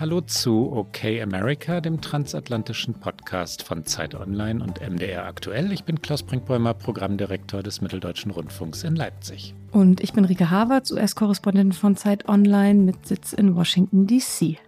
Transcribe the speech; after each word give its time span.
Hallo 0.00 0.20
zu 0.20 0.70
OK 0.72 1.04
America, 1.20 1.80
dem 1.80 2.00
transatlantischen 2.00 2.94
Podcast 2.94 3.64
von 3.64 3.84
Zeit 3.84 4.14
Online 4.14 4.62
und 4.62 4.80
MDR 4.80 5.24
Aktuell. 5.24 5.72
Ich 5.72 5.82
bin 5.82 6.00
Klaus 6.00 6.22
Brinkbäumer, 6.22 6.72
Programmdirektor 6.72 7.64
des 7.64 7.80
Mitteldeutschen 7.80 8.30
Rundfunks 8.30 8.84
in 8.84 8.94
Leipzig. 8.94 9.56
Und 9.72 10.00
ich 10.00 10.12
bin 10.12 10.24
Rike 10.24 10.50
Havertz, 10.50 10.92
US-Korrespondentin 10.92 11.72
von 11.72 11.96
Zeit 11.96 12.28
Online 12.28 12.80
mit 12.80 13.08
Sitz 13.08 13.32
in 13.32 13.56
Washington, 13.56 14.06
D.C. 14.06 14.58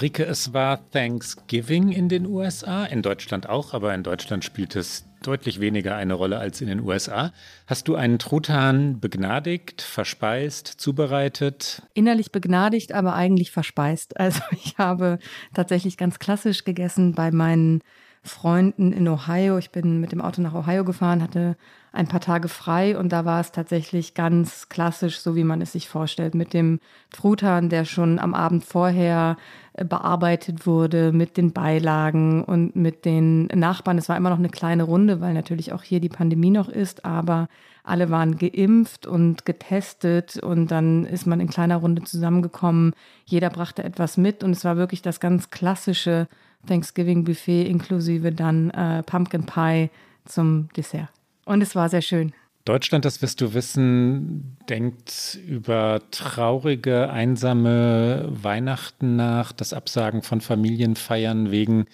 Rike, 0.00 0.24
es 0.24 0.52
war 0.52 0.88
Thanksgiving 0.92 1.90
in 1.90 2.08
den 2.08 2.24
USA, 2.26 2.84
in 2.84 3.02
Deutschland 3.02 3.48
auch, 3.48 3.74
aber 3.74 3.92
in 3.94 4.04
Deutschland 4.04 4.44
spielt 4.44 4.76
es 4.76 5.07
deutlich 5.22 5.60
weniger 5.60 5.96
eine 5.96 6.14
Rolle 6.14 6.38
als 6.38 6.60
in 6.60 6.68
den 6.68 6.80
USA. 6.80 7.32
Hast 7.66 7.88
du 7.88 7.94
einen 7.94 8.18
Truthahn 8.18 9.00
begnadigt, 9.00 9.82
verspeist, 9.82 10.66
zubereitet? 10.66 11.82
Innerlich 11.94 12.32
begnadigt, 12.32 12.92
aber 12.92 13.14
eigentlich 13.14 13.50
verspeist. 13.50 14.18
Also 14.18 14.40
ich 14.52 14.78
habe 14.78 15.18
tatsächlich 15.54 15.96
ganz 15.96 16.18
klassisch 16.18 16.64
gegessen 16.64 17.14
bei 17.14 17.30
meinen 17.30 17.82
Freunden 18.22 18.92
in 18.92 19.08
Ohio. 19.08 19.58
Ich 19.58 19.70
bin 19.70 20.00
mit 20.00 20.12
dem 20.12 20.20
Auto 20.20 20.42
nach 20.42 20.54
Ohio 20.54 20.84
gefahren, 20.84 21.22
hatte 21.22 21.56
ein 21.92 22.06
paar 22.06 22.20
Tage 22.20 22.48
frei 22.48 22.98
und 22.98 23.10
da 23.10 23.24
war 23.24 23.40
es 23.40 23.52
tatsächlich 23.52 24.14
ganz 24.14 24.68
klassisch, 24.68 25.20
so 25.20 25.36
wie 25.36 25.44
man 25.44 25.60
es 25.60 25.72
sich 25.72 25.88
vorstellt, 25.88 26.34
mit 26.34 26.52
dem 26.52 26.80
Truthahn, 27.10 27.68
der 27.68 27.84
schon 27.84 28.18
am 28.18 28.34
Abend 28.34 28.64
vorher 28.64 29.36
äh, 29.72 29.84
bearbeitet 29.84 30.66
wurde, 30.66 31.12
mit 31.12 31.36
den 31.36 31.52
Beilagen 31.52 32.44
und 32.44 32.76
mit 32.76 33.04
den 33.04 33.46
Nachbarn. 33.46 33.98
Es 33.98 34.08
war 34.08 34.16
immer 34.16 34.30
noch 34.30 34.38
eine 34.38 34.50
kleine 34.50 34.82
Runde, 34.82 35.20
weil 35.20 35.34
natürlich 35.34 35.72
auch 35.72 35.82
hier 35.82 36.00
die 36.00 36.08
Pandemie 36.08 36.50
noch 36.50 36.68
ist, 36.68 37.04
aber 37.04 37.48
alle 37.84 38.10
waren 38.10 38.36
geimpft 38.36 39.06
und 39.06 39.46
getestet 39.46 40.36
und 40.36 40.70
dann 40.70 41.06
ist 41.06 41.26
man 41.26 41.40
in 41.40 41.48
kleiner 41.48 41.76
Runde 41.76 42.02
zusammengekommen. 42.04 42.92
Jeder 43.24 43.48
brachte 43.48 43.82
etwas 43.82 44.18
mit 44.18 44.44
und 44.44 44.50
es 44.50 44.64
war 44.64 44.76
wirklich 44.76 45.00
das 45.00 45.20
ganz 45.20 45.48
klassische 45.50 46.28
Thanksgiving 46.66 47.24
Buffet 47.24 47.66
inklusive 47.66 48.32
dann 48.32 48.70
äh, 48.70 49.02
Pumpkin 49.04 49.46
Pie 49.46 49.90
zum 50.26 50.68
Dessert. 50.76 51.08
Und 51.48 51.62
es 51.62 51.74
war 51.74 51.88
sehr 51.88 52.02
schön. 52.02 52.34
Deutschland, 52.66 53.06
das 53.06 53.22
wirst 53.22 53.40
du 53.40 53.54
wissen, 53.54 54.58
denkt 54.68 55.38
über 55.46 56.02
traurige, 56.10 57.08
einsame 57.08 58.28
Weihnachten 58.28 59.16
nach, 59.16 59.52
das 59.52 59.72
Absagen 59.72 60.20
von 60.20 60.42
Familienfeiern 60.42 61.50
wegen 61.50 61.86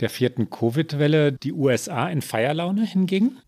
der 0.00 0.10
vierten 0.10 0.50
Covid-Welle. 0.50 1.32
Die 1.32 1.54
USA 1.54 2.06
in 2.10 2.20
Feierlaune 2.20 2.84
hingegen? 2.84 3.38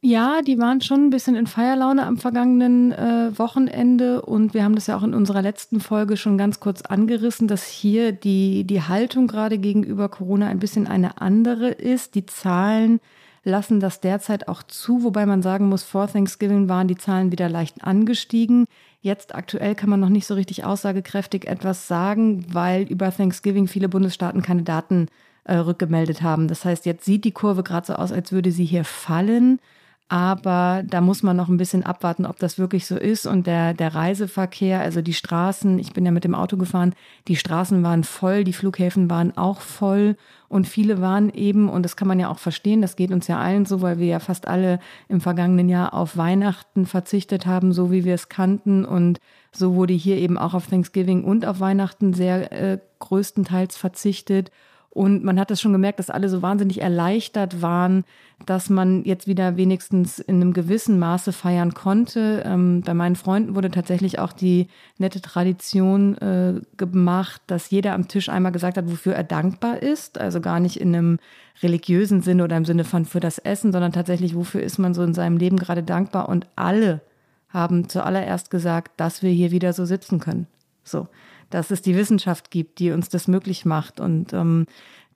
Ja, 0.00 0.42
die 0.42 0.56
waren 0.60 0.80
schon 0.80 1.06
ein 1.06 1.10
bisschen 1.10 1.34
in 1.34 1.48
Feierlaune 1.48 2.06
am 2.06 2.18
vergangenen 2.18 2.92
äh, 2.92 3.36
Wochenende 3.36 4.22
und 4.22 4.54
wir 4.54 4.62
haben 4.62 4.76
das 4.76 4.86
ja 4.86 4.96
auch 4.96 5.02
in 5.02 5.14
unserer 5.14 5.42
letzten 5.42 5.80
Folge 5.80 6.16
schon 6.16 6.38
ganz 6.38 6.60
kurz 6.60 6.82
angerissen, 6.82 7.48
dass 7.48 7.66
hier 7.66 8.12
die, 8.12 8.62
die 8.62 8.82
Haltung 8.82 9.26
gerade 9.26 9.58
gegenüber 9.58 10.08
Corona 10.08 10.46
ein 10.46 10.60
bisschen 10.60 10.86
eine 10.86 11.20
andere 11.20 11.70
ist. 11.70 12.14
Die 12.14 12.26
Zahlen 12.26 13.00
lassen 13.48 13.80
das 13.80 14.00
derzeit 14.00 14.46
auch 14.46 14.62
zu, 14.62 15.02
wobei 15.02 15.26
man 15.26 15.42
sagen 15.42 15.68
muss, 15.68 15.82
vor 15.82 16.06
Thanksgiving 16.06 16.68
waren 16.68 16.86
die 16.86 16.96
Zahlen 16.96 17.32
wieder 17.32 17.48
leicht 17.48 17.82
angestiegen. 17.82 18.66
Jetzt 19.00 19.34
aktuell 19.34 19.74
kann 19.74 19.90
man 19.90 20.00
noch 20.00 20.08
nicht 20.08 20.26
so 20.26 20.34
richtig 20.34 20.64
aussagekräftig 20.64 21.46
etwas 21.48 21.88
sagen, 21.88 22.46
weil 22.52 22.82
über 22.82 23.10
Thanksgiving 23.10 23.66
viele 23.66 23.88
Bundesstaaten 23.88 24.42
keine 24.42 24.62
Daten 24.62 25.06
äh, 25.44 25.56
rückgemeldet 25.56 26.22
haben. 26.22 26.46
Das 26.46 26.64
heißt, 26.64 26.86
jetzt 26.86 27.04
sieht 27.04 27.24
die 27.24 27.32
Kurve 27.32 27.62
gerade 27.62 27.86
so 27.86 27.94
aus, 27.94 28.12
als 28.12 28.32
würde 28.32 28.52
sie 28.52 28.64
hier 28.64 28.84
fallen. 28.84 29.60
Aber 30.10 30.82
da 30.86 31.02
muss 31.02 31.22
man 31.22 31.36
noch 31.36 31.48
ein 31.48 31.58
bisschen 31.58 31.82
abwarten, 31.84 32.24
ob 32.24 32.38
das 32.38 32.58
wirklich 32.58 32.86
so 32.86 32.96
ist. 32.96 33.26
Und 33.26 33.46
der, 33.46 33.74
der 33.74 33.94
Reiseverkehr, 33.94 34.80
also 34.80 35.02
die 35.02 35.12
Straßen, 35.12 35.78
ich 35.78 35.92
bin 35.92 36.06
ja 36.06 36.10
mit 36.10 36.24
dem 36.24 36.34
Auto 36.34 36.56
gefahren, 36.56 36.94
die 37.28 37.36
Straßen 37.36 37.82
waren 37.82 38.04
voll, 38.04 38.42
die 38.42 38.54
Flughäfen 38.54 39.10
waren 39.10 39.36
auch 39.36 39.60
voll. 39.60 40.16
Und 40.48 40.66
viele 40.66 41.02
waren 41.02 41.28
eben, 41.28 41.68
und 41.68 41.82
das 41.82 41.94
kann 41.94 42.08
man 42.08 42.18
ja 42.18 42.30
auch 42.30 42.38
verstehen, 42.38 42.80
das 42.80 42.96
geht 42.96 43.10
uns 43.10 43.28
ja 43.28 43.38
allen 43.38 43.66
so, 43.66 43.82
weil 43.82 43.98
wir 43.98 44.06
ja 44.06 44.18
fast 44.18 44.48
alle 44.48 44.80
im 45.08 45.20
vergangenen 45.20 45.68
Jahr 45.68 45.92
auf 45.92 46.16
Weihnachten 46.16 46.86
verzichtet 46.86 47.44
haben, 47.44 47.74
so 47.74 47.90
wie 47.90 48.06
wir 48.06 48.14
es 48.14 48.30
kannten. 48.30 48.86
Und 48.86 49.20
so 49.52 49.74
wurde 49.74 49.92
hier 49.92 50.16
eben 50.16 50.38
auch 50.38 50.54
auf 50.54 50.68
Thanksgiving 50.68 51.22
und 51.22 51.44
auf 51.44 51.60
Weihnachten 51.60 52.14
sehr 52.14 52.50
äh, 52.50 52.78
größtenteils 52.98 53.76
verzichtet. 53.76 54.50
Und 54.90 55.22
man 55.22 55.38
hat 55.38 55.50
es 55.50 55.60
schon 55.60 55.72
gemerkt, 55.72 55.98
dass 55.98 56.10
alle 56.10 56.28
so 56.28 56.40
wahnsinnig 56.40 56.80
erleichtert 56.80 57.60
waren, 57.60 58.04
dass 58.46 58.70
man 58.70 59.04
jetzt 59.04 59.26
wieder 59.26 59.56
wenigstens 59.56 60.18
in 60.18 60.36
einem 60.36 60.52
gewissen 60.52 60.98
Maße 60.98 61.32
feiern 61.32 61.74
konnte. 61.74 62.42
Ähm, 62.46 62.80
bei 62.80 62.94
meinen 62.94 63.16
Freunden 63.16 63.54
wurde 63.54 63.70
tatsächlich 63.70 64.18
auch 64.18 64.32
die 64.32 64.68
nette 64.96 65.20
Tradition 65.20 66.16
äh, 66.18 66.60
gemacht, 66.76 67.42
dass 67.46 67.70
jeder 67.70 67.92
am 67.92 68.08
Tisch 68.08 68.28
einmal 68.28 68.52
gesagt 68.52 68.76
hat, 68.76 68.90
wofür 68.90 69.14
er 69.14 69.24
dankbar 69.24 69.82
ist. 69.82 70.18
Also 70.18 70.40
gar 70.40 70.58
nicht 70.58 70.80
in 70.80 70.94
einem 70.94 71.18
religiösen 71.62 72.22
Sinne 72.22 72.44
oder 72.44 72.56
im 72.56 72.64
Sinne 72.64 72.84
von 72.84 73.04
für 73.04 73.20
das 73.20 73.38
Essen, 73.38 73.72
sondern 73.72 73.92
tatsächlich, 73.92 74.34
wofür 74.34 74.62
ist 74.62 74.78
man 74.78 74.94
so 74.94 75.02
in 75.02 75.14
seinem 75.14 75.36
Leben 75.36 75.58
gerade 75.58 75.82
dankbar. 75.82 76.28
Und 76.28 76.46
alle 76.56 77.02
haben 77.50 77.88
zuallererst 77.88 78.50
gesagt, 78.50 78.98
dass 79.00 79.22
wir 79.22 79.30
hier 79.30 79.50
wieder 79.50 79.72
so 79.72 79.84
sitzen 79.84 80.18
können. 80.18 80.46
So 80.82 81.08
dass 81.50 81.70
es 81.70 81.82
die 81.82 81.96
Wissenschaft 81.96 82.50
gibt, 82.50 82.78
die 82.78 82.90
uns 82.90 83.08
das 83.08 83.28
möglich 83.28 83.64
macht. 83.64 84.00
Und 84.00 84.32
ähm, 84.32 84.66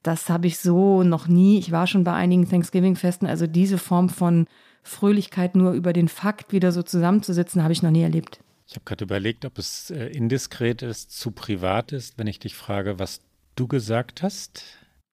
das 0.02 0.28
habe 0.28 0.46
ich 0.46 0.58
so 0.58 1.02
noch 1.02 1.28
nie. 1.28 1.58
Ich 1.58 1.72
war 1.72 1.86
schon 1.86 2.04
bei 2.04 2.12
einigen 2.12 2.48
Thanksgiving-Festen, 2.48 3.26
also 3.26 3.46
diese 3.46 3.78
Form 3.78 4.08
von 4.08 4.46
Fröhlichkeit 4.82 5.54
nur 5.54 5.72
über 5.72 5.92
den 5.92 6.08
Fakt 6.08 6.52
wieder 6.52 6.72
so 6.72 6.82
zusammenzusitzen, 6.82 7.62
habe 7.62 7.72
ich 7.72 7.82
noch 7.82 7.90
nie 7.90 8.02
erlebt. 8.02 8.40
Ich 8.66 8.74
habe 8.74 8.84
gerade 8.84 9.04
überlegt, 9.04 9.44
ob 9.44 9.58
es 9.58 9.90
äh, 9.90 10.06
indiskret 10.06 10.82
ist, 10.82 11.12
zu 11.12 11.30
privat 11.30 11.92
ist, 11.92 12.18
wenn 12.18 12.26
ich 12.26 12.38
dich 12.38 12.56
frage, 12.56 12.98
was 12.98 13.20
du 13.54 13.68
gesagt 13.68 14.22
hast. 14.22 14.64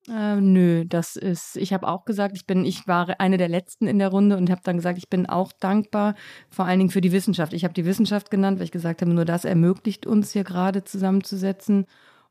Äh, 0.09 0.41
nö, 0.41 0.85
das 0.85 1.15
ist, 1.15 1.55
ich 1.55 1.71
habe 1.71 1.87
auch 1.87 2.03
gesagt, 2.05 2.35
ich 2.35 2.47
bin, 2.47 2.65
ich 2.65 2.87
war 2.87 3.19
eine 3.19 3.37
der 3.37 3.47
letzten 3.47 3.87
in 3.87 3.99
der 3.99 4.09
Runde 4.09 4.37
und 4.37 4.49
habe 4.49 4.61
dann 4.63 4.77
gesagt, 4.77 4.97
ich 4.97 5.09
bin 5.09 5.27
auch 5.27 5.51
dankbar, 5.51 6.15
vor 6.49 6.65
allen 6.65 6.79
Dingen 6.79 6.89
für 6.89 7.01
die 7.01 7.11
Wissenschaft. 7.11 7.53
Ich 7.53 7.63
habe 7.63 7.73
die 7.73 7.85
Wissenschaft 7.85 8.31
genannt, 8.31 8.57
weil 8.57 8.65
ich 8.65 8.71
gesagt 8.71 9.01
habe, 9.01 9.13
nur 9.13 9.25
das 9.25 9.45
ermöglicht 9.45 10.07
uns 10.07 10.31
hier 10.31 10.43
gerade 10.43 10.83
zusammenzusetzen. 10.83 11.85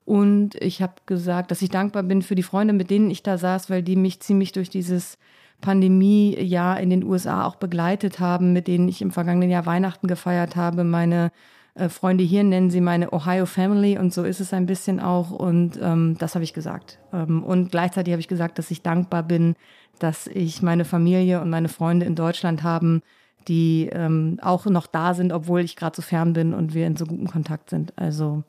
Und 0.05 0.57
ich 0.57 0.83
habe 0.83 0.95
gesagt, 1.07 1.51
dass 1.51 1.63
ich 1.63 1.69
dankbar 1.69 2.03
bin 2.03 2.23
für 2.23 2.35
die 2.35 2.43
Freunde, 2.43 2.73
mit 2.73 2.91
denen 2.91 3.11
ich 3.11 3.23
da 3.23 3.39
saß, 3.39 3.71
weil 3.71 3.83
die 3.83 3.97
mich 3.97 4.21
ziemlich 4.21 4.53
durch 4.53 4.71
dieses 4.71 5.19
Pandemie-Jahr 5.61 6.81
in 6.81 6.91
den 6.91 7.05
USA 7.05 7.45
auch 7.45 7.57
begleitet 7.57 8.19
haben, 8.19 8.53
mit 8.53 8.69
denen 8.69 8.89
ich 8.89 9.03
im 9.03 9.11
vergangenen 9.11 9.51
Jahr 9.51 9.67
Weihnachten 9.67 10.09
gefeiert 10.09 10.57
habe, 10.57 10.83
meine 10.85 11.31
äh, 11.79 11.89
Freunde 11.89 12.25
hier 12.25 12.45
nennen 12.45 12.71
sie 12.71 12.81
meine 12.81 13.13
Ohio 13.13 13.47
Family 13.47 13.99
und 13.99 14.13
so 14.13 14.25
ist 14.25 14.41
es 14.41 14.53
ein 14.53 14.67
bisschen 14.67 15.01
auch 15.01 15.31
und 15.31 15.79
ähm, 15.81 16.17
das 16.19 16.35
habe 16.35 16.45
ich 16.45 16.53
gesagt. 16.53 16.99
Ähm, 17.13 17.43
und 17.43 17.71
gleichzeitig 17.71 18.13
habe 18.13 18.21
ich 18.21 18.29
gesagt, 18.29 18.59
dass 18.59 18.71
ich 18.71 18.83
dankbar 18.83 19.23
bin, 19.23 19.55
dass 19.99 20.27
ich 20.27 20.63
meine 20.63 20.85
Familie 20.85 21.41
und 21.41 21.51
meine 21.51 21.69
Freunde 21.69 22.07
in 22.07 22.15
Deutschland 22.15 22.63
haben, 22.63 23.03
die 23.47 23.89
ähm, 23.93 24.39
auch 24.43 24.67
noch 24.67 24.87
da 24.87 25.15
sind, 25.15 25.33
obwohl 25.33 25.61
ich 25.61 25.77
gerade 25.77 25.97
so 25.97 26.03
fern 26.03 26.33
bin 26.33 26.53
und 26.53 26.75
wir 26.75 26.87
in 26.87 26.97
so 26.97 27.07
gutem 27.07 27.29
Kontakt 27.29 27.71
sind. 27.71 27.93
Also 27.97 28.43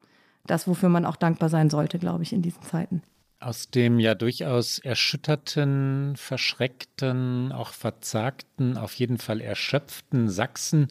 das, 0.46 0.68
wofür 0.68 0.90
man 0.90 1.06
auch 1.06 1.16
dankbar 1.16 1.50
sein 1.50 1.70
sollte, 1.70 2.00
glaube 2.00 2.24
ich, 2.24 2.34
in 2.34 2.42
diesen 2.42 2.64
Zeiten. 2.64 3.02
Aus 3.40 3.70
dem 3.70 4.00
ja 4.00 4.16
durchaus 4.16 4.80
erschütterten, 4.80 6.16
verschreckten, 6.18 7.52
auch 7.54 7.72
verzagten, 7.72 8.78
auf 8.78 8.94
jeden 8.96 9.18
Fall 9.18 9.40
erschöpften 9.40 10.28
Sachsen 10.28 10.88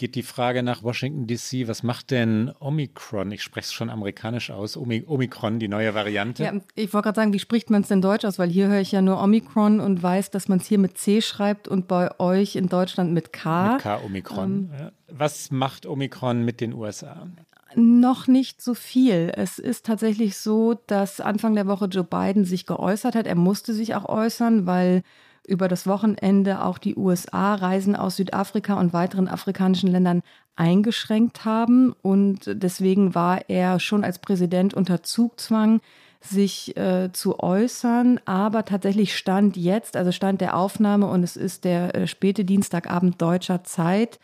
geht 0.00 0.14
die 0.14 0.22
Frage 0.22 0.62
nach 0.62 0.82
Washington 0.82 1.26
DC. 1.26 1.68
Was 1.68 1.82
macht 1.82 2.10
denn 2.10 2.52
Omikron? 2.58 3.30
Ich 3.32 3.42
spreche 3.42 3.66
es 3.66 3.72
schon 3.74 3.90
amerikanisch 3.90 4.50
aus. 4.50 4.78
Omikron, 4.78 5.58
die 5.58 5.68
neue 5.68 5.94
Variante. 5.94 6.42
Ja, 6.42 6.54
ich 6.74 6.94
wollte 6.94 7.04
gerade 7.04 7.16
sagen, 7.16 7.32
wie 7.34 7.38
spricht 7.38 7.68
man 7.68 7.82
es 7.82 7.88
denn 7.88 8.00
deutsch 8.00 8.24
aus? 8.24 8.38
Weil 8.38 8.48
hier 8.48 8.68
höre 8.68 8.80
ich 8.80 8.92
ja 8.92 9.02
nur 9.02 9.22
Omikron 9.22 9.78
und 9.78 10.02
weiß, 10.02 10.30
dass 10.30 10.48
man 10.48 10.58
es 10.58 10.66
hier 10.66 10.78
mit 10.78 10.96
C 10.96 11.20
schreibt 11.20 11.68
und 11.68 11.86
bei 11.86 12.18
euch 12.18 12.56
in 12.56 12.70
Deutschland 12.70 13.12
mit 13.12 13.34
K. 13.34 13.74
Mit 13.74 13.82
K 13.82 14.00
Omikron. 14.02 14.70
Ähm, 14.78 14.90
Was 15.08 15.50
macht 15.50 15.84
Omikron 15.84 16.46
mit 16.46 16.62
den 16.62 16.72
USA? 16.72 17.26
Noch 17.74 18.26
nicht 18.26 18.62
so 18.62 18.72
viel. 18.72 19.30
Es 19.36 19.58
ist 19.58 19.84
tatsächlich 19.84 20.38
so, 20.38 20.80
dass 20.86 21.20
Anfang 21.20 21.54
der 21.54 21.66
Woche 21.66 21.84
Joe 21.84 22.04
Biden 22.04 22.46
sich 22.46 22.64
geäußert 22.64 23.14
hat. 23.14 23.26
Er 23.26 23.34
musste 23.34 23.74
sich 23.74 23.94
auch 23.94 24.06
äußern, 24.06 24.64
weil 24.64 25.02
über 25.46 25.68
das 25.68 25.86
Wochenende 25.86 26.64
auch 26.64 26.78
die 26.78 26.96
USA 26.96 27.54
Reisen 27.54 27.96
aus 27.96 28.16
Südafrika 28.16 28.74
und 28.74 28.92
weiteren 28.92 29.28
afrikanischen 29.28 29.90
Ländern 29.90 30.22
eingeschränkt 30.56 31.44
haben. 31.44 31.92
Und 32.02 32.40
deswegen 32.46 33.14
war 33.14 33.48
er 33.48 33.80
schon 33.80 34.04
als 34.04 34.18
Präsident 34.18 34.74
unter 34.74 35.02
Zugzwang, 35.02 35.80
sich 36.20 36.76
äh, 36.76 37.10
zu 37.12 37.40
äußern. 37.40 38.20
Aber 38.26 38.64
tatsächlich 38.64 39.16
stand 39.16 39.56
jetzt, 39.56 39.96
also 39.96 40.12
stand 40.12 40.40
der 40.40 40.56
Aufnahme 40.56 41.06
und 41.06 41.22
es 41.22 41.36
ist 41.36 41.64
der 41.64 41.94
äh, 41.94 42.06
späte 42.06 42.44
Dienstagabend 42.44 43.20
deutscher 43.20 43.64
Zeit, 43.64 44.20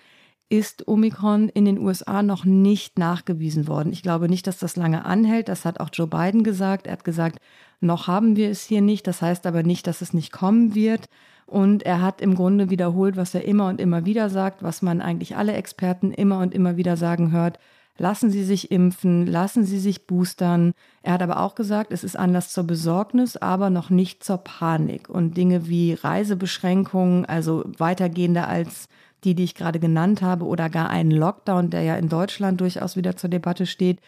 ist 0.48 0.86
Omikron 0.86 1.48
in 1.48 1.64
den 1.64 1.78
USA 1.78 2.22
noch 2.22 2.44
nicht 2.44 2.98
nachgewiesen 2.98 3.66
worden. 3.66 3.92
Ich 3.92 4.02
glaube 4.02 4.28
nicht, 4.28 4.46
dass 4.46 4.58
das 4.58 4.76
lange 4.76 5.04
anhält. 5.04 5.48
Das 5.48 5.64
hat 5.64 5.80
auch 5.80 5.90
Joe 5.92 6.06
Biden 6.06 6.44
gesagt. 6.44 6.86
Er 6.86 6.92
hat 6.92 7.04
gesagt, 7.04 7.40
noch 7.80 8.06
haben 8.06 8.36
wir 8.36 8.50
es 8.50 8.62
hier 8.62 8.80
nicht. 8.80 9.06
Das 9.06 9.22
heißt 9.22 9.46
aber 9.46 9.62
nicht, 9.62 9.86
dass 9.86 10.00
es 10.00 10.12
nicht 10.12 10.32
kommen 10.32 10.74
wird. 10.74 11.06
Und 11.46 11.84
er 11.84 12.02
hat 12.02 12.20
im 12.20 12.34
Grunde 12.34 12.70
wiederholt, 12.70 13.16
was 13.16 13.34
er 13.34 13.44
immer 13.44 13.68
und 13.68 13.80
immer 13.80 14.04
wieder 14.04 14.30
sagt, 14.30 14.62
was 14.62 14.82
man 14.82 15.00
eigentlich 15.00 15.36
alle 15.36 15.52
Experten 15.52 16.12
immer 16.12 16.40
und 16.40 16.54
immer 16.54 16.76
wieder 16.76 16.96
sagen 16.96 17.30
hört. 17.30 17.58
Lassen 17.98 18.30
Sie 18.30 18.44
sich 18.44 18.70
impfen, 18.70 19.26
lassen 19.26 19.64
Sie 19.64 19.78
sich 19.78 20.06
boostern. 20.06 20.72
Er 21.02 21.14
hat 21.14 21.22
aber 21.22 21.40
auch 21.40 21.54
gesagt, 21.54 21.92
es 21.92 22.04
ist 22.04 22.16
Anlass 22.16 22.52
zur 22.52 22.64
Besorgnis, 22.64 23.36
aber 23.36 23.70
noch 23.70 23.88
nicht 23.88 24.22
zur 24.22 24.38
Panik. 24.38 25.08
Und 25.08 25.36
Dinge 25.36 25.66
wie 25.68 25.94
Reisebeschränkungen, 25.94 27.24
also 27.24 27.64
weitergehender 27.78 28.48
als 28.48 28.88
die, 29.24 29.34
die 29.34 29.44
ich 29.44 29.54
gerade 29.54 29.80
genannt 29.80 30.20
habe, 30.20 30.44
oder 30.44 30.68
gar 30.68 30.90
einen 30.90 31.10
Lockdown, 31.10 31.70
der 31.70 31.82
ja 31.82 31.96
in 31.96 32.10
Deutschland 32.10 32.60
durchaus 32.60 32.96
wieder 32.96 33.16
zur 33.16 33.30
Debatte 33.30 33.64
steht, 33.64 34.00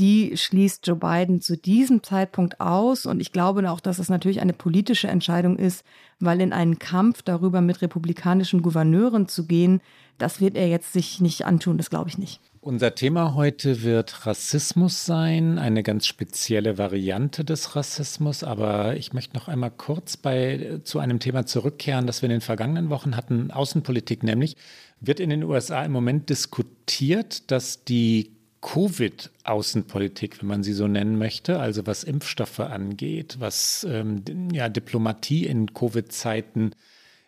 die 0.00 0.34
schließt 0.34 0.86
Joe 0.86 0.96
Biden 0.96 1.42
zu 1.42 1.58
diesem 1.58 2.02
Zeitpunkt 2.02 2.58
aus. 2.58 3.04
Und 3.04 3.20
ich 3.20 3.32
glaube 3.32 3.70
auch, 3.70 3.80
dass 3.80 3.98
es 3.98 4.08
natürlich 4.08 4.40
eine 4.40 4.54
politische 4.54 5.08
Entscheidung 5.08 5.58
ist, 5.58 5.84
weil 6.18 6.40
in 6.40 6.54
einen 6.54 6.78
Kampf 6.78 7.20
darüber 7.20 7.60
mit 7.60 7.82
republikanischen 7.82 8.62
Gouverneuren 8.62 9.28
zu 9.28 9.46
gehen, 9.46 9.82
das 10.16 10.40
wird 10.40 10.56
er 10.56 10.68
jetzt 10.68 10.94
sich 10.94 11.20
nicht 11.20 11.44
antun, 11.44 11.76
das 11.76 11.90
glaube 11.90 12.08
ich 12.08 12.16
nicht. 12.18 12.40
Unser 12.62 12.94
Thema 12.94 13.34
heute 13.34 13.82
wird 13.82 14.26
Rassismus 14.26 15.06
sein, 15.06 15.58
eine 15.58 15.82
ganz 15.82 16.06
spezielle 16.06 16.76
Variante 16.78 17.44
des 17.44 17.76
Rassismus. 17.76 18.42
Aber 18.42 18.96
ich 18.96 19.12
möchte 19.12 19.36
noch 19.36 19.48
einmal 19.48 19.70
kurz 19.70 20.16
bei, 20.16 20.80
zu 20.84 20.98
einem 20.98 21.20
Thema 21.20 21.44
zurückkehren, 21.44 22.06
das 22.06 22.22
wir 22.22 22.28
in 22.28 22.36
den 22.36 22.40
vergangenen 22.40 22.88
Wochen 22.88 23.16
hatten, 23.16 23.50
Außenpolitik 23.50 24.22
nämlich. 24.22 24.56
Wird 25.00 25.20
in 25.20 25.30
den 25.30 25.44
USA 25.44 25.84
im 25.84 25.92
Moment 25.92 26.28
diskutiert, 26.30 27.50
dass 27.50 27.84
die 27.84 28.39
Covid-Außenpolitik, 28.62 30.40
wenn 30.40 30.48
man 30.48 30.62
sie 30.62 30.74
so 30.74 30.86
nennen 30.86 31.16
möchte, 31.16 31.58
also 31.58 31.86
was 31.86 32.04
Impfstoffe 32.04 32.60
angeht, 32.60 33.36
was 33.38 33.86
ähm, 33.88 34.22
ja, 34.52 34.68
Diplomatie 34.68 35.46
in 35.46 35.72
Covid-Zeiten, 35.72 36.74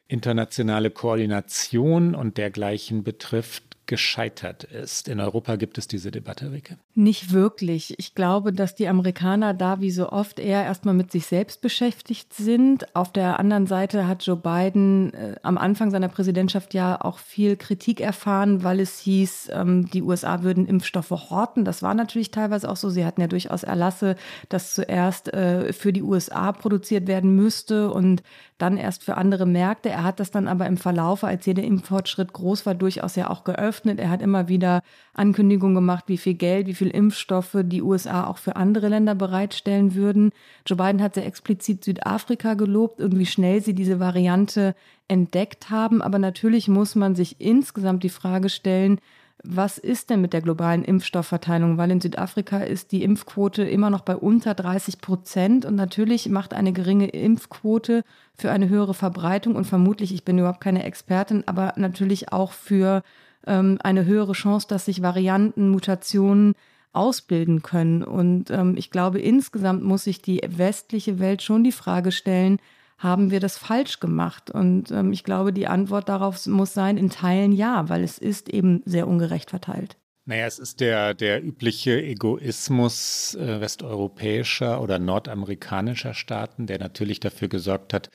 internationale 0.08 0.90
Koordination 0.90 2.14
und 2.14 2.36
dergleichen 2.36 3.02
betrifft, 3.02 3.71
gescheitert 3.92 4.64
ist. 4.64 5.06
In 5.06 5.20
Europa 5.20 5.56
gibt 5.56 5.76
es 5.76 5.86
diese 5.86 6.10
Debatte, 6.10 6.50
Rike. 6.50 6.78
Nicht 6.94 7.34
wirklich. 7.34 7.92
Ich 7.98 8.14
glaube, 8.14 8.50
dass 8.50 8.74
die 8.74 8.88
Amerikaner 8.88 9.52
da 9.52 9.82
wie 9.82 9.90
so 9.90 10.08
oft 10.08 10.38
eher 10.38 10.64
erstmal 10.64 10.94
mit 10.94 11.12
sich 11.12 11.26
selbst 11.26 11.60
beschäftigt 11.60 12.32
sind. 12.32 12.96
Auf 12.96 13.12
der 13.12 13.38
anderen 13.38 13.66
Seite 13.66 14.08
hat 14.08 14.24
Joe 14.24 14.38
Biden 14.38 15.12
äh, 15.12 15.34
am 15.42 15.58
Anfang 15.58 15.90
seiner 15.90 16.08
Präsidentschaft 16.08 16.72
ja 16.72 17.02
auch 17.02 17.18
viel 17.18 17.54
Kritik 17.56 18.00
erfahren, 18.00 18.64
weil 18.64 18.80
es 18.80 18.98
hieß, 19.00 19.50
ähm, 19.52 19.90
die 19.90 20.00
USA 20.00 20.42
würden 20.42 20.66
Impfstoffe 20.66 21.10
horten. 21.10 21.66
Das 21.66 21.82
war 21.82 21.92
natürlich 21.92 22.30
teilweise 22.30 22.70
auch 22.70 22.76
so. 22.76 22.88
Sie 22.88 23.04
hatten 23.04 23.20
ja 23.20 23.26
durchaus 23.26 23.62
Erlasse, 23.62 24.16
dass 24.48 24.72
zuerst 24.72 25.34
äh, 25.34 25.74
für 25.74 25.92
die 25.92 26.02
USA 26.02 26.52
produziert 26.52 27.06
werden 27.06 27.36
müsste 27.36 27.90
und 27.90 28.22
dann 28.62 28.76
erst 28.76 29.02
für 29.02 29.16
andere 29.16 29.44
Märkte. 29.44 29.90
Er 29.90 30.04
hat 30.04 30.20
das 30.20 30.30
dann 30.30 30.46
aber 30.46 30.66
im 30.66 30.76
Verlauf, 30.76 31.24
als 31.24 31.44
jeder 31.46 31.64
Importschritt 31.64 32.32
groß 32.32 32.64
war, 32.64 32.76
durchaus 32.76 33.16
ja 33.16 33.28
auch 33.28 33.42
geöffnet. 33.42 33.98
Er 33.98 34.08
hat 34.08 34.22
immer 34.22 34.46
wieder 34.46 34.82
Ankündigungen 35.14 35.74
gemacht, 35.74 36.04
wie 36.06 36.16
viel 36.16 36.34
Geld, 36.34 36.68
wie 36.68 36.74
viel 36.74 36.90
Impfstoffe 36.90 37.56
die 37.64 37.82
USA 37.82 38.24
auch 38.24 38.38
für 38.38 38.54
andere 38.54 38.88
Länder 38.88 39.16
bereitstellen 39.16 39.96
würden. 39.96 40.30
Joe 40.64 40.76
Biden 40.76 41.02
hat 41.02 41.14
sehr 41.14 41.26
explizit 41.26 41.82
Südafrika 41.82 42.54
gelobt 42.54 43.00
und 43.00 43.18
wie 43.18 43.26
schnell 43.26 43.60
sie 43.60 43.74
diese 43.74 43.98
Variante 43.98 44.76
entdeckt 45.08 45.68
haben. 45.70 46.00
Aber 46.00 46.20
natürlich 46.20 46.68
muss 46.68 46.94
man 46.94 47.16
sich 47.16 47.40
insgesamt 47.40 48.04
die 48.04 48.10
Frage 48.10 48.48
stellen, 48.48 49.00
was 49.44 49.78
ist 49.78 50.10
denn 50.10 50.20
mit 50.20 50.32
der 50.32 50.40
globalen 50.40 50.84
Impfstoffverteilung? 50.84 51.76
Weil 51.76 51.90
in 51.90 52.00
Südafrika 52.00 52.58
ist 52.58 52.92
die 52.92 53.02
Impfquote 53.02 53.64
immer 53.64 53.90
noch 53.90 54.02
bei 54.02 54.16
unter 54.16 54.54
30 54.54 55.00
Prozent 55.00 55.64
und 55.64 55.74
natürlich 55.74 56.28
macht 56.28 56.54
eine 56.54 56.72
geringe 56.72 57.08
Impfquote 57.08 58.04
für 58.34 58.50
eine 58.50 58.68
höhere 58.68 58.94
Verbreitung 58.94 59.56
und 59.56 59.64
vermutlich, 59.64 60.14
ich 60.14 60.24
bin 60.24 60.38
überhaupt 60.38 60.60
keine 60.60 60.84
Expertin, 60.84 61.44
aber 61.46 61.74
natürlich 61.76 62.32
auch 62.32 62.52
für 62.52 63.02
ähm, 63.46 63.78
eine 63.82 64.04
höhere 64.04 64.32
Chance, 64.32 64.66
dass 64.68 64.84
sich 64.84 65.02
Varianten, 65.02 65.70
Mutationen 65.70 66.54
ausbilden 66.92 67.62
können. 67.62 68.04
Und 68.04 68.50
ähm, 68.50 68.76
ich 68.76 68.90
glaube, 68.90 69.20
insgesamt 69.20 69.82
muss 69.82 70.04
sich 70.04 70.22
die 70.22 70.40
westliche 70.46 71.18
Welt 71.18 71.42
schon 71.42 71.64
die 71.64 71.72
Frage 71.72 72.12
stellen, 72.12 72.58
haben 73.02 73.30
wir 73.30 73.40
das 73.40 73.58
falsch 73.58 73.98
gemacht? 74.00 74.50
Und 74.50 74.90
ähm, 74.90 75.12
ich 75.12 75.24
glaube, 75.24 75.52
die 75.52 75.66
Antwort 75.66 76.08
darauf 76.08 76.46
muss 76.46 76.72
sein, 76.72 76.96
in 76.96 77.10
Teilen 77.10 77.52
ja, 77.52 77.88
weil 77.88 78.04
es 78.04 78.18
ist 78.18 78.48
eben 78.48 78.82
sehr 78.84 79.08
ungerecht 79.08 79.50
verteilt. 79.50 79.96
Naja, 80.24 80.46
es 80.46 80.60
ist 80.60 80.78
der, 80.78 81.14
der 81.14 81.42
übliche 81.42 82.00
Egoismus 82.00 83.34
äh, 83.34 83.60
westeuropäischer 83.60 84.80
oder 84.80 85.00
nordamerikanischer 85.00 86.14
Staaten, 86.14 86.66
der 86.66 86.78
natürlich 86.78 87.18
dafür 87.18 87.48
gesorgt 87.48 87.92
hat, 87.92 88.08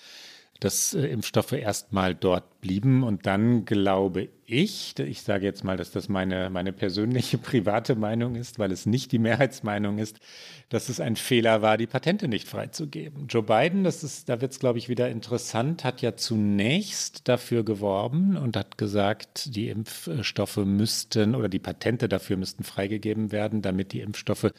dass 0.60 0.94
äh, 0.94 1.06
Impfstoffe 1.08 1.52
erstmal 1.52 2.16
dort 2.16 2.62
blieben. 2.62 3.04
Und 3.04 3.26
dann 3.26 3.66
glaube 3.66 4.30
ich, 4.46 4.98
ich 4.98 5.22
sage 5.22 5.46
jetzt 5.46 5.64
mal, 5.64 5.78
dass 5.78 5.92
das 5.92 6.10
meine, 6.10 6.50
meine 6.50 6.74
persönliche 6.74 7.38
private 7.38 7.96
Meinung 7.96 8.36
ist, 8.36 8.60
weil 8.60 8.72
es 8.72 8.86
nicht 8.86 9.12
die 9.12 9.20
Mehrheitsmeinung 9.20 9.98
ist, 10.00 10.20
dass 10.70 10.90
es 10.90 11.00
ein 11.00 11.16
Fehler 11.16 11.62
war, 11.62 11.78
die 11.78 11.88
Patente 11.88 12.28
nicht 12.28 12.48
freizugeben. 12.48 13.28
Joe 13.28 13.44
Biden, 13.44 13.84
das 13.84 14.04
ist, 14.04 14.30
da 14.30 14.42
wird 14.42 14.52
es, 14.52 14.60
glaube 14.60 14.80
ich, 14.80 14.90
wieder 14.90 15.10
interessant, 15.10 15.84
hat 15.84 16.02
ja 16.02 16.16
zunächst 16.16 17.28
dafür 17.28 17.64
geworben 17.64 18.38
und 18.38 18.58
hat 18.58 18.78
gesagt, 18.78 19.56
die 19.56 19.70
Impfstoffe 19.70 20.58
müssten 20.58 21.36
oder 21.36 21.50
die 21.50 21.60
Patente 21.60 22.10
dafür 22.10 22.38
müssten 22.38 22.64
freigegeben 22.64 23.32
werden, 23.32 23.62
damit 23.62 23.94
die 23.94 24.02
Impfstoffe 24.02 24.52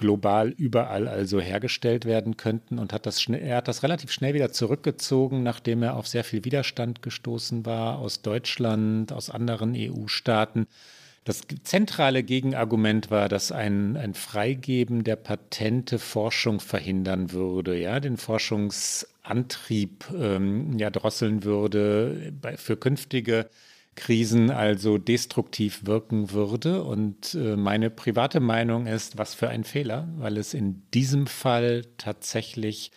global 0.00 0.48
überall 0.48 1.06
also 1.06 1.40
hergestellt 1.40 2.06
werden 2.06 2.38
könnten 2.38 2.78
und 2.78 2.94
hat 2.94 3.04
das 3.04 3.20
schnell, 3.20 3.42
er 3.42 3.58
hat 3.58 3.68
das 3.68 3.82
relativ 3.82 4.10
schnell 4.10 4.32
wieder 4.32 4.50
zurückgezogen, 4.50 5.42
nachdem 5.42 5.82
er 5.82 5.94
auf 5.94 6.08
sehr 6.08 6.24
viel 6.24 6.42
Widerstand 6.46 7.02
gestoßen 7.02 7.66
war 7.66 7.98
aus 7.98 8.22
Deutschland, 8.22 9.12
aus 9.12 9.28
anderen 9.28 9.74
EU-Staaten. 9.76 10.68
Das 11.24 11.42
zentrale 11.64 12.22
Gegenargument 12.22 13.10
war, 13.10 13.28
dass 13.28 13.52
ein, 13.52 13.98
ein 13.98 14.14
Freigeben 14.14 15.04
der 15.04 15.16
Patente 15.16 15.98
Forschung 15.98 16.60
verhindern 16.60 17.32
würde, 17.32 17.78
ja, 17.78 18.00
den 18.00 18.16
Forschungsantrieb 18.16 20.06
ähm, 20.18 20.78
ja 20.78 20.88
drosseln 20.88 21.44
würde 21.44 22.32
bei, 22.40 22.56
für 22.56 22.78
künftige 22.78 23.50
Krisen 23.96 24.50
also 24.50 24.98
destruktiv 24.98 25.84
wirken 25.84 26.32
würde. 26.32 26.84
Und 26.84 27.34
äh, 27.34 27.56
meine 27.56 27.90
private 27.90 28.40
Meinung 28.40 28.86
ist, 28.86 29.18
was 29.18 29.34
für 29.34 29.48
ein 29.48 29.64
Fehler, 29.64 30.08
weil 30.18 30.36
es 30.36 30.54
in 30.54 30.82
diesem 30.94 31.26
Fall 31.26 31.84
tatsächlich 31.98 32.92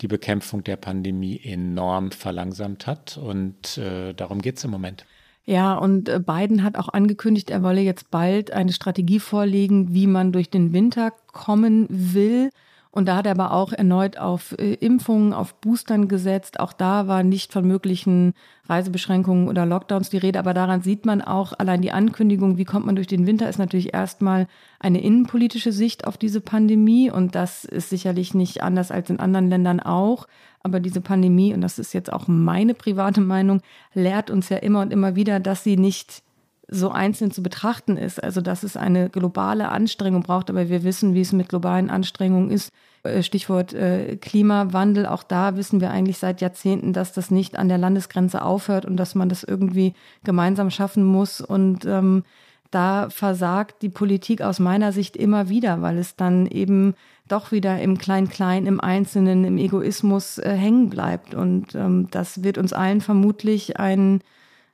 die 0.00 0.08
Bekämpfung 0.08 0.64
der 0.64 0.76
Pandemie 0.76 1.40
enorm 1.42 2.10
verlangsamt 2.10 2.86
hat. 2.86 3.16
Und 3.16 3.78
äh, 3.78 4.12
darum 4.12 4.42
geht 4.42 4.58
es 4.58 4.64
im 4.64 4.70
Moment. 4.70 5.04
Ja, 5.46 5.74
und 5.74 6.08
äh, 6.08 6.20
Biden 6.20 6.62
hat 6.62 6.76
auch 6.76 6.88
angekündigt, 6.88 7.50
er 7.50 7.62
wolle 7.62 7.82
jetzt 7.82 8.10
bald 8.10 8.50
eine 8.50 8.72
Strategie 8.72 9.20
vorlegen, 9.20 9.92
wie 9.92 10.06
man 10.06 10.32
durch 10.32 10.50
den 10.50 10.72
Winter 10.72 11.12
kommen 11.32 11.86
will. 11.90 12.50
Und 12.94 13.06
da 13.06 13.16
hat 13.16 13.26
er 13.26 13.32
aber 13.32 13.50
auch 13.50 13.72
erneut 13.72 14.18
auf 14.18 14.56
äh, 14.56 14.74
Impfungen, 14.74 15.32
auf 15.32 15.54
Boostern 15.56 16.06
gesetzt. 16.06 16.60
Auch 16.60 16.72
da 16.72 17.08
war 17.08 17.24
nicht 17.24 17.52
von 17.52 17.66
möglichen 17.66 18.34
Reisebeschränkungen 18.68 19.48
oder 19.48 19.66
Lockdowns 19.66 20.10
die 20.10 20.18
Rede. 20.18 20.38
Aber 20.38 20.54
daran 20.54 20.80
sieht 20.80 21.04
man 21.04 21.20
auch 21.20 21.54
allein 21.58 21.82
die 21.82 21.90
Ankündigung, 21.90 22.56
wie 22.56 22.64
kommt 22.64 22.86
man 22.86 22.94
durch 22.94 23.08
den 23.08 23.26
Winter, 23.26 23.48
ist 23.48 23.58
natürlich 23.58 23.94
erstmal 23.94 24.46
eine 24.78 25.02
innenpolitische 25.02 25.72
Sicht 25.72 26.06
auf 26.06 26.18
diese 26.18 26.40
Pandemie. 26.40 27.10
Und 27.10 27.34
das 27.34 27.64
ist 27.64 27.90
sicherlich 27.90 28.32
nicht 28.32 28.62
anders 28.62 28.92
als 28.92 29.10
in 29.10 29.18
anderen 29.18 29.48
Ländern 29.48 29.80
auch. 29.80 30.28
Aber 30.62 30.78
diese 30.78 31.00
Pandemie, 31.00 31.52
und 31.52 31.62
das 31.62 31.80
ist 31.80 31.94
jetzt 31.94 32.12
auch 32.12 32.28
meine 32.28 32.74
private 32.74 33.20
Meinung, 33.20 33.60
lehrt 33.92 34.30
uns 34.30 34.50
ja 34.50 34.58
immer 34.58 34.82
und 34.82 34.92
immer 34.92 35.16
wieder, 35.16 35.40
dass 35.40 35.64
sie 35.64 35.76
nicht 35.76 36.22
so 36.68 36.90
einzeln 36.90 37.30
zu 37.30 37.42
betrachten 37.42 37.96
ist. 37.96 38.22
Also 38.22 38.40
dass 38.40 38.62
es 38.62 38.76
eine 38.76 39.10
globale 39.10 39.68
Anstrengung 39.68 40.22
braucht, 40.22 40.50
aber 40.50 40.68
wir 40.68 40.82
wissen, 40.82 41.14
wie 41.14 41.20
es 41.20 41.32
mit 41.32 41.48
globalen 41.48 41.90
Anstrengungen 41.90 42.50
ist. 42.50 42.72
Äh, 43.02 43.22
Stichwort 43.22 43.74
äh, 43.74 44.16
Klimawandel, 44.16 45.06
auch 45.06 45.22
da 45.22 45.56
wissen 45.56 45.80
wir 45.80 45.90
eigentlich 45.90 46.18
seit 46.18 46.40
Jahrzehnten, 46.40 46.92
dass 46.92 47.12
das 47.12 47.30
nicht 47.30 47.58
an 47.58 47.68
der 47.68 47.78
Landesgrenze 47.78 48.42
aufhört 48.42 48.86
und 48.86 48.96
dass 48.96 49.14
man 49.14 49.28
das 49.28 49.44
irgendwie 49.44 49.94
gemeinsam 50.24 50.70
schaffen 50.70 51.04
muss. 51.04 51.40
Und 51.40 51.84
ähm, 51.84 52.24
da 52.70 53.08
versagt 53.10 53.82
die 53.82 53.88
Politik 53.88 54.42
aus 54.42 54.58
meiner 54.58 54.90
Sicht 54.90 55.16
immer 55.16 55.48
wieder, 55.48 55.82
weil 55.82 55.98
es 55.98 56.16
dann 56.16 56.46
eben 56.46 56.94
doch 57.28 57.52
wieder 57.52 57.80
im 57.80 57.98
Klein-Klein, 57.98 58.66
im 58.66 58.80
Einzelnen, 58.80 59.44
im 59.44 59.58
Egoismus 59.58 60.38
äh, 60.38 60.50
hängen 60.50 60.90
bleibt. 60.90 61.34
Und 61.34 61.74
ähm, 61.74 62.08
das 62.10 62.42
wird 62.42 62.58
uns 62.58 62.72
allen 62.72 63.00
vermutlich 63.00 63.78
ein 63.78 64.20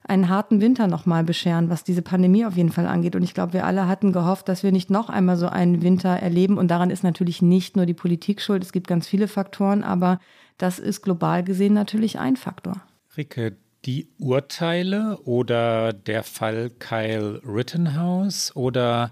einen 0.07 0.29
harten 0.29 0.61
Winter 0.61 0.87
nochmal 0.87 1.25
bescheren, 1.25 1.71
was 1.71 1.85
diese 1.85 2.03
Pandemie 2.03 2.45
auf 2.47 2.57
jeden 2.57 2.73
Fall 2.73 2.87
angeht. 2.87 3.15
Und 3.17 3.23
ich 3.23 3.35
glaube, 3.35 3.53
wir 3.53 3.67
alle 3.67 3.87
hatten 3.87 4.13
gehofft, 4.13 4.49
dass 4.49 4.63
wir 4.63 4.73
nicht 4.73 4.91
noch 4.91 5.11
einmal 5.11 5.37
so 5.37 5.47
einen 5.47 5.83
Winter 5.83 6.11
erleben. 6.11 6.59
Und 6.59 6.69
daran 6.69 6.91
ist 6.91 7.05
natürlich 7.05 7.43
nicht 7.43 7.77
nur 7.77 7.87
die 7.87 7.95
Politik 7.95 8.41
schuld. 8.41 8.63
Es 8.63 8.73
gibt 8.73 8.89
ganz 8.89 9.07
viele 9.07 9.29
Faktoren, 9.29 9.83
aber 9.85 10.19
das 10.59 10.79
ist 10.79 11.03
global 11.03 11.45
gesehen 11.45 11.75
natürlich 11.75 12.19
ein 12.19 12.37
Faktor. 12.37 12.83
Rike, 13.17 13.57
die 13.85 14.09
Urteile 14.19 15.19
oder 15.25 15.93
der 15.93 16.23
Fall 16.23 16.71
Kyle 16.71 17.41
Rittenhouse 17.45 18.55
oder 18.55 19.11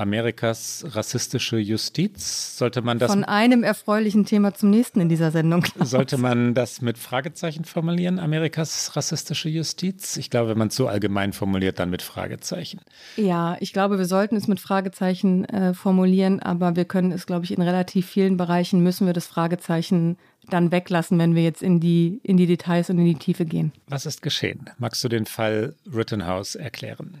Amerikas 0.00 0.84
rassistische 0.88 1.58
Justiz? 1.58 2.56
Sollte 2.56 2.80
man 2.80 2.98
das. 2.98 3.10
Von 3.10 3.24
einem 3.24 3.62
erfreulichen 3.62 4.24
Thema 4.24 4.54
zum 4.54 4.70
nächsten 4.70 5.00
in 5.00 5.08
dieser 5.08 5.30
Sendung. 5.30 5.64
Sollte 5.78 6.16
man 6.16 6.54
das 6.54 6.80
mit 6.80 6.96
Fragezeichen 6.96 7.64
formulieren, 7.64 8.18
Amerikas 8.18 8.96
rassistische 8.96 9.50
Justiz? 9.50 10.16
Ich 10.16 10.30
glaube, 10.30 10.50
wenn 10.50 10.58
man 10.58 10.68
es 10.68 10.76
so 10.76 10.88
allgemein 10.88 11.32
formuliert, 11.32 11.78
dann 11.78 11.90
mit 11.90 12.00
Fragezeichen. 12.00 12.80
Ja, 13.16 13.56
ich 13.60 13.72
glaube, 13.72 13.98
wir 13.98 14.06
sollten 14.06 14.36
es 14.36 14.48
mit 14.48 14.58
Fragezeichen 14.58 15.44
äh, 15.44 15.74
formulieren, 15.74 16.40
aber 16.40 16.76
wir 16.76 16.86
können 16.86 17.12
es, 17.12 17.26
glaube 17.26 17.44
ich, 17.44 17.52
in 17.52 17.62
relativ 17.62 18.06
vielen 18.06 18.38
Bereichen 18.38 18.82
müssen 18.82 19.06
wir 19.06 19.12
das 19.12 19.26
Fragezeichen 19.26 20.16
dann 20.48 20.72
weglassen, 20.72 21.18
wenn 21.18 21.34
wir 21.34 21.42
jetzt 21.42 21.62
in 21.62 21.78
die, 21.78 22.20
in 22.22 22.38
die 22.38 22.46
Details 22.46 22.88
und 22.88 22.98
in 22.98 23.04
die 23.04 23.14
Tiefe 23.16 23.44
gehen. 23.44 23.72
Was 23.86 24.06
ist 24.06 24.22
geschehen? 24.22 24.70
Magst 24.78 25.04
du 25.04 25.08
den 25.08 25.26
Fall 25.26 25.74
Rittenhouse 25.92 26.54
erklären? 26.54 27.18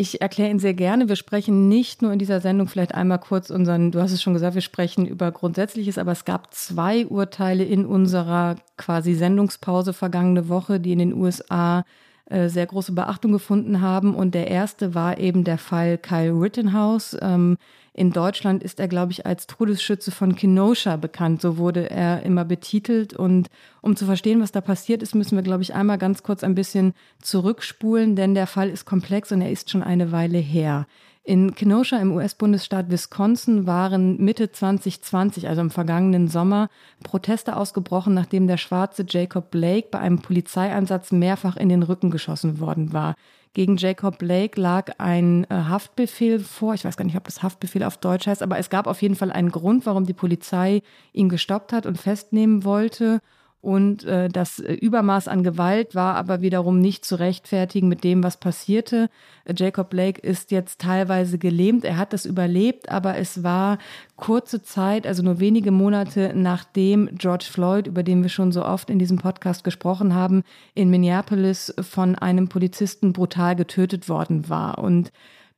Ich 0.00 0.20
erkläre 0.20 0.48
ihn 0.48 0.60
sehr 0.60 0.74
gerne. 0.74 1.08
Wir 1.08 1.16
sprechen 1.16 1.66
nicht 1.66 2.02
nur 2.02 2.12
in 2.12 2.20
dieser 2.20 2.40
Sendung 2.40 2.68
vielleicht 2.68 2.94
einmal 2.94 3.18
kurz 3.18 3.50
unseren, 3.50 3.90
du 3.90 4.00
hast 4.00 4.12
es 4.12 4.22
schon 4.22 4.32
gesagt, 4.32 4.54
wir 4.54 4.62
sprechen 4.62 5.06
über 5.06 5.32
Grundsätzliches, 5.32 5.98
aber 5.98 6.12
es 6.12 6.24
gab 6.24 6.54
zwei 6.54 7.04
Urteile 7.04 7.64
in 7.64 7.84
unserer 7.84 8.54
quasi 8.76 9.14
Sendungspause 9.14 9.92
vergangene 9.92 10.48
Woche, 10.48 10.78
die 10.78 10.92
in 10.92 11.00
den 11.00 11.14
USA 11.14 11.84
äh, 12.26 12.48
sehr 12.48 12.66
große 12.66 12.92
Beachtung 12.92 13.32
gefunden 13.32 13.80
haben. 13.80 14.14
Und 14.14 14.36
der 14.36 14.46
erste 14.46 14.94
war 14.94 15.18
eben 15.18 15.42
der 15.42 15.58
Fall 15.58 15.98
Kyle 15.98 16.40
Rittenhouse. 16.40 17.16
Ähm, 17.20 17.56
in 17.98 18.12
Deutschland 18.12 18.62
ist 18.62 18.78
er, 18.78 18.86
glaube 18.86 19.10
ich, 19.10 19.26
als 19.26 19.48
Todesschütze 19.48 20.12
von 20.12 20.36
Kenosha 20.36 20.96
bekannt. 20.96 21.42
So 21.42 21.58
wurde 21.58 21.90
er 21.90 22.22
immer 22.22 22.44
betitelt. 22.44 23.12
Und 23.12 23.48
um 23.80 23.96
zu 23.96 24.06
verstehen, 24.06 24.40
was 24.40 24.52
da 24.52 24.60
passiert 24.60 25.02
ist, 25.02 25.16
müssen 25.16 25.34
wir, 25.34 25.42
glaube 25.42 25.64
ich, 25.64 25.74
einmal 25.74 25.98
ganz 25.98 26.22
kurz 26.22 26.44
ein 26.44 26.54
bisschen 26.54 26.94
zurückspulen, 27.20 28.14
denn 28.14 28.34
der 28.34 28.46
Fall 28.46 28.68
ist 28.68 28.84
komplex 28.84 29.32
und 29.32 29.40
er 29.40 29.50
ist 29.50 29.70
schon 29.70 29.82
eine 29.82 30.12
Weile 30.12 30.38
her. 30.38 30.86
In 31.28 31.54
Kenosha 31.54 31.98
im 31.98 32.12
US-Bundesstaat 32.12 32.90
Wisconsin 32.90 33.66
waren 33.66 34.16
Mitte 34.16 34.50
2020, 34.50 35.46
also 35.46 35.60
im 35.60 35.70
vergangenen 35.70 36.28
Sommer, 36.28 36.70
Proteste 37.02 37.54
ausgebrochen, 37.54 38.14
nachdem 38.14 38.46
der 38.46 38.56
schwarze 38.56 39.04
Jacob 39.06 39.50
Blake 39.50 39.88
bei 39.90 39.98
einem 39.98 40.20
Polizeieinsatz 40.22 41.12
mehrfach 41.12 41.58
in 41.58 41.68
den 41.68 41.82
Rücken 41.82 42.10
geschossen 42.10 42.60
worden 42.60 42.94
war. 42.94 43.14
Gegen 43.52 43.76
Jacob 43.76 44.16
Blake 44.16 44.58
lag 44.58 44.92
ein 44.96 45.44
äh, 45.50 45.54
Haftbefehl 45.54 46.40
vor. 46.40 46.72
Ich 46.72 46.86
weiß 46.86 46.96
gar 46.96 47.04
nicht, 47.04 47.18
ob 47.18 47.24
das 47.24 47.42
Haftbefehl 47.42 47.82
auf 47.82 47.98
Deutsch 47.98 48.26
heißt, 48.26 48.42
aber 48.42 48.56
es 48.56 48.70
gab 48.70 48.86
auf 48.86 49.02
jeden 49.02 49.14
Fall 49.14 49.30
einen 49.30 49.50
Grund, 49.50 49.84
warum 49.84 50.06
die 50.06 50.14
Polizei 50.14 50.80
ihn 51.12 51.28
gestoppt 51.28 51.74
hat 51.74 51.84
und 51.84 51.98
festnehmen 51.98 52.64
wollte. 52.64 53.20
Und 53.60 54.04
äh, 54.04 54.28
das 54.28 54.60
äh, 54.60 54.72
Übermaß 54.72 55.26
an 55.26 55.42
Gewalt 55.42 55.96
war 55.96 56.14
aber 56.14 56.42
wiederum 56.42 56.78
nicht 56.78 57.04
zu 57.04 57.16
rechtfertigen 57.16 57.88
mit 57.88 58.04
dem, 58.04 58.22
was 58.22 58.36
passierte. 58.36 59.10
Jacob 59.56 59.90
Blake 59.90 60.20
ist 60.20 60.52
jetzt 60.52 60.80
teilweise 60.80 61.38
gelähmt. 61.38 61.84
Er 61.84 61.96
hat 61.96 62.12
das 62.12 62.24
überlebt, 62.24 62.88
aber 62.88 63.16
es 63.16 63.42
war 63.42 63.78
kurze 64.14 64.62
Zeit, 64.62 65.08
also 65.08 65.24
nur 65.24 65.40
wenige 65.40 65.72
Monate 65.72 66.32
nachdem 66.36 67.08
George 67.14 67.46
Floyd, 67.50 67.88
über 67.88 68.04
den 68.04 68.22
wir 68.22 68.30
schon 68.30 68.52
so 68.52 68.64
oft 68.64 68.90
in 68.90 69.00
diesem 69.00 69.18
Podcast 69.18 69.64
gesprochen 69.64 70.14
haben, 70.14 70.44
in 70.74 70.88
Minneapolis 70.88 71.74
von 71.80 72.14
einem 72.14 72.48
Polizisten 72.48 73.12
brutal 73.12 73.56
getötet 73.56 74.08
worden 74.08 74.48
war. 74.48 74.78
Und 74.78 75.10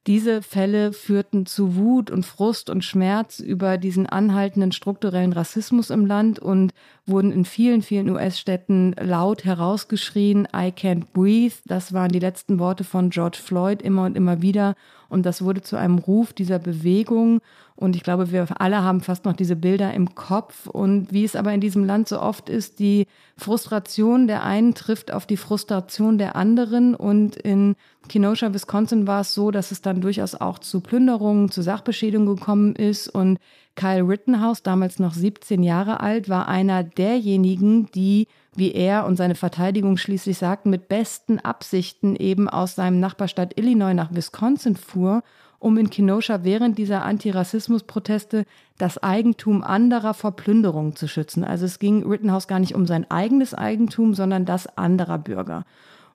diese 0.07 0.41
Fälle 0.41 0.95
führten 0.95 1.45
zu 1.45 1.77
Wut 1.77 2.11
und 2.11 2.25
Frust 2.25 2.71
und 2.71 2.85
Schmerz 2.85 3.39
über 3.39 3.77
diesen 3.77 4.07
anhaltenden 4.07 4.73
strukturellen 4.73 5.35
Rassismus 5.35 5.91
im 5.91 6.07
Land 6.07 6.39
und 6.39 6.73
wurden 7.05 7.33
in 7.33 7.45
vielen, 7.45 7.83
vielen 7.83 8.09
US-Städten 8.09 8.95
laut 8.99 9.45
herausgeschrien, 9.45 10.49
I 10.55 10.73
can't 10.73 11.05
breathe. 11.13 11.57
Das 11.67 11.93
waren 11.93 12.13
die 12.13 12.19
letzten 12.19 12.59
Worte 12.59 12.85
von 12.85 13.11
George 13.11 13.39
Floyd 13.43 13.83
immer 13.83 14.07
und 14.07 14.17
immer 14.17 14.41
wieder. 14.41 14.75
Und 15.11 15.27
das 15.27 15.43
wurde 15.43 15.61
zu 15.61 15.77
einem 15.77 15.99
Ruf 15.99 16.33
dieser 16.33 16.59
Bewegung. 16.59 17.41
Und 17.75 17.97
ich 17.97 18.03
glaube, 18.03 18.31
wir 18.31 18.47
alle 18.61 18.83
haben 18.83 19.01
fast 19.01 19.25
noch 19.25 19.35
diese 19.35 19.57
Bilder 19.57 19.93
im 19.93 20.15
Kopf. 20.15 20.67
Und 20.67 21.13
wie 21.13 21.25
es 21.25 21.37
aber 21.37 21.53
in 21.53 21.61
diesem 21.61 21.85
Land 21.85 22.09
so 22.09 22.21
oft 22.21 22.49
ist, 22.49 22.79
die 22.79 23.07
Frustration 23.37 24.27
der 24.27 24.45
einen 24.45 24.75
trifft 24.75 25.13
auf 25.13 25.27
die 25.27 25.37
Frustration 25.37 26.17
der 26.17 26.37
anderen. 26.37 26.95
Und 26.95 27.37
in 27.37 27.75
Kenosha, 28.09 28.55
Wisconsin 28.55 29.07
war 29.07 29.23
es 29.23 29.35
so, 29.35 29.51
dass 29.51 29.73
es 29.73 29.83
dann 29.83 30.01
durchaus 30.01 30.35
auch 30.35 30.59
zu 30.59 30.81
Plünderungen, 30.81 31.51
zu 31.51 31.61
Sachbeschädigungen 31.61 32.37
gekommen 32.37 32.77
ist. 32.77 33.09
Und 33.09 33.39
Kyle 33.81 34.07
Rittenhouse, 34.07 34.63
damals 34.63 34.99
noch 34.99 35.15
17 35.15 35.63
Jahre 35.63 36.01
alt, 36.01 36.29
war 36.29 36.49
einer 36.49 36.85
derjenigen, 36.85 37.91
die, 37.93 38.29
wie 38.55 38.73
er 38.73 39.07
und 39.07 39.17
seine 39.17 39.35
Verteidigung 39.35 39.97
schließlich 39.97 40.37
sagten, 40.37 40.69
mit 40.69 40.89
besten 40.89 41.39
Absichten 41.39 42.15
eben 42.15 42.47
aus 42.47 42.75
seinem 42.75 43.01
Nachbarstaat 43.01 43.59
Illinois 43.59 43.95
nach 43.95 44.13
Wisconsin 44.13 44.77
fuhr 44.77 45.23
um 45.59 45.79
in 45.79 45.89
Kenosha 45.91 46.43
während 46.43 46.79
dieser 46.79 47.05
Antirassismus-Proteste 47.05 48.45
das 48.77 49.03
Eigentum 49.03 49.63
anderer 49.63 50.15
vor 50.15 50.33
Plünderung 50.33 50.97
zu 50.97 51.07
schützen. 51.07 51.45
Also 51.45 51.67
es 51.67 51.79
ging 51.79 52.07
Rittenhouse 52.07 52.49
gar 52.49 52.59
nicht 52.59 52.75
um 52.75 52.87
sein 52.87 53.11
eigenes 53.11 53.55
Eigentum, 53.55 54.15
sondern 54.15 54.45
das 54.45 54.67
anderer 54.79 55.19
Bürger. 55.19 55.65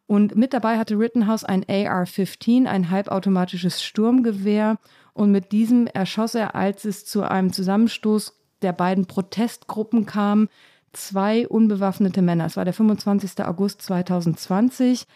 Und 0.07 0.35
mit 0.35 0.53
dabei 0.53 0.77
hatte 0.77 0.99
Rittenhouse 0.99 1.43
ein 1.43 1.63
AR-15, 1.67 2.65
ein 2.65 2.89
halbautomatisches 2.91 3.83
Sturmgewehr. 3.83 4.77
Und 5.15 5.31
mit 5.31 5.53
diesem 5.53 5.87
erschoss 5.87 6.35
er, 6.35 6.55
als 6.55 6.83
es 6.83 7.05
zu 7.05 7.23
einem 7.23 7.53
Zusammenstoß 7.53 8.33
der 8.61 8.73
beiden 8.73 9.05
Protestgruppen 9.05 10.05
kam, 10.05 10.49
zwei 10.91 11.47
unbewaffnete 11.47 12.21
Männer. 12.21 12.45
Es 12.45 12.57
war 12.57 12.65
der 12.65 12.73
25. 12.73 13.45
August 13.45 13.81
2020. 13.81 15.07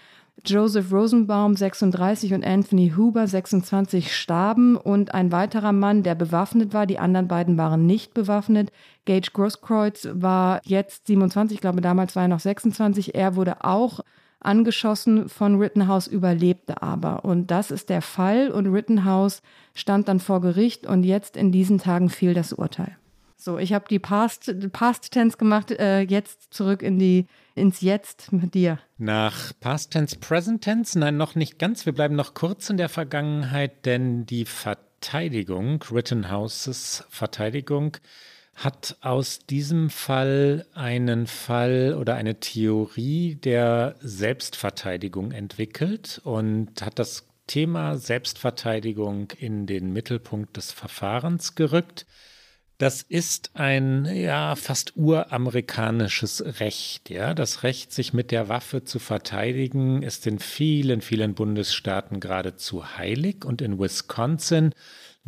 Joseph 0.45 0.93
Rosenbaum 0.93 1.57
36 1.57 2.33
und 2.33 2.45
Anthony 2.45 2.93
Huber 2.95 3.27
26 3.27 4.15
starben 4.15 4.77
und 4.77 5.13
ein 5.13 5.33
weiterer 5.33 5.73
Mann, 5.73 6.01
der 6.01 6.15
bewaffnet 6.15 6.73
war, 6.73 6.85
die 6.85 6.97
anderen 6.97 7.27
beiden 7.27 7.57
waren 7.57 7.85
nicht 7.85 8.13
bewaffnet. 8.13 8.71
Gage 9.03 9.31
Grosskreuz 9.33 10.07
war 10.13 10.61
jetzt 10.63 11.07
27, 11.07 11.55
ich 11.55 11.61
glaube 11.61 11.81
damals 11.81 12.15
war 12.15 12.23
er 12.23 12.29
noch 12.29 12.39
26. 12.39 13.15
Er 13.15 13.35
wurde 13.35 13.65
auch 13.65 13.99
angeschossen 14.39 15.29
von 15.29 15.59
Rittenhouse, 15.59 16.07
überlebte 16.07 16.81
aber. 16.81 17.25
Und 17.25 17.51
das 17.51 17.71
ist 17.71 17.89
der 17.89 18.01
Fall 18.01 18.51
und 18.51 18.67
Rittenhouse 18.67 19.41
stand 19.73 20.07
dann 20.07 20.19
vor 20.19 20.41
Gericht 20.41 20.85
und 20.85 21.03
jetzt 21.03 21.35
in 21.35 21.51
diesen 21.51 21.77
Tagen 21.77 22.09
fiel 22.09 22.33
das 22.33 22.53
Urteil. 22.53 22.97
So, 23.41 23.57
ich 23.57 23.71
habe 23.71 23.85
die 23.89 23.99
Past, 23.99 24.53
Past 24.73 25.11
Tense 25.11 25.37
gemacht, 25.37 25.71
äh, 25.71 26.01
jetzt 26.01 26.53
zurück 26.53 26.81
in 26.81 26.99
die, 26.99 27.25
ins 27.55 27.79
Jetzt 27.79 28.33
mit 28.33 28.53
dir. 28.53 28.79
Nach 28.97 29.53
Past 29.61 29.91
Tense, 29.91 30.17
Present 30.17 30.61
Tense? 30.61 30.99
Nein, 30.99 31.15
noch 31.15 31.35
nicht 31.35 31.57
ganz. 31.57 31.85
Wir 31.85 31.93
bleiben 31.93 32.15
noch 32.15 32.33
kurz 32.33 32.69
in 32.69 32.75
der 32.75 32.89
Vergangenheit, 32.89 33.85
denn 33.85 34.25
die 34.25 34.43
Verteidigung, 34.43 35.81
Rittenhouses 35.89 37.05
Verteidigung, 37.09 37.95
hat 38.59 38.97
aus 39.01 39.39
diesem 39.39 39.89
Fall 39.89 40.65
einen 40.73 41.27
Fall 41.27 41.95
oder 41.97 42.15
eine 42.15 42.39
Theorie 42.41 43.35
der 43.35 43.95
Selbstverteidigung 44.01 45.31
entwickelt 45.31 46.19
und 46.25 46.81
hat 46.81 46.99
das 46.99 47.25
Thema 47.47 47.97
Selbstverteidigung 47.97 49.31
in 49.37 49.65
den 49.65 49.93
Mittelpunkt 49.93 50.57
des 50.57 50.73
Verfahrens 50.73 51.55
gerückt. 51.55 52.05
Das 52.77 53.01
ist 53.01 53.51
ein 53.55 54.05
ja 54.05 54.55
fast 54.55 54.95
uramerikanisches 54.95 56.61
Recht, 56.61 57.09
ja. 57.09 57.33
Das 57.33 57.63
Recht, 57.63 57.91
sich 57.91 58.13
mit 58.13 58.31
der 58.31 58.47
Waffe 58.47 58.83
zu 58.83 58.99
verteidigen, 58.99 60.01
ist 60.01 60.27
in 60.27 60.39
vielen, 60.39 61.01
vielen 61.01 61.33
Bundesstaaten 61.33 62.19
geradezu 62.19 62.97
heilig 62.97 63.43
und 63.43 63.61
in 63.61 63.79
Wisconsin 63.79 64.73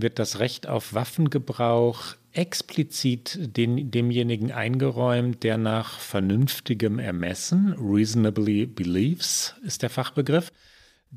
wird 0.01 0.19
das 0.19 0.39
Recht 0.39 0.67
auf 0.67 0.93
Waffengebrauch 0.93 2.15
explizit 2.33 3.37
den, 3.57 3.91
demjenigen 3.91 4.51
eingeräumt, 4.51 5.43
der 5.43 5.57
nach 5.57 5.99
vernünftigem 5.99 6.99
Ermessen, 6.99 7.75
reasonably 7.77 8.65
believes 8.65 9.55
ist 9.63 9.81
der 9.81 9.89
Fachbegriff, 9.89 10.51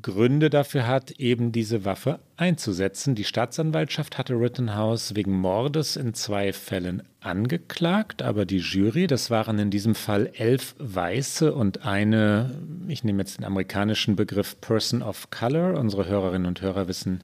Gründe 0.01 0.49
dafür 0.49 0.87
hat, 0.87 1.11
eben 1.11 1.53
diese 1.53 1.85
Waffe 1.85 2.19
einzusetzen. 2.35 3.15
Die 3.15 3.23
Staatsanwaltschaft 3.23 4.17
hatte 4.17 4.33
Rittenhouse 4.33 5.15
wegen 5.15 5.31
Mordes 5.31 5.95
in 5.95 6.13
zwei 6.13 6.51
Fällen 6.51 7.03
angeklagt, 7.21 8.21
aber 8.21 8.45
die 8.45 8.57
Jury, 8.57 9.07
das 9.07 9.29
waren 9.29 9.57
in 9.57 9.71
diesem 9.71 9.95
Fall 9.95 10.31
elf 10.33 10.75
Weiße 10.79 11.53
und 11.53 11.85
eine, 11.85 12.59
ich 12.89 13.05
nehme 13.05 13.21
jetzt 13.21 13.37
den 13.37 13.45
amerikanischen 13.45 14.17
Begriff 14.17 14.59
Person 14.59 15.01
of 15.01 15.29
Color, 15.29 15.79
unsere 15.79 16.05
Hörerinnen 16.07 16.47
und 16.47 16.61
Hörer 16.61 16.89
wissen, 16.89 17.23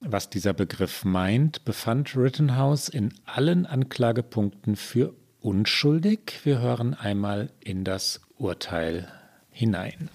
was 0.00 0.28
dieser 0.28 0.52
Begriff 0.52 1.04
meint, 1.04 1.64
befand 1.64 2.16
Rittenhouse 2.16 2.88
in 2.88 3.14
allen 3.24 3.66
Anklagepunkten 3.66 4.76
für 4.76 5.14
unschuldig. 5.40 6.40
Wir 6.44 6.58
hören 6.58 6.94
einmal 6.94 7.50
in 7.60 7.84
das 7.84 8.20
Urteil 8.38 9.10
hinein. 9.50 10.10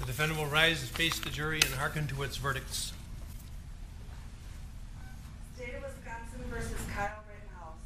The 0.00 0.06
defendant 0.06 0.40
will 0.40 0.50
rise 0.50 0.82
and 0.82 0.90
face 0.90 1.20
the 1.22 1.30
jury 1.30 1.60
and 1.64 1.78
hearken 1.78 2.08
to 2.08 2.24
its 2.24 2.36
verdicts. 2.36 2.92
State 5.54 5.76
of 5.76 5.82
Wisconsin 5.84 6.42
versus 6.50 6.80
Kyle 6.92 7.22
Rittenhouse. 7.28 7.78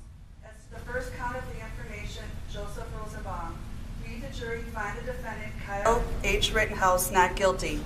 As 0.42 0.64
to 0.64 0.70
the 0.72 0.90
first 0.90 1.14
count 1.18 1.36
of 1.36 1.44
the 1.52 1.60
information, 1.60 2.24
Joseph 2.50 2.86
Rosenbaum. 2.98 3.54
We, 4.02 4.20
the 4.20 4.32
jury, 4.34 4.62
find 4.72 4.96
the 4.98 5.12
defendant 5.12 5.52
Kyle 5.66 6.02
H. 6.24 6.54
Rittenhouse 6.54 7.10
not 7.10 7.36
guilty. 7.36 7.80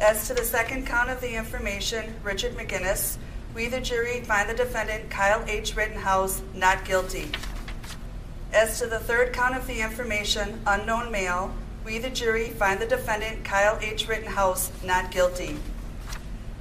As 0.00 0.28
to 0.28 0.34
the 0.34 0.44
second 0.44 0.86
count 0.86 1.10
of 1.10 1.20
the 1.20 1.34
information, 1.34 2.14
Richard 2.22 2.52
McGinnis, 2.56 3.18
we, 3.52 3.66
the 3.66 3.80
jury, 3.80 4.20
find 4.20 4.48
the 4.48 4.54
defendant 4.54 5.10
Kyle 5.10 5.44
H. 5.48 5.74
Rittenhouse 5.74 6.40
not 6.54 6.84
guilty. 6.84 7.28
As 8.52 8.78
to 8.78 8.86
the 8.86 9.00
third 9.00 9.32
count 9.32 9.56
of 9.56 9.66
the 9.66 9.80
information, 9.80 10.60
unknown 10.68 11.10
male, 11.10 11.52
we, 11.84 11.98
the 11.98 12.10
jury, 12.10 12.50
find 12.50 12.80
the 12.80 12.86
defendant 12.86 13.44
Kyle 13.44 13.76
H. 13.82 14.06
Rittenhouse 14.06 14.70
not 14.84 15.10
guilty. 15.10 15.56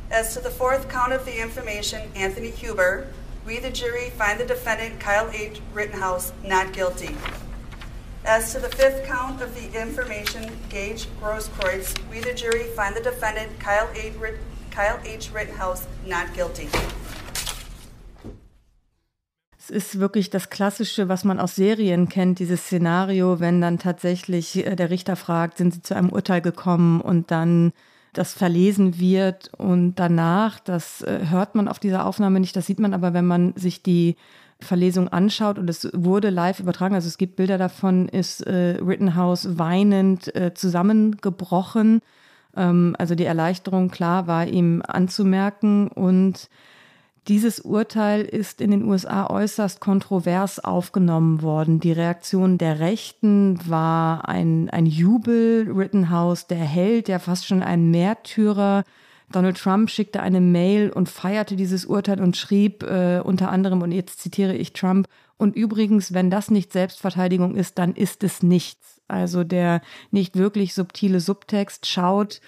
As 0.09 0.33
to 0.33 0.39
the 0.39 0.49
fourth 0.49 0.89
count 0.89 1.13
of 1.13 1.23
the 1.23 1.39
information, 1.39 2.09
Anthony 2.15 2.49
Huber, 2.49 3.07
we, 3.45 3.59
the 3.59 3.69
jury, 3.69 4.09
find 4.09 4.39
the 4.39 4.45
defendant 4.45 4.99
Kyle 4.99 5.29
H. 5.31 5.61
Rittenhouse 5.73 6.33
not 6.43 6.73
guilty. 6.73 7.15
As 8.29 8.51
to 8.51 8.59
the 8.59 8.67
fifth 8.67 9.05
count 9.05 9.41
of 9.41 9.55
the 9.55 9.81
information, 9.81 10.51
Gage 10.67 11.07
Grosskreutz, 11.21 11.95
we, 12.11 12.19
the 12.19 12.33
jury, 12.35 12.65
find 12.75 12.93
the 12.93 13.01
defendant 13.01 13.57
Kyle 13.57 13.87
H. 13.95 14.15
Kyle 14.69 14.99
H. 15.05 15.29
Rittenhouse 15.33 15.87
not 16.05 16.33
guilty. 16.35 16.67
Es 19.57 19.69
ist 19.69 19.99
wirklich 20.01 20.29
das 20.29 20.49
Klassische, 20.49 21.07
was 21.07 21.23
man 21.23 21.39
aus 21.39 21.55
Serien 21.55 22.09
kennt, 22.09 22.39
dieses 22.39 22.65
Szenario, 22.65 23.39
wenn 23.39 23.61
dann 23.61 23.79
tatsächlich 23.79 24.57
äh, 24.57 24.75
der 24.75 24.89
Richter 24.89 25.15
fragt, 25.15 25.57
sind 25.57 25.73
Sie 25.73 25.81
zu 25.81 25.95
einem 25.95 26.09
Urteil 26.09 26.41
gekommen 26.41 26.99
und 26.99 27.31
dann 27.31 27.71
das 28.11 28.33
verlesen 28.33 28.99
wird 28.99 29.53
und 29.57 29.95
danach, 29.95 30.59
das 30.59 31.01
äh, 31.01 31.27
hört 31.29 31.55
man 31.55 31.69
auf 31.69 31.79
dieser 31.79 32.05
Aufnahme 32.05 32.41
nicht, 32.41 32.57
das 32.57 32.65
sieht 32.65 32.79
man 32.79 32.93
aber, 32.93 33.13
wenn 33.13 33.25
man 33.25 33.53
sich 33.55 33.83
die 33.83 34.17
Verlesung 34.59 35.07
anschaut 35.07 35.59
und 35.59 35.69
es 35.69 35.87
wurde 35.93 36.29
live 36.29 36.59
übertragen, 36.59 36.95
also 36.95 37.07
es 37.07 37.17
gibt 37.17 37.35
Bilder 37.35 37.57
davon, 37.57 38.09
ist 38.09 38.41
äh, 38.41 38.77
Rittenhouse 38.81 39.57
weinend 39.57 40.35
äh, 40.35 40.53
zusammengebrochen. 40.53 42.01
Ähm, 42.55 42.95
also 42.97 43.13
die 43.13 43.25
Erleichterung, 43.25 43.89
klar, 43.89 44.25
war 44.27 44.47
ihm 44.47 44.81
anzumerken 44.85 45.89
und 45.89 46.49
dieses 47.27 47.59
Urteil 47.59 48.21
ist 48.21 48.61
in 48.61 48.71
den 48.71 48.85
USA 48.85 49.29
äußerst 49.29 49.81
kontrovers 49.81 50.63
aufgenommen 50.63 51.41
worden. 51.41 51.81
Die 51.81 51.91
Reaktion 51.91 52.57
der 52.57 52.79
Rechten 52.79 53.59
war 53.69 54.29
ein, 54.29 54.69
ein 54.69 54.85
Jubel. 54.85 55.69
Rittenhouse, 55.69 56.47
der 56.47 56.57
Held, 56.57 57.09
der 57.09 57.19
fast 57.19 57.45
schon 57.45 57.63
ein 57.63 57.91
Märtyrer. 57.91 58.85
Donald 59.31 59.57
Trump 59.57 59.89
schickte 59.89 60.21
eine 60.21 60.39
Mail 60.39 60.89
und 60.89 61.09
feierte 61.09 61.55
dieses 61.55 61.85
Urteil 61.85 62.21
und 62.21 62.37
schrieb 62.37 62.83
äh, 62.83 63.19
unter 63.23 63.49
anderem, 63.51 63.81
und 63.81 63.91
jetzt 63.91 64.19
zitiere 64.19 64.55
ich 64.55 64.73
Trump, 64.73 65.07
und 65.37 65.55
übrigens, 65.55 66.13
wenn 66.13 66.31
das 66.31 66.49
nicht 66.49 66.73
Selbstverteidigung 66.73 67.55
ist, 67.55 67.77
dann 67.77 67.93
ist 67.93 68.23
es 68.23 68.41
nichts. 68.41 69.01
Also 69.07 69.43
der 69.43 69.81
nicht 70.11 70.35
wirklich 70.35 70.73
subtile 70.73 71.19
Subtext 71.19 71.85
schaut, 71.85 72.41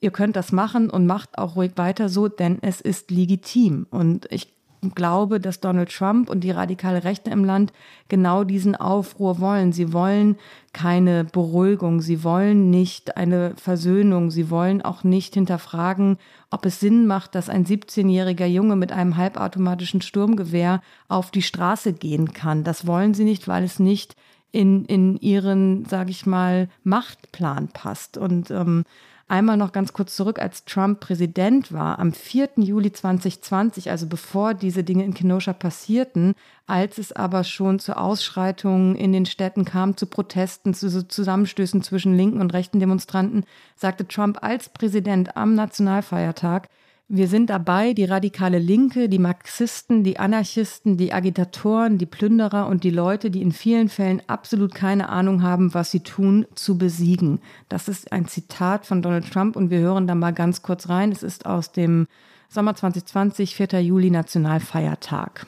ihr 0.00 0.10
könnt 0.10 0.36
das 0.36 0.52
machen 0.52 0.88
und 0.88 1.06
macht 1.06 1.38
auch 1.38 1.56
ruhig 1.56 1.72
weiter 1.76 2.08
so, 2.08 2.28
denn 2.28 2.58
es 2.62 2.80
ist 2.80 3.10
legitim. 3.10 3.86
Und 3.90 4.26
ich 4.30 4.55
glaube, 4.94 5.40
dass 5.40 5.60
Donald 5.60 5.90
Trump 5.90 6.30
und 6.30 6.40
die 6.40 6.50
radikale 6.50 7.04
Rechte 7.04 7.30
im 7.30 7.44
Land 7.44 7.72
genau 8.08 8.44
diesen 8.44 8.76
Aufruhr 8.76 9.40
wollen. 9.40 9.72
Sie 9.72 9.92
wollen 9.92 10.36
keine 10.72 11.24
Beruhigung, 11.24 12.00
sie 12.00 12.22
wollen 12.22 12.70
nicht 12.70 13.16
eine 13.16 13.54
Versöhnung, 13.56 14.30
sie 14.30 14.50
wollen 14.50 14.82
auch 14.82 15.04
nicht 15.04 15.34
hinterfragen, 15.34 16.18
ob 16.50 16.66
es 16.66 16.80
Sinn 16.80 17.06
macht, 17.06 17.34
dass 17.34 17.48
ein 17.48 17.64
17-jähriger 17.64 18.46
Junge 18.46 18.76
mit 18.76 18.92
einem 18.92 19.16
halbautomatischen 19.16 20.02
Sturmgewehr 20.02 20.82
auf 21.08 21.30
die 21.30 21.42
Straße 21.42 21.92
gehen 21.92 22.32
kann. 22.32 22.64
Das 22.64 22.86
wollen 22.86 23.14
sie 23.14 23.24
nicht, 23.24 23.48
weil 23.48 23.64
es 23.64 23.78
nicht 23.78 24.16
in, 24.52 24.84
in 24.86 25.16
ihren, 25.18 25.84
sage 25.84 26.10
ich 26.10 26.24
mal, 26.24 26.68
Machtplan 26.82 27.68
passt. 27.68 28.16
Und 28.16 28.50
ähm, 28.50 28.84
Einmal 29.28 29.56
noch 29.56 29.72
ganz 29.72 29.92
kurz 29.92 30.14
zurück, 30.14 30.38
als 30.38 30.64
Trump 30.66 31.00
Präsident 31.00 31.72
war, 31.72 31.98
am 31.98 32.12
4. 32.12 32.50
Juli 32.58 32.92
2020, 32.92 33.90
also 33.90 34.06
bevor 34.06 34.54
diese 34.54 34.84
Dinge 34.84 35.04
in 35.04 35.14
Kenosha 35.14 35.52
passierten, 35.52 36.36
als 36.68 36.98
es 36.98 37.10
aber 37.10 37.42
schon 37.42 37.80
zu 37.80 37.96
Ausschreitungen 37.96 38.94
in 38.94 39.12
den 39.12 39.26
Städten 39.26 39.64
kam, 39.64 39.96
zu 39.96 40.06
Protesten, 40.06 40.74
zu 40.74 41.08
Zusammenstößen 41.08 41.82
zwischen 41.82 42.16
linken 42.16 42.40
und 42.40 42.52
rechten 42.52 42.78
Demonstranten, 42.78 43.44
sagte 43.74 44.06
Trump 44.06 44.44
als 44.44 44.68
Präsident 44.68 45.36
am 45.36 45.56
Nationalfeiertag, 45.56 46.68
wir 47.08 47.28
sind 47.28 47.50
dabei, 47.50 47.92
die 47.92 48.04
radikale 48.04 48.58
Linke, 48.58 49.08
die 49.08 49.20
Marxisten, 49.20 50.02
die 50.02 50.18
Anarchisten, 50.18 50.96
die 50.96 51.12
Agitatoren, 51.12 51.98
die 51.98 52.06
Plünderer 52.06 52.66
und 52.66 52.82
die 52.82 52.90
Leute, 52.90 53.30
die 53.30 53.42
in 53.42 53.52
vielen 53.52 53.88
Fällen 53.88 54.20
absolut 54.26 54.74
keine 54.74 55.08
Ahnung 55.08 55.42
haben, 55.42 55.72
was 55.72 55.92
sie 55.92 56.00
tun, 56.00 56.46
zu 56.56 56.78
besiegen. 56.78 57.40
Das 57.68 57.86
ist 57.86 58.10
ein 58.10 58.26
Zitat 58.26 58.86
von 58.86 59.02
Donald 59.02 59.32
Trump 59.32 59.54
und 59.54 59.70
wir 59.70 59.78
hören 59.78 60.08
da 60.08 60.16
mal 60.16 60.32
ganz 60.32 60.62
kurz 60.62 60.88
rein. 60.88 61.12
Es 61.12 61.22
ist 61.22 61.46
aus 61.46 61.70
dem 61.70 62.08
Sommer 62.48 62.74
2020, 62.74 63.54
4. 63.54 63.80
Juli, 63.82 64.10
Nationalfeiertag. 64.10 65.46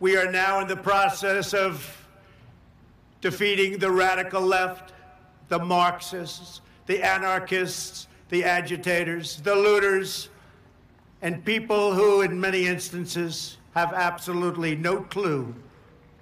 We 0.00 0.18
are 0.18 0.32
now 0.32 0.62
in 0.62 0.68
the 0.68 0.76
process 0.76 1.52
of 1.52 2.06
defeating 3.20 3.78
the 3.78 3.90
radical 3.90 4.42
left, 4.42 4.94
the 5.50 5.58
Marxists, 5.58 6.62
the 6.86 7.02
anarchists, 7.02 8.08
the 8.30 8.46
agitators, 8.46 9.42
the 9.44 9.50
looters 9.50 10.30
and 11.22 11.44
people 11.44 11.94
who, 11.94 12.22
in 12.22 12.40
many 12.40 12.66
instances, 12.66 13.58
have 13.74 13.94
absolutely 13.94 14.76
no 14.76 15.02
clue 15.02 15.54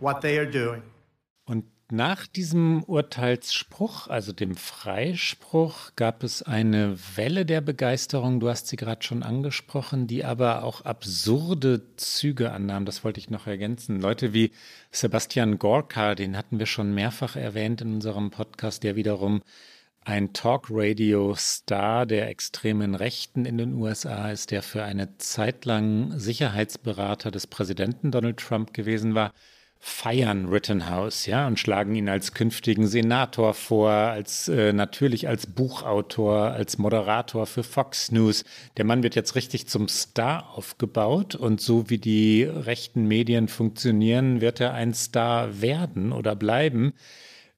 what 0.01 0.21
they 0.21 0.39
are 0.39 0.51
doing. 0.51 0.83
Und 1.47 1.65
nach 1.91 2.27
diesem 2.27 2.83
Urteilsspruch, 2.85 4.09
also 4.09 4.33
dem 4.33 4.55
Freispruch, 4.57 5.93
gab 5.97 6.23
es 6.23 6.43
eine 6.43 6.99
Welle 7.17 7.47
der 7.47 7.63
Begeisterung, 7.63 8.41
du 8.41 8.51
hast 8.51 8.69
sie 8.69 8.77
gerade 8.77 9.03
schon 9.03 9.23
angesprochen, 9.23 10.07
die 10.07 10.23
aber 10.23 10.65
auch 10.65 10.83
absurde 10.83 11.81
Züge 11.97 12.53
annahm. 12.53 12.85
Das 12.85 13.05
wollte 13.05 13.21
ich 13.21 13.31
noch 13.31 13.47
ergänzen. 13.47 14.01
Leute 14.01 14.35
wie 14.35 14.53
Sebastian 14.91 15.59
Gorka, 15.59 16.15
den 16.15 16.37
hatten 16.37 16.59
wir 16.59 16.67
schon 16.67 16.93
mehrfach 16.95 17.37
erwähnt 17.37 17.81
in 17.81 17.95
unserem 17.95 18.31
Podcast, 18.31 18.83
der 18.83 18.95
wiederum 18.95 19.41
ein 20.09 20.33
Talk-Radio-Star 20.33 22.07
der 22.07 22.31
extremen 22.31 22.95
Rechten 22.95 23.45
in 23.45 23.59
den 23.59 23.75
USA 23.75 24.31
ist, 24.31 24.51
der 24.51 24.63
für 24.63 24.83
eine 24.83 25.19
Zeit 25.19 25.67
lang 25.67 26.19
Sicherheitsberater 26.19 27.31
des 27.31 27.47
Präsidenten 27.47 28.11
Donald 28.11 28.39
Trump 28.39 28.73
gewesen 28.73 29.15
war, 29.15 29.35
feiern 29.79 30.49
Rittenhouse, 30.49 31.27
ja, 31.27 31.47
und 31.47 31.59
schlagen 31.59 31.95
ihn 31.95 32.09
als 32.09 32.33
künftigen 32.33 32.87
Senator 32.87 33.53
vor, 33.53 33.91
als 33.91 34.49
äh, 34.49 34.73
natürlich 34.73 35.29
als 35.29 35.47
Buchautor, 35.47 36.53
als 36.53 36.79
Moderator 36.79 37.47
für 37.47 37.63
Fox 37.63 38.11
News. 38.11 38.45
Der 38.79 38.87
Mann 38.87 39.03
wird 39.03 39.15
jetzt 39.15 39.35
richtig 39.35 39.69
zum 39.69 39.89
Star 39.89 40.55
aufgebaut 40.57 41.35
und 41.35 41.61
so 41.61 41.91
wie 41.91 41.99
die 41.99 42.45
rechten 42.45 43.07
Medien 43.07 43.47
funktionieren, 43.47 44.41
wird 44.41 44.59
er 44.59 44.73
ein 44.73 44.95
Star 44.95 45.61
werden 45.61 46.13
oder 46.13 46.35
bleiben. 46.35 46.95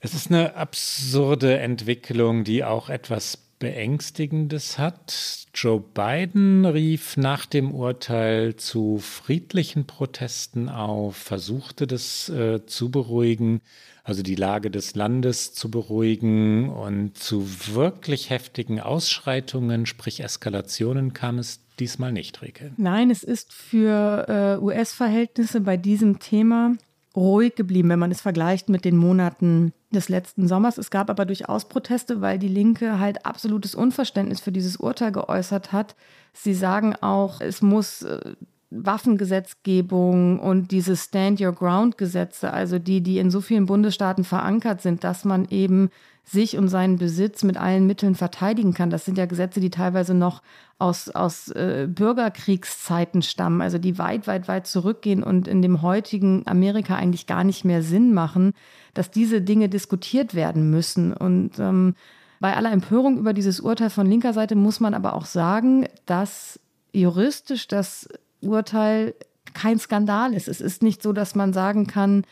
Es 0.03 0.15
ist 0.15 0.31
eine 0.31 0.57
absurde 0.57 1.59
Entwicklung, 1.59 2.43
die 2.43 2.65
auch 2.65 2.89
etwas 2.89 3.37
Beängstigendes 3.59 4.79
hat. 4.79 5.47
Joe 5.55 5.79
Biden 5.79 6.65
rief 6.65 7.19
nach 7.19 7.45
dem 7.45 7.75
Urteil 7.75 8.57
zu 8.57 8.97
friedlichen 8.99 9.87
Protesten 9.87 10.71
auf, 10.71 11.17
versuchte 11.17 11.87
das 11.87 12.31
äh, 12.31 12.65
zu 12.65 12.91
beruhigen, 12.91 13.61
also 14.03 14.23
die 14.23 14.37
Lage 14.37 14.71
des 14.71 14.95
Landes 14.95 15.53
zu 15.53 15.71
beruhigen 15.71 16.71
und 16.71 17.19
zu 17.19 17.47
wirklich 17.75 18.31
heftigen 18.31 18.81
Ausschreitungen, 18.81 19.85
sprich 19.85 20.21
Eskalationen 20.21 21.13
kam 21.13 21.39
es 21.39 21.61
diesmal 21.79 22.13
nicht, 22.13 22.41
Rike. 22.41 22.73
Nein, 22.79 23.11
es 23.11 23.23
ist 23.23 23.53
für 23.53 24.59
äh, 24.59 24.65
US-Verhältnisse 24.65 25.61
bei 25.61 25.77
diesem 25.77 26.19
Thema 26.19 26.77
ruhig 27.17 27.57
geblieben, 27.57 27.89
wenn 27.89 27.99
man 27.99 28.11
es 28.11 28.21
vergleicht 28.21 28.69
mit 28.69 28.85
den 28.85 28.97
Monaten 28.97 29.73
des 29.91 30.09
letzten 30.09 30.47
Sommers. 30.47 30.79
Es 30.79 30.91
gab 30.91 31.11
aber 31.11 31.27
durchaus 31.27 31.69
Proteste, 31.69 32.21
weil 32.21 32.39
die 32.39 32.49
Linke 32.49 32.99
halt 32.99 33.27
absolutes 33.27 33.75
Unverständnis 33.75 34.41
für 34.41 34.53
dieses 34.53 34.77
Urteil 34.77 35.13
geäußert 35.13 35.73
hat. 35.73 35.97
Sie 36.33 36.55
sagen 36.55 36.95
auch, 37.01 37.41
es 37.41 37.63
muss 37.63 38.03
äh, 38.03 38.35
Waffengesetzgebung 38.71 40.39
und 40.39 40.71
diese 40.71 40.97
Stand 40.97 41.41
Your 41.41 41.53
Ground 41.53 41.99
Gesetze, 41.99 42.53
also 42.53 42.79
die, 42.79 43.01
die 43.01 43.19
in 43.19 43.31
so 43.31 43.41
vielen 43.41 43.67
Bundesstaaten 43.67 44.23
verankert 44.23 44.81
sind, 44.81 45.03
dass 45.03 45.25
man 45.25 45.47
eben 45.49 45.91
sich 46.25 46.57
und 46.57 46.69
seinen 46.69 46.97
Besitz 46.97 47.43
mit 47.43 47.57
allen 47.57 47.87
Mitteln 47.87 48.15
verteidigen 48.15 48.73
kann. 48.73 48.91
Das 48.91 49.05
sind 49.05 49.19
ja 49.19 49.27
Gesetze, 49.27 49.61
die 49.61 49.71
teilweise 49.71 50.15
noch 50.15 50.43
aus, 50.79 51.09
aus 51.09 51.49
äh, 51.49 51.89
Bürgerkriegszeiten 51.89 53.23
stammen, 53.23 53.61
also 53.61 53.79
die 53.79 53.99
weit, 53.99 54.27
weit, 54.27 54.47
weit 54.47 54.67
zurückgehen 54.67 55.23
und 55.23 55.49
in 55.49 55.61
dem 55.61 55.83
heutigen 55.83 56.47
Amerika 56.47 56.95
eigentlich 56.97 57.27
gar 57.27 57.45
nicht 57.45 57.65
mehr 57.65 57.83
Sinn 57.83 58.15
machen, 58.15 58.53
dass 58.95 59.11
diese 59.11 59.43
Dinge 59.43 59.69
diskutiert 59.69 60.35
werden 60.35 60.71
müssen. 60.71 61.13
Und 61.13 61.59
ähm, 61.59 61.95
Bei 62.41 62.57
aller 62.57 62.73
Empörung 62.73 63.19
über 63.19 63.35
dieses 63.35 63.61
Urteil 63.61 63.91
von 63.91 64.07
linker 64.07 64.33
Seite 64.33 64.57
muss 64.57 64.81
man 64.81 64.95
aber 64.95 65.15
auch 65.15 65.27
sagen, 65.27 65.87
dass 66.07 66.59
juristisch 66.93 67.69
das 67.69 68.09
Urteil 68.41 69.15
kein 69.53 69.79
Skandal 69.79 70.33
ist. 70.33 70.49
Es 70.49 70.63
ist 70.63 70.83
nicht 70.83 71.03
so, 71.03 71.13
dass 71.13 71.35
man 71.35 71.53
sagen 71.53 71.87
kann, 71.87 72.25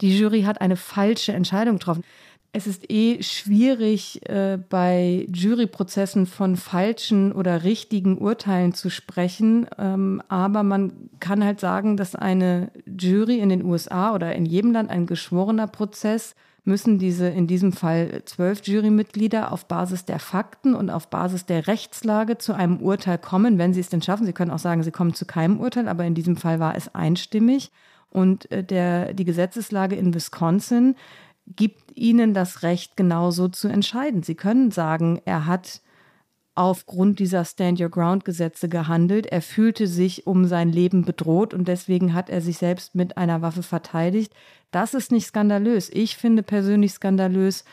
die 0.00 0.16
Jury 0.16 0.42
hat 0.42 0.60
eine 0.60 0.76
falsche 0.76 1.32
Entscheidung 1.32 1.78
getroffen. 1.78 2.04
Es 2.52 2.66
ist 2.66 2.90
eh 2.90 3.22
schwierig, 3.22 4.26
äh, 4.28 4.58
bei 4.68 5.26
Juryprozessen 5.32 6.26
von 6.26 6.56
falschen 6.56 7.32
oder 7.32 7.64
richtigen 7.64 8.18
Urteilen 8.18 8.72
zu 8.72 8.88
sprechen. 8.88 9.66
Ähm, 9.78 10.22
aber 10.28 10.62
man 10.62 10.92
kann 11.20 11.44
halt 11.44 11.60
sagen, 11.60 11.96
dass 11.96 12.14
eine 12.14 12.70
Jury 12.86 13.38
in 13.38 13.50
den 13.50 13.64
USA 13.64 14.14
oder 14.14 14.34
in 14.34 14.46
jedem 14.46 14.72
Land 14.72 14.90
ein 14.90 15.06
geschworener 15.06 15.66
Prozess 15.66 16.34
müssen 16.66 16.98
diese 16.98 17.28
in 17.28 17.46
diesem 17.46 17.72
Fall 17.72 18.22
zwölf 18.24 18.66
Jurymitglieder 18.66 19.52
auf 19.52 19.66
Basis 19.66 20.04
der 20.04 20.18
Fakten 20.18 20.74
und 20.74 20.90
auf 20.90 21.08
Basis 21.08 21.46
der 21.46 21.68
Rechtslage 21.68 22.38
zu 22.38 22.54
einem 22.54 22.78
Urteil 22.78 23.18
kommen, 23.18 23.56
wenn 23.56 23.72
sie 23.72 23.80
es 23.80 23.88
denn 23.88 24.02
schaffen. 24.02 24.26
Sie 24.26 24.32
können 24.32 24.50
auch 24.50 24.58
sagen, 24.58 24.82
sie 24.82 24.90
kommen 24.90 25.14
zu 25.14 25.26
keinem 25.26 25.60
Urteil, 25.60 25.86
aber 25.88 26.04
in 26.04 26.14
diesem 26.14 26.36
Fall 26.36 26.58
war 26.58 26.74
es 26.76 26.92
einstimmig. 26.94 27.70
Und 28.10 28.50
äh, 28.50 28.64
der, 28.64 29.14
die 29.14 29.24
Gesetzeslage 29.24 29.94
in 29.94 30.12
Wisconsin 30.12 30.96
gibt 31.46 31.96
ihnen 31.96 32.34
das 32.34 32.62
Recht, 32.62 32.96
genauso 32.96 33.48
zu 33.48 33.68
entscheiden. 33.68 34.22
Sie 34.22 34.34
können 34.34 34.70
sagen, 34.70 35.20
er 35.24 35.46
hat 35.46 35.80
aufgrund 36.56 37.18
dieser 37.18 37.44
Stand 37.44 37.80
Your 37.80 37.90
Ground 37.90 38.24
Gesetze 38.24 38.68
gehandelt. 38.68 39.26
Er 39.26 39.42
fühlte 39.42 39.86
sich 39.86 40.26
um 40.26 40.46
sein 40.46 40.72
Leben 40.72 41.04
bedroht 41.04 41.54
und 41.54 41.68
deswegen 41.68 42.14
hat 42.14 42.30
er 42.30 42.40
sich 42.40 42.56
selbst 42.58 42.94
mit 42.94 43.16
einer 43.18 43.42
Waffe 43.42 43.62
verteidigt. 43.62 44.32
Das 44.70 44.94
ist 44.94 45.12
nicht 45.12 45.26
skandalös. 45.26 45.90
Ich 45.92 46.16
finde 46.16 46.42
persönlich 46.42 46.92
skandalös, 46.92 47.64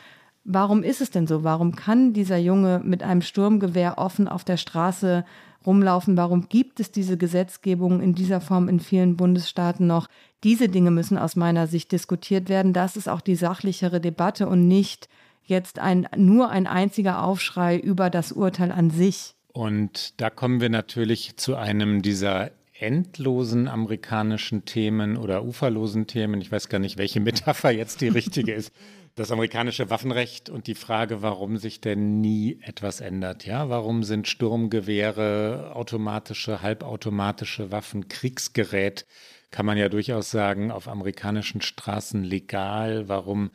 warum 0.44 0.82
ist 0.82 1.00
es 1.00 1.10
denn 1.10 1.26
so? 1.26 1.42
Warum 1.42 1.74
kann 1.74 2.12
dieser 2.12 2.36
Junge 2.36 2.80
mit 2.84 3.02
einem 3.02 3.22
Sturmgewehr 3.22 3.96
offen 3.96 4.28
auf 4.28 4.44
der 4.44 4.58
Straße 4.58 5.24
rumlaufen? 5.66 6.16
Warum 6.16 6.48
gibt 6.48 6.80
es 6.80 6.90
diese 6.90 7.16
Gesetzgebung 7.16 8.00
in 8.00 8.14
dieser 8.14 8.40
Form 8.40 8.68
in 8.68 8.80
vielen 8.80 9.16
Bundesstaaten 9.16 9.86
noch? 9.86 10.08
Diese 10.42 10.68
Dinge 10.68 10.90
müssen 10.90 11.16
aus 11.16 11.36
meiner 11.36 11.66
Sicht 11.66 11.92
diskutiert 11.92 12.48
werden. 12.48 12.72
Das 12.72 12.96
ist 12.96 13.08
auch 13.08 13.20
die 13.20 13.36
sachlichere 13.36 14.00
Debatte 14.00 14.46
und 14.46 14.68
nicht 14.68 15.08
jetzt 15.44 15.78
ein, 15.78 16.06
nur 16.16 16.50
ein 16.50 16.66
einziger 16.66 17.22
Aufschrei 17.22 17.78
über 17.78 18.10
das 18.10 18.32
Urteil 18.32 18.72
an 18.72 18.90
sich. 18.90 19.34
Und 19.52 20.20
da 20.20 20.30
kommen 20.30 20.60
wir 20.60 20.70
natürlich 20.70 21.36
zu 21.36 21.56
einem 21.56 22.02
dieser 22.02 22.50
endlosen 22.78 23.68
amerikanischen 23.68 24.64
Themen 24.64 25.16
oder 25.16 25.44
uferlosen 25.44 26.06
Themen. 26.06 26.40
Ich 26.40 26.50
weiß 26.50 26.68
gar 26.68 26.80
nicht, 26.80 26.98
welche 26.98 27.20
Metapher 27.20 27.70
jetzt 27.70 28.00
die 28.00 28.08
richtige 28.08 28.52
ist 28.52 28.72
das 29.14 29.30
amerikanische 29.30 29.90
Waffenrecht 29.90 30.50
und 30.50 30.66
die 30.66 30.74
Frage, 30.74 31.22
warum 31.22 31.56
sich 31.56 31.80
denn 31.80 32.20
nie 32.20 32.58
etwas 32.62 33.00
ändert. 33.00 33.46
Ja, 33.46 33.68
warum 33.68 34.02
sind 34.02 34.26
Sturmgewehre, 34.26 35.72
automatische, 35.74 36.62
halbautomatische 36.62 37.70
Waffen, 37.70 38.08
Kriegsgerät, 38.08 39.06
kann 39.52 39.66
man 39.66 39.78
ja 39.78 39.88
durchaus 39.88 40.32
sagen, 40.32 40.72
auf 40.72 40.88
amerikanischen 40.88 41.60
Straßen 41.60 42.24
legal? 42.24 43.08
Warum 43.08 43.52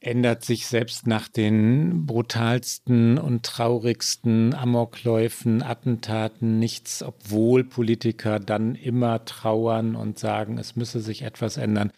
ändert 0.00 0.42
sich 0.42 0.66
selbst 0.66 1.06
nach 1.06 1.28
den 1.28 2.06
brutalsten 2.06 3.18
und 3.18 3.44
traurigsten 3.44 4.54
Amokläufen, 4.54 5.62
Attentaten 5.62 6.58
nichts, 6.58 7.02
obwohl 7.02 7.62
Politiker 7.64 8.40
dann 8.40 8.74
immer 8.74 9.26
trauern 9.26 9.96
und 9.96 10.18
sagen, 10.18 10.56
es 10.56 10.76
müsse 10.76 11.00
sich 11.00 11.22
etwas 11.22 11.58
ändern? 11.58 11.92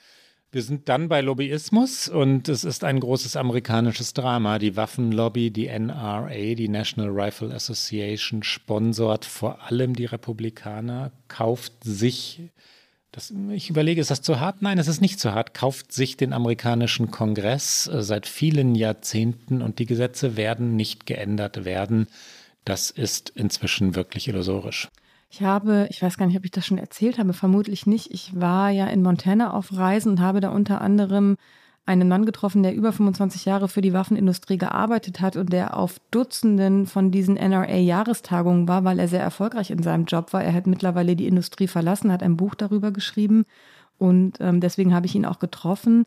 Wir 0.50 0.62
sind 0.62 0.88
dann 0.88 1.08
bei 1.08 1.20
Lobbyismus 1.20 2.08
und 2.08 2.48
es 2.48 2.64
ist 2.64 2.82
ein 2.82 3.00
großes 3.00 3.36
amerikanisches 3.36 4.14
Drama. 4.14 4.58
Die 4.58 4.76
Waffenlobby, 4.76 5.50
die 5.50 5.66
NRA, 5.66 6.54
die 6.54 6.70
National 6.70 7.10
Rifle 7.10 7.54
Association, 7.54 8.42
sponsort 8.42 9.26
vor 9.26 9.62
allem 9.64 9.94
die 9.94 10.06
Republikaner, 10.06 11.12
kauft 11.28 11.84
sich, 11.84 12.40
das, 13.12 13.30
ich 13.50 13.68
überlege, 13.68 14.00
ist 14.00 14.10
das 14.10 14.22
zu 14.22 14.40
hart? 14.40 14.62
Nein, 14.62 14.78
es 14.78 14.88
ist 14.88 15.02
nicht 15.02 15.20
zu 15.20 15.34
hart, 15.34 15.52
kauft 15.52 15.92
sich 15.92 16.16
den 16.16 16.32
amerikanischen 16.32 17.10
Kongress 17.10 17.86
äh, 17.86 18.02
seit 18.02 18.26
vielen 18.26 18.74
Jahrzehnten 18.74 19.60
und 19.60 19.78
die 19.78 19.86
Gesetze 19.86 20.38
werden 20.38 20.76
nicht 20.76 21.04
geändert 21.04 21.66
werden. 21.66 22.06
Das 22.64 22.90
ist 22.90 23.28
inzwischen 23.30 23.94
wirklich 23.94 24.28
illusorisch. 24.28 24.88
Ich 25.30 25.42
habe, 25.42 25.86
ich 25.90 26.00
weiß 26.00 26.16
gar 26.16 26.26
nicht, 26.26 26.38
ob 26.38 26.44
ich 26.44 26.50
das 26.50 26.66
schon 26.66 26.78
erzählt 26.78 27.18
habe, 27.18 27.32
vermutlich 27.34 27.86
nicht. 27.86 28.10
Ich 28.12 28.38
war 28.38 28.70
ja 28.70 28.86
in 28.86 29.02
Montana 29.02 29.52
auf 29.52 29.76
Reisen 29.76 30.12
und 30.12 30.20
habe 30.20 30.40
da 30.40 30.50
unter 30.50 30.80
anderem 30.80 31.36
einen 31.88 32.08
Mann 32.08 32.26
getroffen, 32.26 32.62
der 32.62 32.74
über 32.74 32.92
25 32.92 33.46
Jahre 33.46 33.66
für 33.66 33.80
die 33.80 33.94
Waffenindustrie 33.94 34.58
gearbeitet 34.58 35.20
hat 35.20 35.36
und 35.36 35.52
der 35.52 35.76
auf 35.76 35.98
Dutzenden 36.10 36.86
von 36.86 37.10
diesen 37.10 37.36
NRA-Jahrestagungen 37.36 38.68
war, 38.68 38.84
weil 38.84 38.98
er 38.98 39.08
sehr 39.08 39.22
erfolgreich 39.22 39.70
in 39.70 39.82
seinem 39.82 40.04
Job 40.04 40.34
war. 40.34 40.44
Er 40.44 40.52
hat 40.52 40.66
mittlerweile 40.66 41.16
die 41.16 41.26
Industrie 41.26 41.66
verlassen, 41.66 42.12
hat 42.12 42.22
ein 42.22 42.36
Buch 42.36 42.54
darüber 42.54 42.90
geschrieben 42.90 43.44
und 43.96 44.38
ähm, 44.40 44.60
deswegen 44.60 44.94
habe 44.94 45.06
ich 45.06 45.14
ihn 45.14 45.24
auch 45.24 45.38
getroffen. 45.38 46.04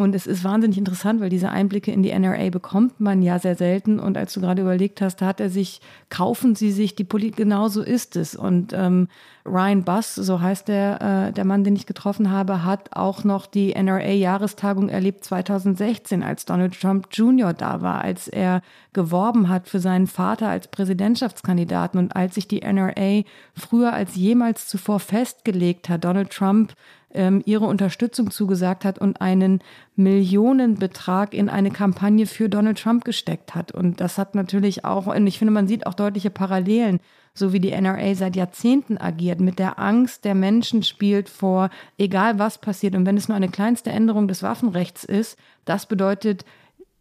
Und 0.00 0.14
es 0.14 0.26
ist 0.26 0.44
wahnsinnig 0.44 0.78
interessant, 0.78 1.20
weil 1.20 1.28
diese 1.28 1.50
Einblicke 1.50 1.92
in 1.92 2.02
die 2.02 2.18
NRA 2.18 2.48
bekommt 2.48 3.00
man 3.00 3.20
ja 3.20 3.38
sehr 3.38 3.54
selten. 3.54 4.00
Und 4.00 4.16
als 4.16 4.32
du 4.32 4.40
gerade 4.40 4.62
überlegt 4.62 5.02
hast, 5.02 5.16
da 5.16 5.26
hat 5.26 5.40
er 5.40 5.50
sich, 5.50 5.82
kaufen 6.08 6.54
Sie 6.54 6.72
sich 6.72 6.94
die 6.94 7.04
Politik, 7.04 7.36
genau 7.36 7.68
so 7.68 7.82
ist 7.82 8.16
es. 8.16 8.34
Und 8.34 8.72
ähm, 8.72 9.08
Ryan 9.44 9.84
Buss, 9.84 10.14
so 10.14 10.40
heißt 10.40 10.68
der, 10.68 11.28
äh, 11.28 11.32
der 11.34 11.44
Mann, 11.44 11.64
den 11.64 11.76
ich 11.76 11.84
getroffen 11.84 12.30
habe, 12.30 12.64
hat 12.64 12.96
auch 12.96 13.24
noch 13.24 13.44
die 13.44 13.74
NRA-Jahrestagung 13.74 14.88
erlebt 14.88 15.22
2016, 15.22 16.22
als 16.22 16.46
Donald 16.46 16.80
Trump 16.80 17.08
Jr. 17.12 17.52
da 17.52 17.82
war, 17.82 18.00
als 18.00 18.26
er 18.26 18.62
geworben 18.94 19.50
hat 19.50 19.68
für 19.68 19.80
seinen 19.80 20.06
Vater 20.06 20.48
als 20.48 20.68
Präsidentschaftskandidaten 20.68 22.00
und 22.00 22.16
als 22.16 22.36
sich 22.36 22.48
die 22.48 22.62
NRA 22.62 23.22
früher 23.54 23.92
als 23.92 24.16
jemals 24.16 24.66
zuvor 24.66 24.98
festgelegt 24.98 25.90
hat, 25.90 26.04
Donald 26.04 26.30
Trump 26.30 26.72
ähm, 27.14 27.42
ihre 27.44 27.66
Unterstützung 27.66 28.30
zugesagt 28.30 28.84
hat 28.84 28.98
und 28.98 29.20
einen 29.20 29.60
Millionenbetrag 29.96 31.34
in 31.34 31.48
eine 31.48 31.70
Kampagne 31.70 32.26
für 32.26 32.48
Donald 32.48 32.78
Trump 32.78 33.04
gesteckt 33.04 33.54
hat. 33.54 33.72
Und 33.72 34.00
das 34.00 34.18
hat 34.18 34.34
natürlich 34.34 34.84
auch, 34.84 35.06
und 35.06 35.26
ich 35.26 35.38
finde, 35.38 35.52
man 35.52 35.68
sieht 35.68 35.86
auch 35.86 35.94
deutliche 35.94 36.30
Parallelen, 36.30 37.00
so 37.34 37.52
wie 37.52 37.60
die 37.60 37.70
NRA 37.72 38.14
seit 38.14 38.36
Jahrzehnten 38.36 38.98
agiert, 38.98 39.40
mit 39.40 39.58
der 39.58 39.78
Angst 39.78 40.24
der 40.24 40.34
Menschen 40.34 40.82
spielt 40.82 41.28
vor, 41.28 41.70
egal 41.98 42.38
was 42.38 42.58
passiert. 42.58 42.94
Und 42.94 43.06
wenn 43.06 43.16
es 43.16 43.28
nur 43.28 43.36
eine 43.36 43.48
kleinste 43.48 43.90
Änderung 43.90 44.28
des 44.28 44.42
Waffenrechts 44.42 45.04
ist, 45.04 45.38
das 45.64 45.86
bedeutet, 45.86 46.44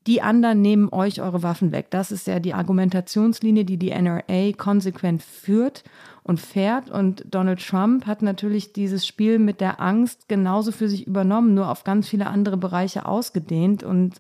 die 0.10 0.24
anderen 0.24 0.64
nehmen 0.64 0.92
euch 0.92 1.22
eure 1.22 1.44
Waffen 1.44 1.72
weg. 1.72 1.92
Das 1.92 2.12
ist 2.12 2.26
ja 2.26 2.40
die 2.40 2.56
Argumentationslinie, 2.56 3.64
die 3.64 3.78
die 3.78 3.92
NRA 3.92 4.54
konsequent 4.58 5.22
führt 5.22 5.84
und 6.24 6.40
fährt. 6.40 6.90
Und 6.90 7.26
Donald 7.30 7.64
Trump 7.64 8.08
hat 8.08 8.24
natürlich 8.24 8.74
dieses 8.74 9.06
Spiel 9.06 9.38
mit 9.38 9.62
der 9.62 9.80
Angst 9.80 10.28
genauso 10.28 10.72
für 10.72 10.90
sich 10.90 11.06
übernommen, 11.06 11.54
nur 11.54 11.70
auf 11.70 11.84
ganz 11.84 12.10
viele 12.10 12.26
andere 12.26 12.58
Bereiche 12.58 13.06
ausgedehnt. 13.06 13.84
Und 13.84 14.16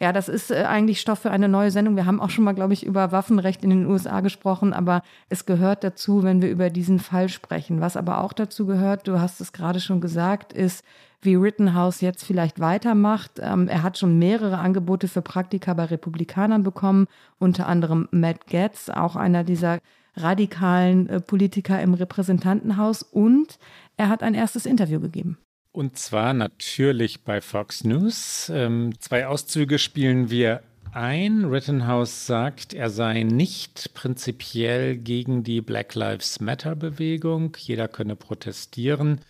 ja, 0.00 0.12
das 0.12 0.28
ist 0.28 0.50
äh, 0.50 0.64
eigentlich 0.64 1.00
Stoff 1.00 1.20
für 1.20 1.30
eine 1.30 1.48
neue 1.48 1.70
Sendung. 1.70 1.96
Wir 1.96 2.06
haben 2.06 2.20
auch 2.20 2.30
schon 2.30 2.44
mal, 2.44 2.54
glaube 2.54 2.72
ich, 2.72 2.86
über 2.86 3.10
Waffenrecht 3.10 3.64
in 3.64 3.70
den 3.70 3.86
USA 3.86 4.20
gesprochen, 4.20 4.72
aber 4.72 5.02
es 5.28 5.44
gehört 5.44 5.82
dazu, 5.82 6.22
wenn 6.22 6.40
wir 6.40 6.50
über 6.50 6.70
diesen 6.70 7.00
Fall 7.00 7.28
sprechen. 7.28 7.80
Was 7.80 7.96
aber 7.96 8.22
auch 8.22 8.32
dazu 8.32 8.66
gehört, 8.66 9.08
du 9.08 9.20
hast 9.20 9.40
es 9.40 9.52
gerade 9.52 9.80
schon 9.80 10.00
gesagt, 10.00 10.52
ist, 10.52 10.84
wie 11.20 11.34
Rittenhouse 11.34 12.00
jetzt 12.00 12.24
vielleicht 12.24 12.60
weitermacht. 12.60 13.40
Ähm, 13.40 13.66
er 13.66 13.82
hat 13.82 13.98
schon 13.98 14.18
mehrere 14.18 14.58
Angebote 14.58 15.08
für 15.08 15.22
Praktika 15.22 15.74
bei 15.74 15.86
Republikanern 15.86 16.62
bekommen, 16.62 17.08
unter 17.40 17.66
anderem 17.66 18.08
Matt 18.12 18.46
Getz, 18.46 18.88
auch 18.88 19.16
einer 19.16 19.42
dieser 19.42 19.78
radikalen 20.14 21.08
äh, 21.08 21.20
Politiker 21.20 21.80
im 21.82 21.94
Repräsentantenhaus 21.94 23.02
und 23.02 23.58
er 23.96 24.08
hat 24.08 24.22
ein 24.22 24.34
erstes 24.34 24.64
Interview 24.64 25.00
gegeben. 25.00 25.38
Und 25.78 25.96
zwar 25.96 26.34
natürlich 26.34 27.20
bei 27.20 27.40
Fox 27.40 27.84
News. 27.84 28.50
Ähm, 28.52 28.94
zwei 28.98 29.28
Auszüge 29.28 29.78
spielen 29.78 30.28
wir 30.28 30.60
ein. 30.90 31.44
Rittenhouse 31.44 32.26
sagt, 32.26 32.74
er 32.74 32.90
sei 32.90 33.22
nicht 33.22 33.94
prinzipiell 33.94 34.96
gegen 34.96 35.44
die 35.44 35.60
Black 35.60 35.94
Lives 35.94 36.40
Matter-Bewegung. 36.40 37.56
Jeder 37.60 37.86
könne 37.86 38.16
protestieren 38.16 39.20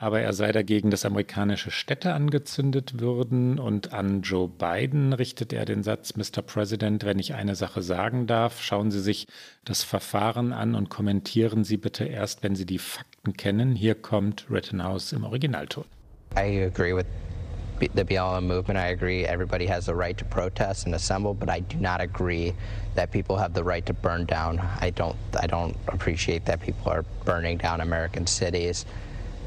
aber 0.00 0.20
er 0.20 0.32
sei 0.32 0.52
dagegen, 0.52 0.90
dass 0.90 1.04
amerikanische 1.04 1.72
Städte 1.72 2.14
angezündet 2.14 3.00
würden. 3.00 3.58
Und 3.58 3.92
an 3.92 4.22
Joe 4.22 4.48
Biden 4.48 5.12
richtet 5.12 5.52
er 5.52 5.64
den 5.64 5.82
Satz, 5.82 6.14
Mr. 6.14 6.40
President, 6.42 7.04
wenn 7.04 7.18
ich 7.18 7.34
eine 7.34 7.56
Sache 7.56 7.82
sagen 7.82 8.28
darf, 8.28 8.62
schauen 8.62 8.92
Sie 8.92 9.00
sich 9.00 9.26
das 9.64 9.82
Verfahren 9.82 10.52
an 10.52 10.76
und 10.76 10.88
kommentieren 10.88 11.64
Sie 11.64 11.76
bitte 11.76 12.04
erst, 12.04 12.44
wenn 12.44 12.54
Sie 12.54 12.66
die 12.66 12.78
Fakten 12.78 13.36
kennen. 13.36 13.74
Hier 13.74 13.96
kommt 13.96 14.46
Rittenhouse 14.48 15.12
im 15.12 15.24
Originalton. 15.24 15.84
I 16.36 16.42
agree 16.42 16.92
with 16.92 17.06
the 17.94 18.04
BLM 18.04 18.44
movement. 18.44 18.78
I 18.78 18.88
agree 18.88 19.24
everybody 19.24 19.66
has 19.66 19.86
the 19.86 19.94
right 19.94 20.16
to 20.18 20.24
protest 20.24 20.86
and 20.86 20.94
assemble, 20.94 21.34
but 21.34 21.48
I 21.48 21.60
do 21.60 21.76
not 21.78 22.00
agree 22.00 22.54
that 22.94 23.12
people 23.12 23.36
have 23.36 23.54
the 23.54 23.62
right 23.62 23.86
to 23.86 23.92
burn 23.92 24.24
down. 24.24 24.58
I 24.80 24.90
don't 24.90 25.16
I 25.40 25.46
don't 25.46 25.76
appreciate 25.86 26.44
that 26.46 26.60
people 26.60 26.90
are 26.90 27.04
burning 27.24 27.58
down 27.58 27.80
American 27.80 28.26
cities. 28.26 28.84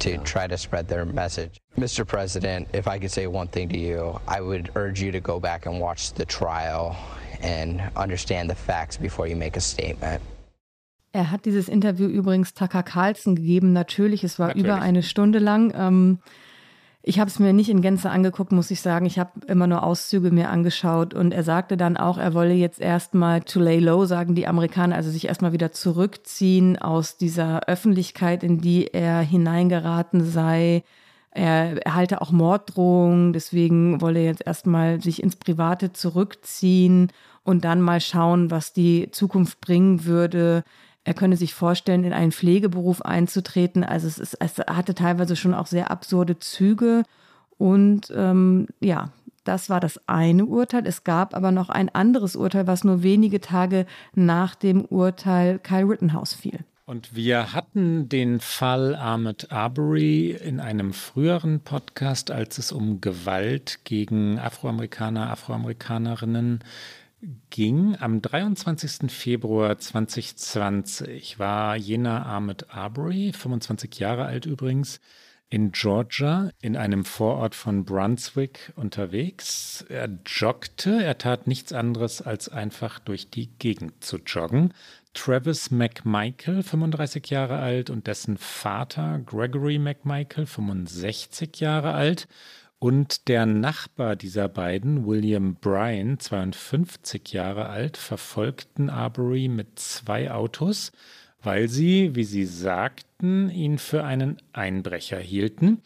to 0.02 0.18
try 0.18 0.48
to 0.48 0.58
spread 0.58 0.88
their 0.88 1.06
message. 1.06 1.62
Mr. 1.78 2.06
President, 2.06 2.68
if 2.74 2.88
I 2.88 2.98
could 2.98 3.12
say 3.12 3.28
one 3.28 3.48
thing 3.48 3.70
to 3.70 3.78
you, 3.78 4.20
I 4.28 4.42
would 4.42 4.72
urge 4.76 5.00
you 5.00 5.12
to 5.12 5.20
go 5.20 5.40
back 5.40 5.68
and 5.68 5.80
watch 5.80 6.14
the 6.14 6.26
trial 6.26 6.96
and 7.42 7.82
understand 7.96 8.50
the 8.50 8.56
facts 8.56 8.98
before 8.98 9.28
you 9.28 9.36
make 9.36 9.58
a 9.58 9.62
statement. 9.62 10.22
Er 11.14 11.30
hat 11.30 11.46
dieses 11.46 11.68
Interview 11.70 12.08
übrigens 12.08 12.54
Tucker 12.54 12.84
Carlson 12.84 13.36
gegeben. 13.36 13.74
Natürlich, 13.74 14.24
es 14.24 14.40
war 14.40 14.48
Natürlich. 14.48 14.66
über 14.66 14.82
eine 14.82 15.04
Stunde 15.04 15.40
lang. 15.40 15.74
Ähm, 15.76 16.20
ich 17.04 17.20
habe 17.20 17.30
es 17.30 17.40
mir 17.40 17.52
nicht 17.52 17.70
in 17.70 17.82
Gänze 17.82 18.12
angeguckt, 18.12 18.52
muss 18.52 18.70
ich 18.70 18.82
sagen. 18.82 19.08
Ich 19.08 19.18
habe 19.18 19.32
immer 19.48 19.66
nur 19.66 19.84
Auszüge 19.84 20.30
mir 20.30 20.50
angeschaut 20.50 21.14
und 21.16 21.34
er 21.34 21.44
sagte 21.44 21.76
dann 21.76 21.98
auch, 21.98 22.20
er 22.20 22.36
wolle 22.36 22.54
jetzt 22.54 22.80
erstmal 22.80 23.42
to 23.42 23.60
lay 23.60 23.80
low, 23.80 24.06
sagen 24.06 24.36
die 24.36 24.48
Amerikaner, 24.48 24.96
also 24.96 25.10
sich 25.10 25.28
erstmal 25.28 25.52
wieder 25.52 25.72
zurückziehen 25.72 26.78
aus 26.78 27.18
dieser 27.18 27.68
Öffentlichkeit, 27.68 28.44
in 28.44 28.62
die 28.62 28.88
er 28.88 29.22
hineingeraten 29.22 30.24
sei. 30.24 30.84
Er 31.32 31.84
erhalte 31.86 32.22
auch 32.22 32.32
Morddrohungen, 32.32 33.34
deswegen 33.34 34.00
wolle 34.02 34.20
er 34.20 34.26
jetzt 34.26 34.46
erstmal 34.46 35.02
sich 35.02 35.24
ins 35.24 35.38
Private 35.38 35.94
zurückziehen 35.94 37.12
und 37.44 37.66
dann 37.66 37.82
mal 37.82 38.02
schauen, 38.02 38.52
was 38.52 38.74
die 38.74 39.10
Zukunft 39.12 39.60
bringen 39.60 40.06
würde. 40.06 40.64
Er 41.04 41.14
könne 41.14 41.36
sich 41.36 41.54
vorstellen, 41.54 42.04
in 42.04 42.14
einen 42.14 42.32
Pflegeberuf 42.32 43.02
einzutreten. 43.02 43.84
Also 43.84 44.08
es, 44.08 44.20
ist, 44.20 44.38
es 44.40 44.58
hatte 44.60 44.94
teilweise 44.94 45.36
schon 45.36 45.54
auch 45.54 45.68
sehr 45.68 45.90
absurde 45.90 46.38
Züge. 46.38 47.04
Und 47.58 48.12
ähm, 48.16 48.68
ja, 48.80 49.12
das 49.44 49.70
war 49.70 49.80
das 49.80 50.00
eine 50.08 50.46
Urteil. 50.46 50.86
Es 50.86 51.04
gab 51.04 51.36
aber 51.36 51.52
noch 51.52 51.70
ein 51.70 51.90
anderes 51.90 52.36
Urteil, 52.36 52.68
was 52.68 52.84
nur 52.84 53.02
wenige 53.02 53.42
Tage 53.42 53.86
nach 54.14 54.54
dem 54.54 54.86
Urteil 54.86 55.58
Kyle 55.60 55.90
Rittenhouse 55.90 56.34
fiel. 56.34 56.60
Und 56.86 57.16
wir 57.16 57.54
hatten 57.54 58.10
den 58.10 58.40
Fall 58.40 58.96
Ahmed 58.96 59.52
Arbery 59.52 60.32
in 60.32 60.60
einem 60.60 60.94
früheren 60.94 61.62
Podcast, 61.62 62.32
als 62.32 62.58
es 62.58 62.72
um 62.72 63.00
Gewalt 63.00 63.80
gegen 63.86 64.38
Afroamerikaner, 64.38 65.30
Afroamerikanerinnen 65.30 66.60
ging. 67.50 67.96
Am 67.98 68.22
23. 68.22 69.12
Februar 69.12 69.78
2020 69.78 71.40
war 71.40 71.76
jener 71.76 72.26
Ahmed 72.26 72.70
Arbery, 72.70 73.32
25 73.34 74.00
Jahre 74.00 74.26
alt 74.26 74.46
übrigens, 74.46 75.00
in 75.50 75.74
Georgia 75.74 76.50
in 76.62 76.78
einem 76.78 77.04
Vorort 77.04 77.56
von 77.56 77.84
Brunswick 77.84 78.72
unterwegs. 78.78 79.86
Er 79.90 80.10
joggte, 80.26 81.04
er 81.04 81.18
tat 81.18 81.46
nichts 81.46 81.74
anderes 81.74 82.22
als 82.22 82.48
einfach 82.48 83.00
durch 83.00 83.30
die 83.30 83.48
Gegend 83.58 84.02
zu 84.02 84.18
joggen. 84.18 84.74
Travis 85.14 85.70
McMichael, 85.70 86.64
35 86.64 87.30
Jahre 87.30 87.58
alt, 87.60 87.90
und 87.90 88.08
dessen 88.08 88.38
Vater 88.38 89.20
Gregory 89.26 89.78
McMichael, 89.78 90.46
65 90.46 91.60
Jahre 91.60 91.92
alt, 91.92 92.30
und 92.82 93.28
der 93.28 93.46
Nachbar 93.46 94.16
dieser 94.16 94.48
beiden, 94.48 95.06
William 95.06 95.54
Bryan, 95.54 96.20
52 96.20 97.32
Jahre 97.32 97.70
alt, 97.70 97.96
verfolgten 97.96 98.90
Arbery 98.90 99.50
mit 99.50 99.78
zwei 99.78 100.32
Autos, 100.32 100.92
weil 101.44 101.68
sie, 101.68 102.16
wie 102.16 102.24
sie 102.24 102.46
sagten, 102.46 103.52
ihn 103.52 103.78
für 103.78 104.04
einen 104.04 104.38
Einbrecher 104.52 105.20
hielten. 105.20 105.84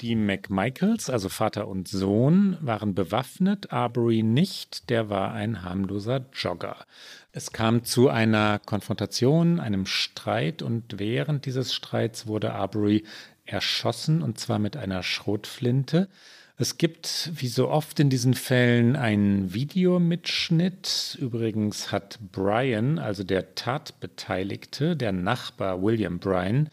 Die 0.00 0.16
McMichaels, 0.16 1.08
also 1.08 1.28
Vater 1.28 1.68
und 1.68 1.86
Sohn, 1.86 2.58
waren 2.60 2.96
bewaffnet, 2.96 3.70
Arbery 3.72 4.24
nicht, 4.24 4.90
der 4.90 5.08
war 5.08 5.32
ein 5.32 5.62
harmloser 5.62 6.26
Jogger. 6.32 6.84
Es 7.30 7.52
kam 7.52 7.84
zu 7.84 8.08
einer 8.08 8.58
Konfrontation, 8.58 9.60
einem 9.60 9.86
Streit 9.86 10.62
und 10.62 10.98
während 10.98 11.46
dieses 11.46 11.72
Streits 11.72 12.26
wurde 12.26 12.54
Arbery 12.54 13.04
erschossen 13.44 14.22
und 14.22 14.40
zwar 14.40 14.58
mit 14.58 14.76
einer 14.76 15.04
Schrotflinte. 15.04 16.08
Es 16.56 16.76
gibt, 16.76 17.30
wie 17.34 17.48
so 17.48 17.68
oft 17.68 17.98
in 18.00 18.10
diesen 18.10 18.34
Fällen, 18.34 18.96
einen 18.96 19.54
Videomitschnitt. 19.54 21.18
Übrigens 21.20 21.92
hat 21.92 22.18
Brian, 22.32 22.98
also 22.98 23.22
der 23.22 23.54
Tatbeteiligte, 23.54 24.96
der 24.96 25.12
Nachbar 25.12 25.82
William 25.82 26.18
Bryan, 26.18 26.68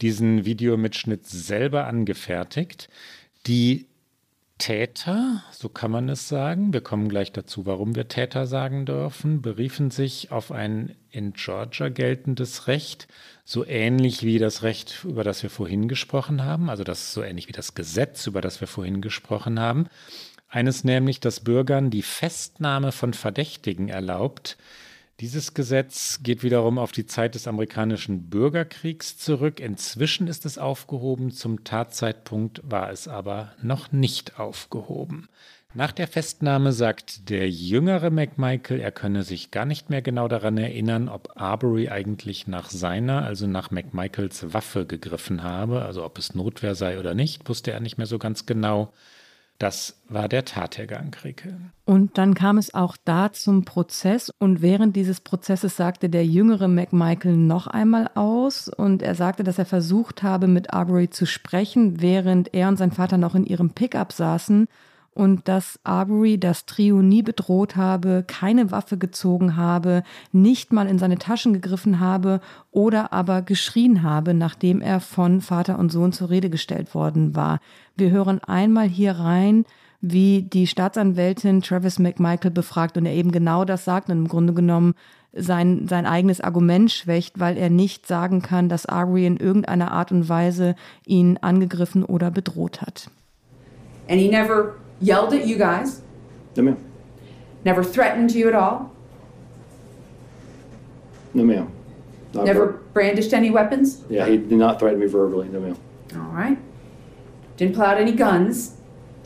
diesen 0.00 0.44
Videomitschnitt 0.44 1.26
selber 1.26 1.86
angefertigt. 1.86 2.88
Die 3.46 3.86
Täter, 4.58 5.42
so 5.50 5.68
kann 5.68 5.90
man 5.90 6.08
es 6.08 6.28
sagen, 6.28 6.72
wir 6.72 6.80
kommen 6.80 7.08
gleich 7.08 7.32
dazu, 7.32 7.66
warum 7.66 7.96
wir 7.96 8.06
Täter 8.06 8.46
sagen 8.46 8.86
dürfen, 8.86 9.42
beriefen 9.42 9.90
sich 9.90 10.30
auf 10.30 10.52
ein 10.52 10.94
in 11.10 11.32
Georgia 11.32 11.88
geltendes 11.88 12.68
Recht, 12.68 13.08
so 13.44 13.66
ähnlich 13.66 14.22
wie 14.22 14.38
das 14.38 14.62
Recht, 14.62 15.04
über 15.04 15.24
das 15.24 15.42
wir 15.42 15.50
vorhin 15.50 15.88
gesprochen 15.88 16.44
haben, 16.44 16.70
also 16.70 16.84
das 16.84 17.00
ist 17.00 17.12
so 17.14 17.22
ähnlich 17.22 17.48
wie 17.48 17.52
das 17.52 17.74
Gesetz, 17.74 18.26
über 18.28 18.40
das 18.40 18.60
wir 18.60 18.68
vorhin 18.68 19.00
gesprochen 19.00 19.58
haben. 19.58 19.88
Eines 20.48 20.84
nämlich, 20.84 21.18
das 21.18 21.40
Bürgern 21.40 21.90
die 21.90 22.02
Festnahme 22.02 22.92
von 22.92 23.12
Verdächtigen 23.12 23.88
erlaubt, 23.88 24.56
dieses 25.20 25.54
Gesetz 25.54 26.20
geht 26.22 26.42
wiederum 26.42 26.78
auf 26.78 26.90
die 26.90 27.06
Zeit 27.06 27.36
des 27.36 27.46
amerikanischen 27.46 28.30
Bürgerkriegs 28.30 29.16
zurück. 29.16 29.60
Inzwischen 29.60 30.26
ist 30.26 30.44
es 30.44 30.58
aufgehoben, 30.58 31.30
zum 31.30 31.62
Tatzeitpunkt 31.62 32.60
war 32.64 32.90
es 32.90 33.06
aber 33.06 33.52
noch 33.62 33.92
nicht 33.92 34.40
aufgehoben. 34.40 35.28
Nach 35.76 35.90
der 35.90 36.06
Festnahme 36.06 36.72
sagt 36.72 37.28
der 37.30 37.50
jüngere 37.50 38.10
McMichael, 38.10 38.80
er 38.80 38.92
könne 38.92 39.24
sich 39.24 39.50
gar 39.50 39.64
nicht 39.64 39.90
mehr 39.90 40.02
genau 40.02 40.28
daran 40.28 40.56
erinnern, 40.56 41.08
ob 41.08 41.32
Arbery 41.34 41.88
eigentlich 41.88 42.46
nach 42.46 42.70
seiner, 42.70 43.24
also 43.24 43.48
nach 43.48 43.72
McMichaels 43.72 44.54
Waffe 44.54 44.86
gegriffen 44.86 45.42
habe, 45.42 45.82
also 45.82 46.04
ob 46.04 46.16
es 46.18 46.34
Notwehr 46.36 46.76
sei 46.76 47.00
oder 47.00 47.14
nicht, 47.14 47.48
wusste 47.48 47.72
er 47.72 47.80
nicht 47.80 47.98
mehr 47.98 48.06
so 48.06 48.18
ganz 48.20 48.46
genau. 48.46 48.92
Das 49.58 49.96
war 50.08 50.28
der 50.28 50.44
Tathergang, 50.44 51.14
Rike. 51.22 51.56
Und 51.84 52.18
dann 52.18 52.34
kam 52.34 52.58
es 52.58 52.74
auch 52.74 52.96
da 53.04 53.32
zum 53.32 53.64
Prozess. 53.64 54.30
Und 54.38 54.62
während 54.62 54.96
dieses 54.96 55.20
Prozesses 55.20 55.76
sagte 55.76 56.08
der 56.08 56.26
jüngere 56.26 56.66
McMichael 56.66 57.36
noch 57.36 57.66
einmal 57.66 58.10
aus. 58.14 58.68
Und 58.68 59.02
er 59.02 59.14
sagte, 59.14 59.44
dass 59.44 59.58
er 59.58 59.66
versucht 59.66 60.22
habe, 60.22 60.48
mit 60.48 60.72
Arbery 60.72 61.08
zu 61.08 61.24
sprechen, 61.24 62.00
während 62.00 62.52
er 62.52 62.68
und 62.68 62.76
sein 62.76 62.90
Vater 62.90 63.16
noch 63.16 63.34
in 63.34 63.44
ihrem 63.44 63.70
Pickup 63.70 64.12
saßen 64.12 64.66
und 65.14 65.46
dass 65.48 65.78
Arbery 65.84 66.38
das 66.38 66.66
Trio 66.66 67.00
nie 67.00 67.22
bedroht 67.22 67.76
habe, 67.76 68.24
keine 68.26 68.70
Waffe 68.70 68.98
gezogen 68.98 69.56
habe, 69.56 70.02
nicht 70.32 70.72
mal 70.72 70.88
in 70.88 70.98
seine 70.98 71.18
Taschen 71.18 71.54
gegriffen 71.54 72.00
habe 72.00 72.40
oder 72.72 73.12
aber 73.12 73.42
geschrien 73.42 74.02
habe, 74.02 74.34
nachdem 74.34 74.80
er 74.80 75.00
von 75.00 75.40
Vater 75.40 75.78
und 75.78 75.92
Sohn 75.92 76.12
zur 76.12 76.30
Rede 76.30 76.50
gestellt 76.50 76.94
worden 76.94 77.36
war. 77.36 77.60
Wir 77.96 78.10
hören 78.10 78.42
einmal 78.42 78.88
hier 78.88 79.12
rein, 79.12 79.64
wie 80.00 80.42
die 80.42 80.66
Staatsanwältin 80.66 81.62
Travis 81.62 81.98
McMichael 81.98 82.50
befragt 82.50 82.96
und 82.96 83.06
er 83.06 83.14
eben 83.14 83.30
genau 83.30 83.64
das 83.64 83.84
sagt 83.84 84.10
und 84.10 84.18
im 84.18 84.28
Grunde 84.28 84.52
genommen 84.52 84.94
sein, 85.32 85.86
sein 85.88 86.06
eigenes 86.06 86.40
Argument 86.40 86.90
schwächt, 86.90 87.40
weil 87.40 87.56
er 87.56 87.70
nicht 87.70 88.06
sagen 88.06 88.42
kann, 88.42 88.68
dass 88.68 88.86
Arbery 88.86 89.26
in 89.26 89.36
irgendeiner 89.36 89.92
Art 89.92 90.12
und 90.12 90.28
Weise 90.28 90.74
ihn 91.06 91.38
angegriffen 91.38 92.04
oder 92.04 92.30
bedroht 92.30 92.82
hat. 92.82 93.08
And 94.08 94.20
he 94.20 94.28
never 94.28 94.74
yelled 95.00 95.32
at 95.34 95.46
you 95.46 95.56
guys, 95.56 96.00
No, 96.56 96.62
ma'am. 96.62 96.76
never 97.64 97.82
threatened 97.84 98.32
you 98.32 98.48
at 98.48 98.54
all, 98.54 98.90
No, 101.34 101.44
ma'am. 101.44 101.68
Not 102.32 102.44
never 102.46 102.66
ver- 102.66 102.78
brandished 102.92 103.32
any 103.32 103.50
weapons. 103.50 104.02
yeah, 104.08 104.26
he 104.26 104.36
did 104.36 104.52
not 104.52 104.78
threaten 104.78 105.00
me 105.00 105.06
verbally. 105.06 105.48
No, 105.48 105.60
ma'am. 105.60 105.76
All 106.16 106.32
right. 106.32 106.58
Didn't 107.56 107.74
pull 107.74 107.84
out 107.84 107.98
any 107.98 108.12
guns, 108.12 108.76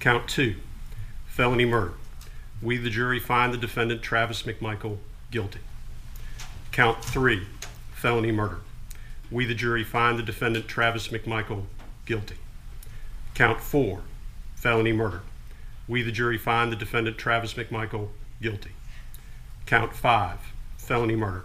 Count 0.00 0.28
two, 0.28 0.56
felony 1.26 1.64
murder. 1.64 1.94
We, 2.62 2.76
the 2.76 2.90
jury, 2.90 3.18
find 3.18 3.52
the 3.52 3.58
defendant, 3.58 4.02
Travis 4.02 4.42
McMichael, 4.42 4.98
guilty. 5.30 5.60
Count 6.72 7.04
three, 7.04 7.46
felony 7.92 8.32
murder. 8.32 8.60
We, 9.30 9.44
the 9.44 9.54
jury, 9.54 9.82
find 9.82 10.18
the 10.18 10.22
defendant, 10.22 10.68
Travis 10.68 11.08
McMichael, 11.08 11.64
guilty. 12.04 12.36
Count 13.34 13.60
four, 13.60 14.02
felony 14.54 14.92
murder. 14.92 15.22
We, 15.88 16.02
the 16.02 16.12
jury, 16.12 16.38
find 16.38 16.70
the 16.70 16.76
defendant, 16.76 17.18
Travis 17.18 17.54
McMichael, 17.54 18.08
guilty. 18.40 18.70
Count 19.66 19.94
five, 19.94 20.38
felony 20.78 21.16
murder. 21.16 21.44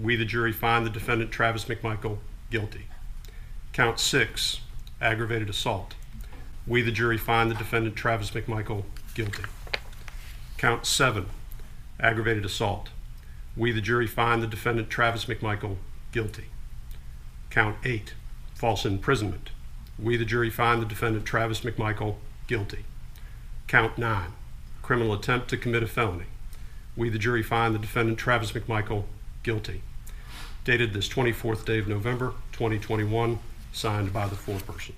We, 0.00 0.14
the 0.16 0.24
jury, 0.24 0.52
find 0.52 0.86
the 0.86 0.90
defendant, 0.90 1.32
Travis 1.32 1.64
McMichael, 1.64 2.18
guilty. 2.50 2.86
Count 3.72 3.98
six, 3.98 4.60
aggravated 5.00 5.48
assault. 5.48 5.94
We, 6.66 6.82
the 6.82 6.92
jury, 6.92 7.16
find 7.16 7.50
the 7.50 7.54
defendant, 7.54 7.96
Travis 7.96 8.30
McMichael, 8.30 8.84
guilty. 9.14 9.44
Count 10.58 10.84
seven, 10.86 11.26
aggravated 11.98 12.44
assault. 12.44 12.90
We, 13.56 13.72
the 13.72 13.80
jury, 13.80 14.06
find 14.06 14.42
the 14.42 14.46
defendant, 14.46 14.90
Travis 14.90 15.24
McMichael, 15.24 15.76
guilty. 16.12 16.44
Count 17.50 17.76
eight, 17.84 18.14
false 18.54 18.84
imprisonment. 18.84 19.50
We, 19.98 20.16
the 20.16 20.24
jury, 20.24 20.50
find 20.50 20.82
the 20.82 20.86
defendant, 20.86 21.24
Travis 21.24 21.60
McMichael, 21.60 22.16
guilty. 22.46 22.84
Count 23.66 23.98
nine, 23.98 24.32
criminal 24.82 25.12
attempt 25.12 25.48
to 25.50 25.56
commit 25.56 25.82
a 25.82 25.86
felony. 25.86 26.26
We, 26.96 27.08
the 27.08 27.18
jury, 27.18 27.42
find 27.42 27.74
the 27.74 27.78
defendant, 27.78 28.18
Travis 28.18 28.52
McMichael, 28.52 29.04
guilty. 29.42 29.82
Dated 30.64 30.92
this 30.92 31.08
24th 31.08 31.64
day 31.64 31.78
of 31.78 31.88
November, 31.88 32.34
2021, 32.52 33.38
signed 33.72 34.12
by 34.12 34.24
the 34.28 34.36
foreperson. 34.36 34.94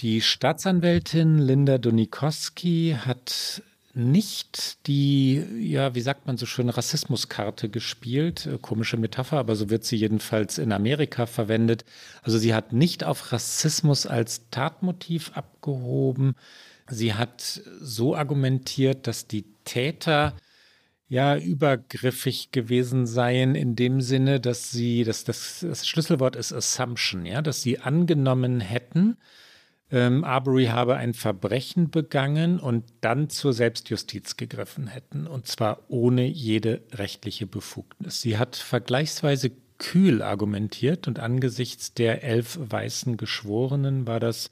Die 0.00 0.22
Staatsanwältin 0.22 1.38
Linda 1.38 1.76
Donikowski 1.76 2.96
hat 3.04 3.62
nicht 3.92 4.86
die, 4.86 5.44
ja, 5.58 5.94
wie 5.94 6.00
sagt 6.00 6.26
man 6.26 6.36
so 6.36 6.46
schön, 6.46 6.68
Rassismuskarte 6.68 7.68
gespielt. 7.68 8.46
Äh, 8.46 8.58
komische 8.58 8.96
Metapher, 8.96 9.38
aber 9.38 9.56
so 9.56 9.68
wird 9.68 9.84
sie 9.84 9.96
jedenfalls 9.96 10.58
in 10.58 10.72
Amerika 10.72 11.26
verwendet. 11.26 11.84
Also 12.22 12.38
sie 12.38 12.54
hat 12.54 12.72
nicht 12.72 13.04
auf 13.04 13.32
Rassismus 13.32 14.06
als 14.06 14.48
Tatmotiv 14.50 15.32
abgehoben. 15.34 16.34
Sie 16.88 17.14
hat 17.14 17.60
so 17.80 18.14
argumentiert, 18.16 19.06
dass 19.06 19.26
die 19.26 19.44
Täter 19.64 20.34
ja 21.10 21.36
übergriffig 21.36 22.52
gewesen 22.52 23.04
seien 23.04 23.56
in 23.56 23.74
dem 23.74 24.00
Sinne, 24.00 24.38
dass 24.38 24.70
sie, 24.70 25.02
dass 25.02 25.24
das, 25.24 25.66
das 25.68 25.86
Schlüsselwort 25.86 26.36
ist 26.36 26.52
Assumption, 26.52 27.26
ja, 27.26 27.42
dass 27.42 27.62
sie 27.62 27.80
angenommen 27.80 28.60
hätten, 28.60 29.16
ähm, 29.90 30.22
Arbery 30.22 30.66
habe 30.66 30.96
ein 30.96 31.12
Verbrechen 31.12 31.90
begangen 31.90 32.60
und 32.60 32.84
dann 33.00 33.28
zur 33.28 33.52
Selbstjustiz 33.52 34.36
gegriffen 34.36 34.86
hätten, 34.86 35.26
und 35.26 35.48
zwar 35.48 35.80
ohne 35.88 36.26
jede 36.26 36.80
rechtliche 36.92 37.48
Befugnis. 37.48 38.20
Sie 38.20 38.38
hat 38.38 38.54
vergleichsweise 38.54 39.50
kühl 39.78 40.22
argumentiert 40.22 41.08
und 41.08 41.18
angesichts 41.18 41.92
der 41.92 42.22
elf 42.22 42.56
weißen 42.62 43.16
Geschworenen 43.16 44.06
war 44.06 44.20
das 44.20 44.50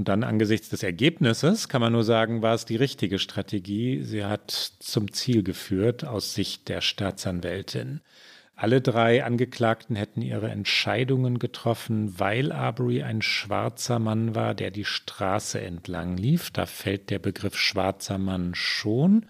und 0.00 0.08
dann 0.08 0.24
angesichts 0.24 0.70
des 0.70 0.82
Ergebnisses 0.82 1.68
kann 1.68 1.82
man 1.82 1.92
nur 1.92 2.04
sagen, 2.04 2.40
war 2.40 2.54
es 2.54 2.64
die 2.64 2.76
richtige 2.76 3.18
Strategie. 3.18 4.02
Sie 4.02 4.24
hat 4.24 4.50
zum 4.50 5.12
Ziel 5.12 5.42
geführt 5.42 6.06
aus 6.06 6.32
Sicht 6.32 6.70
der 6.70 6.80
Staatsanwältin. 6.80 8.00
Alle 8.56 8.80
drei 8.80 9.22
Angeklagten 9.22 9.96
hätten 9.96 10.22
ihre 10.22 10.48
Entscheidungen 10.48 11.38
getroffen, 11.38 12.18
weil 12.18 12.50
Arbery 12.50 13.02
ein 13.02 13.20
schwarzer 13.20 13.98
Mann 13.98 14.34
war, 14.34 14.54
der 14.54 14.70
die 14.70 14.86
Straße 14.86 15.60
entlang 15.60 16.16
lief. 16.16 16.50
Da 16.50 16.64
fällt 16.64 17.10
der 17.10 17.18
Begriff 17.18 17.58
schwarzer 17.58 18.16
Mann 18.16 18.54
schon, 18.54 19.26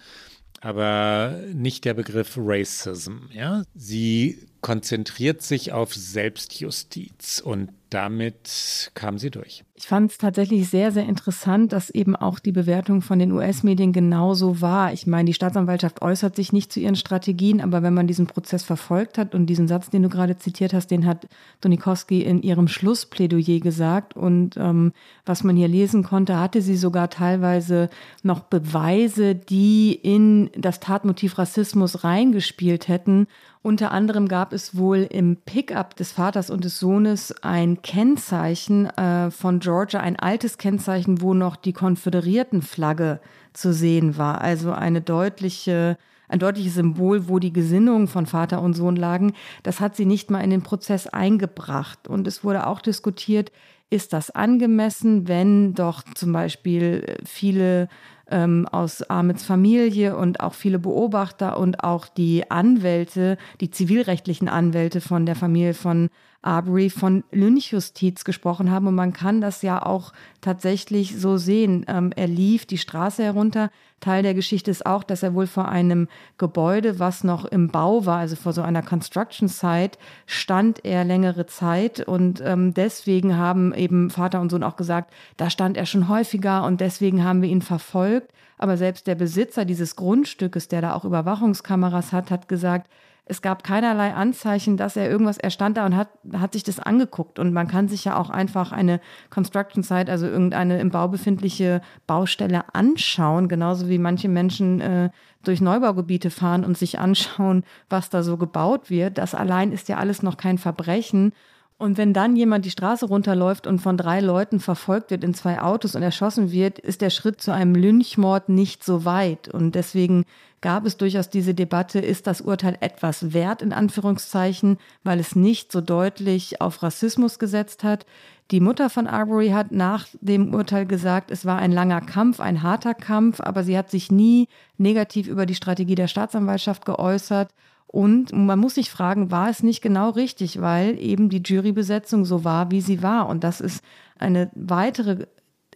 aber 0.61 1.41
nicht 1.53 1.85
der 1.85 1.95
Begriff 1.95 2.35
Racism. 2.37 3.27
Ja? 3.33 3.65
Sie 3.75 4.47
konzentriert 4.61 5.43
sich 5.43 5.73
auf 5.73 5.93
Selbstjustiz 5.97 7.43
und 7.45 7.71
damit 7.91 8.91
kam 8.95 9.19
sie 9.19 9.31
durch. 9.31 9.65
Ich 9.75 9.87
fand 9.87 10.11
es 10.11 10.19
tatsächlich 10.19 10.69
sehr, 10.69 10.93
sehr 10.93 11.07
interessant, 11.07 11.73
dass 11.73 11.89
eben 11.91 12.15
auch 12.15 12.39
die 12.39 12.53
Bewertung 12.53 13.01
von 13.01 13.19
den 13.19 13.33
US-Medien 13.33 13.93
genauso 13.93 14.61
war. 14.61 14.93
Ich 14.93 15.07
meine, 15.07 15.25
die 15.25 15.35
Staatsanwaltschaft 15.35 16.03
äußert 16.03 16.37
sich 16.37 16.53
nicht 16.53 16.71
zu 16.71 16.81
ihren 16.81 16.97
Strategien, 16.97 17.63
aber 17.63 17.83
wenn 17.83 17.95
man 17.95 18.07
diesen 18.07 18.27
Prozess 18.27 18.63
verfolgt 18.63 19.17
hat 19.17 19.35
und 19.35 19.47
diesen 19.47 19.69
Satz, 19.69 19.89
den 19.89 20.03
du 20.03 20.11
gerade 20.11 20.37
zitiert 20.37 20.75
hast, 20.75 20.91
den 20.91 21.07
hat 21.07 21.27
Donikowski 21.63 22.21
in 22.21 22.43
ihrem 22.43 22.69
Schlussplädoyer 22.69 23.61
gesagt. 23.61 24.15
Und 24.15 24.57
ähm, 24.59 24.93
was 25.25 25.45
man 25.45 25.57
hier 25.57 25.69
lesen 25.69 26.03
konnte, 26.03 26.39
hatte 26.39 26.61
sie 26.61 26.77
sogar 26.77 27.09
teilweise 27.09 27.89
noch 28.23 28.41
Beweise, 28.41 29.35
die 29.35 29.95
in 29.95 30.51
das 30.57 30.81
Tatmotiv 30.81 31.39
Rassismus 31.39 32.05
reingespielt 32.05 32.87
hätten. 32.87 33.27
Unter 33.63 33.93
anderem 33.93 34.27
gab 34.27 34.55
es 34.55 34.75
wohl 34.77 35.07
im 35.11 35.37
Pickup 35.37 35.95
des 35.95 36.13
Vaters 36.13 36.49
und 36.49 36.65
des 36.65 36.79
Sohnes 36.79 37.35
ein 37.43 37.80
Kennzeichen 37.83 38.87
äh, 38.87 39.31
von 39.31 39.61
Georgia, 39.61 40.01
ein 40.01 40.19
altes 40.19 40.59
Kennzeichen, 40.59 41.21
wo 41.21 41.35
noch 41.35 41.57
die 41.57 41.73
Konföderiertenflagge 41.73 43.21
zu 43.53 43.73
sehen 43.73 44.17
war. 44.17 44.41
Also 44.41 44.73
eine 44.73 45.01
deutliche, 45.01 45.97
ein 46.29 46.39
deutliches 46.39 46.75
Symbol, 46.75 47.29
wo 47.29 47.39
die 47.39 47.53
Gesinnungen 47.53 48.09
von 48.09 48.27
Vater 48.27 48.63
und 48.63 48.75
Sohn 48.75 48.97
lagen. 48.97 49.35
Das 49.63 49.81
hat 49.81 49.97
sie 49.97 50.07
nicht 50.07 50.31
mal 50.31 50.41
in 50.41 50.51
den 50.51 50.63
Prozess 50.63 51.07
eingebracht. 51.07 52.09
Und 52.09 52.27
es 52.27 52.45
wurde 52.45 52.67
auch 52.67 52.81
diskutiert, 52.81 53.53
ist 53.91 54.13
das 54.13 54.31
angemessen, 54.31 55.27
wenn 55.27 55.75
doch 55.75 56.03
zum 56.15 56.33
Beispiel 56.33 57.17
viele 57.25 57.89
ähm, 58.31 58.67
aus 58.71 59.03
Ahmeds 59.03 59.45
Familie 59.45 60.17
und 60.17 60.41
auch 60.41 60.55
viele 60.55 60.79
Beobachter 60.79 61.59
und 61.59 61.83
auch 61.83 62.07
die 62.07 62.51
Anwälte, 62.51 63.37
die 63.61 63.71
zivilrechtlichen 63.71 64.49
Anwälte 64.49 65.01
von 65.01 65.27
der 65.27 65.35
Familie 65.35 65.75
von 65.75 66.09
Arbery 66.43 66.89
von 66.89 67.23
Lynchjustiz 67.33 68.25
gesprochen 68.25 68.71
haben. 68.71 68.87
Und 68.87 68.95
man 68.95 69.13
kann 69.13 69.41
das 69.41 69.63
ja 69.63 69.85
auch 69.85 70.13
tatsächlich 70.41 71.19
so 71.19 71.37
sehen. 71.37 71.85
Ähm, 71.89 72.13
er 72.17 72.29
lief 72.29 72.67
die 72.67 72.79
Straße 72.79 73.23
herunter. 73.23 73.71
Teil 74.01 74.23
der 74.23 74.33
Geschichte 74.33 74.71
ist 74.71 74.87
auch, 74.87 75.05
dass 75.05 75.23
er 75.23 75.35
wohl 75.35 75.47
vor 75.47 75.69
einem 75.69 76.09
Gebäude, 76.39 76.99
was 76.99 77.23
noch 77.23 77.45
im 77.45 77.69
Bau 77.69 78.07
war, 78.07 78.19
also 78.19 78.37
vor 78.37 78.55
so 78.55 78.63
einer 78.63 78.83
Construction 78.83 79.49
Site, 79.49 79.99
stand 80.25 80.85
er 80.87 81.05
längere 81.05 81.45
Zeit. 81.45 82.01
Und 82.01 82.43
ähm, 82.43 82.73
deswegen 82.73 83.37
haben 83.37 83.75
eben 83.75 84.09
Vater 84.09 84.41
und 84.41 84.51
Sohn 84.51 84.63
auch 84.63 84.77
gesagt, 84.77 85.13
da 85.37 85.51
stand 85.51 85.77
er 85.77 85.85
schon 85.85 86.09
häufiger 86.09 86.65
und 86.65 86.81
deswegen 86.81 87.23
haben 87.23 87.43
wir 87.43 87.51
ihn 87.51 87.63
verfolgt. 87.63 88.33
Aber 88.57 88.77
selbst 88.77 89.07
der 89.07 89.15
Besitzer 89.15 89.65
dieses 89.65 89.97
Grundstückes, 89.97 90.69
der 90.69 90.83
da 90.83 90.95
auch 90.95 91.05
Überwachungskameras 91.05 92.13
hat, 92.13 92.31
hat 92.31 92.49
gesagt, 92.49 92.91
es 93.31 93.43
gab 93.43 93.63
keinerlei 93.63 94.13
Anzeichen, 94.13 94.77
dass 94.77 94.97
er 94.97 95.09
irgendwas, 95.09 95.39
er 95.39 95.51
stand 95.51 95.77
da 95.77 95.87
und 95.87 95.97
hat, 95.97 96.09
hat 96.35 96.53
sich 96.53 96.65
das 96.65 96.81
angeguckt. 96.81 97.39
Und 97.39 97.53
man 97.53 97.69
kann 97.69 97.89
sich 97.89 98.05
ja 98.05 98.17
auch 98.17 98.29
einfach 98.29 98.73
eine 98.73 99.01
Construction 99.31 99.83
Site, 99.83 100.11
also 100.11 100.27
irgendeine 100.27 100.81
im 100.81 100.91
Bau 100.91 101.07
befindliche 101.09 101.81
Baustelle 102.07 102.75
anschauen, 102.75 103.49
genauso 103.49 103.89
wie 103.89 103.99
manche 103.99 104.29
Menschen 104.29 104.81
äh, 104.81 105.11
durch 105.45 105.61
Neubaugebiete 105.61 106.31
fahren 106.31 106.65
und 106.65 106.77
sich 106.77 106.99
anschauen, 106.99 107.65
was 107.89 108.11
da 108.11 108.23
so 108.23 108.37
gebaut 108.37 108.91
wird. 108.91 109.17
Das 109.17 109.35
allein 109.35 109.71
ist 109.73 109.89
ja 109.89 109.97
alles 109.97 110.23
noch 110.23 110.37
kein 110.37 110.59
Verbrechen. 110.59 111.33
Und 111.81 111.97
wenn 111.97 112.13
dann 112.13 112.37
jemand 112.37 112.67
die 112.67 112.71
Straße 112.71 113.07
runterläuft 113.07 113.67
und 113.67 113.79
von 113.79 113.97
drei 113.97 114.21
Leuten 114.21 114.61
verfolgt 114.61 115.11
wird 115.11 115.25
in 115.25 115.33
zwei 115.33 115.63
Autos 115.63 115.95
und 115.95 116.03
erschossen 116.03 116.53
wird, 116.53 116.79
ist 116.79 117.01
der 117.01 117.09
Schritt 117.09 117.41
zu 117.41 117.55
einem 117.55 117.75
Lynchmord 117.75 118.51
nicht 118.51 118.85
so 118.85 119.07
weit. 119.07 119.49
Und 119.49 119.75
deswegen 119.75 120.27
gab 120.61 120.85
es 120.85 120.99
durchaus 120.99 121.31
diese 121.31 121.55
Debatte, 121.55 121.99
ist 121.99 122.27
das 122.27 122.43
Urteil 122.43 122.77
etwas 122.81 123.33
wert 123.33 123.63
in 123.63 123.73
Anführungszeichen, 123.73 124.77
weil 125.05 125.21
es 125.21 125.35
nicht 125.35 125.73
so 125.73 125.81
deutlich 125.81 126.61
auf 126.61 126.83
Rassismus 126.83 127.39
gesetzt 127.39 127.83
hat. 127.83 128.05
Die 128.51 128.61
Mutter 128.61 128.91
von 128.91 129.07
Arbery 129.07 129.49
hat 129.49 129.73
nach 129.73 130.07
dem 130.21 130.53
Urteil 130.53 130.85
gesagt, 130.85 131.31
es 131.31 131.47
war 131.47 131.61
ein 131.61 131.73
langer 131.73 132.03
Kampf, 132.03 132.41
ein 132.41 132.63
harter 132.63 132.93
Kampf, 132.93 133.41
aber 133.41 133.65
sie 133.65 133.79
hat 133.79 133.91
sich 133.91 134.13
nie 134.13 134.49
negativ 134.77 135.29
über 135.29 135.47
die 135.47 135.55
Strategie 135.55 135.95
der 135.95 136.09
Staatsanwaltschaft 136.09 136.85
geäußert. 136.85 137.49
Und 137.93 138.33
man 138.33 138.61
muss 138.61 138.77
sich 138.77 138.89
fragen, 138.89 139.33
war 139.33 139.51
es 139.51 139.65
nicht 139.65 139.83
genau 139.83 140.11
richtig, 140.11 140.61
weil 140.61 140.97
eben 141.01 141.29
die 141.29 141.43
Jurybesetzung 141.45 142.25
so 142.25 142.45
war, 142.45 142.71
wie 142.71 142.81
sie 142.81 143.03
war. 143.03 143.29
Und 143.29 143.43
das 143.43 143.61
ist 143.61 143.83
eine 144.17 144.49
weitere 144.55 145.27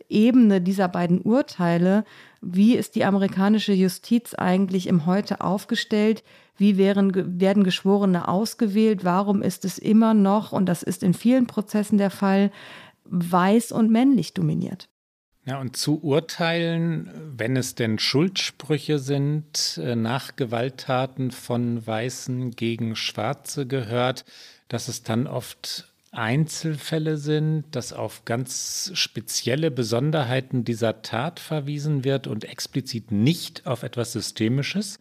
Ebene 0.09 0.61
dieser 0.61 0.87
beiden 0.87 1.23
Urteile, 1.23 2.05
wie 2.41 2.77
ist 2.77 2.95
die 2.95 3.05
amerikanische 3.05 3.73
Justiz 3.73 4.35
eigentlich 4.35 4.87
im 4.87 5.07
Heute 5.07 5.41
aufgestellt? 5.41 6.23
Wie 6.57 6.77
wären, 6.77 7.41
werden 7.41 7.65
Geschworene 7.65 8.29
ausgewählt? 8.29 9.05
Warum 9.05 9.43
ist 9.43 9.65
es 9.65 9.79
immer 9.79 10.15
noch, 10.15 10.53
und 10.53 10.67
das 10.67 10.85
ist 10.85 11.03
in 11.03 11.15
vielen 11.15 11.47
Prozessen 11.47 11.99
der 11.99 12.11
Fall, 12.11 12.53
weiß 13.07 13.73
und 13.73 13.91
männlich 13.91 14.35
dominiert? 14.35 14.89
Ja, 15.47 15.61
und 15.61 15.76
zu 15.76 16.03
urteilen, 16.03 17.11
wenn 17.36 17.57
es 17.57 17.74
denn 17.74 17.99
Schuldsprüche 17.99 18.99
sind, 18.99 19.78
äh, 19.82 19.95
nach 19.95 20.36
Gewalttaten 20.36 21.30
von 21.30 21.86
Weißen 21.86 22.53
gegen 22.53 22.97
Schwarze 22.97 23.66
gehört, 23.66 24.24
dass 24.68 24.88
es 24.88 25.03
dann 25.03 25.26
oft 25.26 25.92
Einzelfälle 26.12 27.18
sind, 27.18 27.64
dass 27.72 27.92
auf 27.92 28.24
ganz 28.24 28.90
spezielle 28.95 29.70
Besonderheiten 29.70 30.64
dieser 30.64 31.03
Tat 31.03 31.40
verwiesen 31.40 32.05
wird 32.05 32.26
und 32.26 32.45
explizit 32.45 33.12
nicht 33.12 33.66
auf 33.66 33.82
etwas 33.82 34.12
Systemisches. 34.12 34.99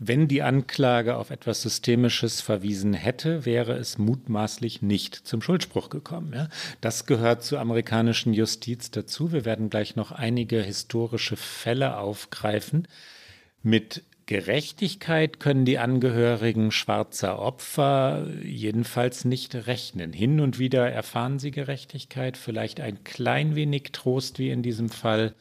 Wenn 0.00 0.26
die 0.26 0.42
Anklage 0.42 1.16
auf 1.16 1.30
etwas 1.30 1.62
Systemisches 1.62 2.40
verwiesen 2.40 2.94
hätte, 2.94 3.46
wäre 3.46 3.74
es 3.74 3.96
mutmaßlich 3.96 4.82
nicht 4.82 5.14
zum 5.14 5.40
Schuldspruch 5.40 5.88
gekommen. 5.88 6.32
Ja? 6.34 6.48
Das 6.80 7.06
gehört 7.06 7.44
zur 7.44 7.60
amerikanischen 7.60 8.34
Justiz 8.34 8.90
dazu. 8.90 9.32
Wir 9.32 9.44
werden 9.44 9.70
gleich 9.70 9.94
noch 9.94 10.10
einige 10.10 10.60
historische 10.60 11.36
Fälle 11.36 11.96
aufgreifen. 11.96 12.88
Mit 13.62 14.02
Gerechtigkeit 14.26 15.38
können 15.38 15.64
die 15.64 15.78
Angehörigen 15.78 16.72
schwarzer 16.72 17.38
Opfer 17.38 18.26
jedenfalls 18.42 19.24
nicht 19.24 19.54
rechnen. 19.54 20.12
Hin 20.12 20.40
und 20.40 20.58
wieder 20.58 20.90
erfahren 20.90 21.38
sie 21.38 21.52
Gerechtigkeit, 21.52 22.36
vielleicht 22.36 22.80
ein 22.80 23.04
klein 23.04 23.54
wenig 23.54 23.92
Trost 23.92 24.40
wie 24.40 24.50
in 24.50 24.62
diesem 24.62 24.88
Fall, 24.88 25.34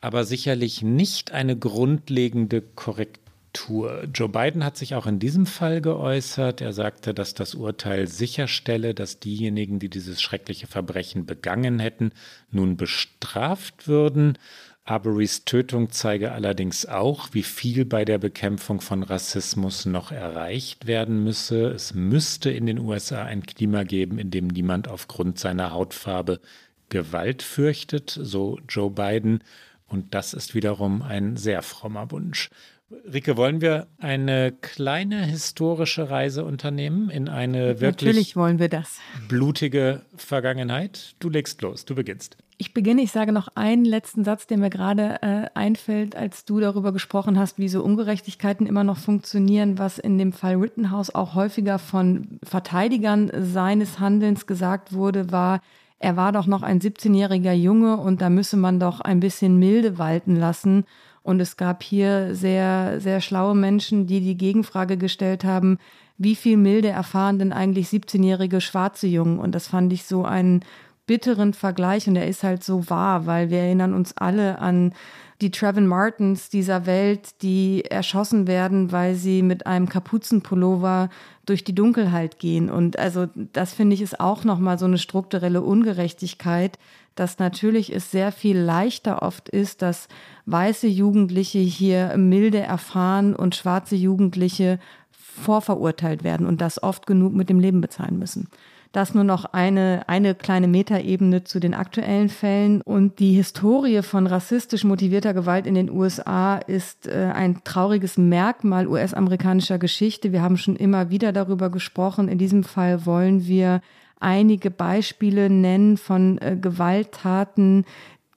aber 0.00 0.24
sicherlich 0.24 0.82
nicht 0.82 1.32
eine 1.32 1.56
grundlegende 1.56 2.62
Korrektur 2.62 3.27
Tour. 3.52 4.04
Joe 4.12 4.28
Biden 4.28 4.64
hat 4.64 4.76
sich 4.76 4.94
auch 4.94 5.06
in 5.06 5.18
diesem 5.18 5.46
Fall 5.46 5.80
geäußert. 5.80 6.60
Er 6.60 6.72
sagte, 6.72 7.14
dass 7.14 7.34
das 7.34 7.54
Urteil 7.54 8.06
sicherstelle, 8.06 8.94
dass 8.94 9.20
diejenigen, 9.20 9.78
die 9.78 9.88
dieses 9.88 10.20
schreckliche 10.20 10.66
Verbrechen 10.66 11.26
begangen 11.26 11.78
hätten, 11.78 12.12
nun 12.50 12.76
bestraft 12.76 13.88
würden. 13.88 14.38
Arbery's 14.84 15.44
Tötung 15.44 15.90
zeige 15.90 16.32
allerdings 16.32 16.86
auch, 16.86 17.28
wie 17.32 17.42
viel 17.42 17.84
bei 17.84 18.06
der 18.06 18.16
Bekämpfung 18.16 18.80
von 18.80 19.02
Rassismus 19.02 19.84
noch 19.84 20.12
erreicht 20.12 20.86
werden 20.86 21.22
müsse. 21.22 21.68
Es 21.68 21.92
müsste 21.92 22.50
in 22.50 22.64
den 22.64 22.78
USA 22.78 23.24
ein 23.24 23.42
Klima 23.42 23.82
geben, 23.82 24.18
in 24.18 24.30
dem 24.30 24.46
niemand 24.46 24.88
aufgrund 24.88 25.38
seiner 25.38 25.72
Hautfarbe 25.72 26.40
Gewalt 26.88 27.42
fürchtet, 27.42 28.18
so 28.22 28.58
Joe 28.66 28.90
Biden. 28.90 29.44
Und 29.88 30.14
das 30.14 30.32
ist 30.32 30.54
wiederum 30.54 31.02
ein 31.02 31.36
sehr 31.36 31.62
frommer 31.62 32.10
Wunsch. 32.10 32.48
Rike, 32.90 33.36
wollen 33.36 33.60
wir 33.60 33.86
eine 33.98 34.52
kleine 34.52 35.22
historische 35.22 36.08
Reise 36.08 36.44
unternehmen 36.44 37.10
in 37.10 37.28
eine 37.28 37.80
wirklich 37.80 38.34
wir 38.34 38.68
das. 38.68 38.98
blutige 39.28 40.02
Vergangenheit? 40.16 41.14
Du 41.18 41.28
legst 41.28 41.60
los, 41.60 41.84
du 41.84 41.94
beginnst. 41.94 42.38
Ich 42.56 42.72
beginne, 42.72 43.02
ich 43.02 43.12
sage 43.12 43.30
noch 43.30 43.48
einen 43.54 43.84
letzten 43.84 44.24
Satz, 44.24 44.46
der 44.46 44.56
mir 44.56 44.70
gerade 44.70 45.22
äh, 45.22 45.46
einfällt, 45.54 46.16
als 46.16 46.44
du 46.44 46.60
darüber 46.60 46.92
gesprochen 46.92 47.38
hast, 47.38 47.58
wie 47.58 47.68
so 47.68 47.84
Ungerechtigkeiten 47.84 48.66
immer 48.66 48.84
noch 48.84 48.96
funktionieren, 48.96 49.78
was 49.78 49.98
in 49.98 50.16
dem 50.16 50.32
Fall 50.32 50.56
Rittenhouse 50.56 51.14
auch 51.14 51.34
häufiger 51.34 51.78
von 51.78 52.40
Verteidigern 52.42 53.30
seines 53.38 54.00
Handelns 54.00 54.46
gesagt 54.46 54.92
wurde, 54.94 55.30
war, 55.30 55.60
er 55.98 56.16
war 56.16 56.32
doch 56.32 56.46
noch 56.46 56.62
ein 56.62 56.80
17-jähriger 56.80 57.52
Junge 57.52 57.98
und 57.98 58.22
da 58.22 58.30
müsse 58.30 58.56
man 58.56 58.80
doch 58.80 59.00
ein 59.00 59.20
bisschen 59.20 59.58
milde 59.58 59.98
walten 59.98 60.34
lassen. 60.34 60.84
Und 61.28 61.40
es 61.40 61.58
gab 61.58 61.82
hier 61.82 62.34
sehr, 62.34 63.02
sehr 63.02 63.20
schlaue 63.20 63.54
Menschen, 63.54 64.06
die 64.06 64.22
die 64.22 64.38
Gegenfrage 64.38 64.96
gestellt 64.96 65.44
haben, 65.44 65.76
wie 66.16 66.34
viel 66.34 66.56
Milde 66.56 66.88
erfahren 66.88 67.38
denn 67.38 67.52
eigentlich 67.52 67.88
17-jährige 67.88 68.62
schwarze 68.62 69.08
Jungen? 69.08 69.38
Und 69.38 69.54
das 69.54 69.66
fand 69.68 69.92
ich 69.92 70.04
so 70.04 70.24
einen 70.24 70.64
bitteren 71.06 71.52
Vergleich 71.52 72.08
und 72.08 72.16
er 72.16 72.26
ist 72.26 72.44
halt 72.44 72.64
so 72.64 72.88
wahr, 72.88 73.26
weil 73.26 73.50
wir 73.50 73.58
erinnern 73.58 73.92
uns 73.92 74.16
alle 74.16 74.58
an 74.58 74.94
die 75.40 75.50
Trevin 75.50 75.86
Martins 75.86 76.48
dieser 76.48 76.86
Welt, 76.86 77.42
die 77.42 77.84
erschossen 77.84 78.46
werden, 78.46 78.90
weil 78.90 79.14
sie 79.14 79.42
mit 79.42 79.66
einem 79.66 79.88
Kapuzenpullover 79.88 81.10
durch 81.46 81.62
die 81.62 81.74
Dunkelheit 81.74 82.38
gehen. 82.38 82.70
Und 82.70 82.98
also 82.98 83.26
das 83.52 83.72
finde 83.72 83.94
ich 83.94 84.02
ist 84.02 84.18
auch 84.18 84.44
nochmal 84.44 84.78
so 84.78 84.86
eine 84.86 84.98
strukturelle 84.98 85.62
Ungerechtigkeit, 85.62 86.78
dass 87.14 87.38
natürlich 87.38 87.94
es 87.94 88.10
sehr 88.10 88.32
viel 88.32 88.58
leichter 88.58 89.22
oft 89.22 89.48
ist, 89.48 89.82
dass 89.82 90.08
weiße 90.46 90.86
Jugendliche 90.86 91.58
hier 91.58 92.16
milde 92.16 92.58
erfahren 92.58 93.34
und 93.34 93.54
schwarze 93.54 93.96
Jugendliche 93.96 94.78
vorverurteilt 95.10 96.24
werden 96.24 96.46
und 96.46 96.60
das 96.60 96.82
oft 96.82 97.06
genug 97.06 97.32
mit 97.32 97.48
dem 97.48 97.60
Leben 97.60 97.80
bezahlen 97.80 98.18
müssen. 98.18 98.48
Das 98.92 99.14
nur 99.14 99.24
noch 99.24 99.44
eine, 99.44 100.02
eine 100.06 100.34
kleine 100.34 100.66
Metaebene 100.66 101.44
zu 101.44 101.60
den 101.60 101.74
aktuellen 101.74 102.30
Fällen. 102.30 102.80
Und 102.82 103.18
die 103.18 103.34
Historie 103.34 104.02
von 104.02 104.26
rassistisch 104.26 104.84
motivierter 104.84 105.34
Gewalt 105.34 105.66
in 105.66 105.74
den 105.74 105.90
USA 105.90 106.56
ist 106.56 107.06
äh, 107.06 107.30
ein 107.34 107.62
trauriges 107.64 108.16
Merkmal 108.16 108.86
US-amerikanischer 108.86 109.78
Geschichte. 109.78 110.32
Wir 110.32 110.40
haben 110.40 110.56
schon 110.56 110.76
immer 110.76 111.10
wieder 111.10 111.32
darüber 111.32 111.68
gesprochen. 111.70 112.28
In 112.28 112.38
diesem 112.38 112.64
Fall 112.64 113.04
wollen 113.04 113.46
wir 113.46 113.82
einige 114.20 114.70
Beispiele 114.70 115.50
nennen 115.50 115.98
von 115.98 116.38
äh, 116.38 116.56
Gewalttaten, 116.56 117.84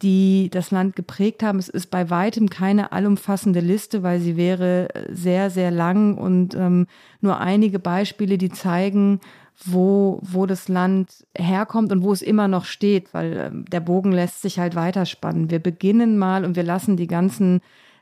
die 0.01 0.49
das 0.51 0.71
Land 0.71 0.95
geprägt 0.95 1.43
haben. 1.43 1.59
Es 1.59 1.69
ist 1.69 1.91
bei 1.91 2.09
weitem 2.09 2.49
keine 2.49 2.91
allumfassende 2.91 3.59
Liste, 3.59 4.03
weil 4.03 4.19
sie 4.19 4.35
wäre 4.35 4.87
sehr, 5.09 5.49
sehr 5.49 5.71
lang 5.71 6.17
und 6.17 6.55
ähm, 6.55 6.87
nur 7.21 7.39
einige 7.39 7.79
Beispiele, 7.79 8.37
die 8.37 8.49
zeigen, 8.49 9.21
wo, 9.65 10.19
wo 10.21 10.45
das 10.45 10.67
Land 10.67 11.25
herkommt 11.37 11.91
und 11.91 12.03
wo 12.03 12.11
es 12.11 12.21
immer 12.21 12.47
noch 12.47 12.65
steht, 12.65 13.13
weil 13.13 13.33
äh, 13.37 13.51
der 13.53 13.79
Bogen 13.79 14.11
lässt 14.11 14.41
sich 14.41 14.59
halt 14.59 14.75
weiterspannen. 14.75 15.49
Wir 15.49 15.59
beginnen 15.59 16.17
mal 16.17 16.45
und 16.45 16.55
wir 16.55 16.63
lassen 16.63 16.97
die 16.97 17.07
ganzen 17.07 17.61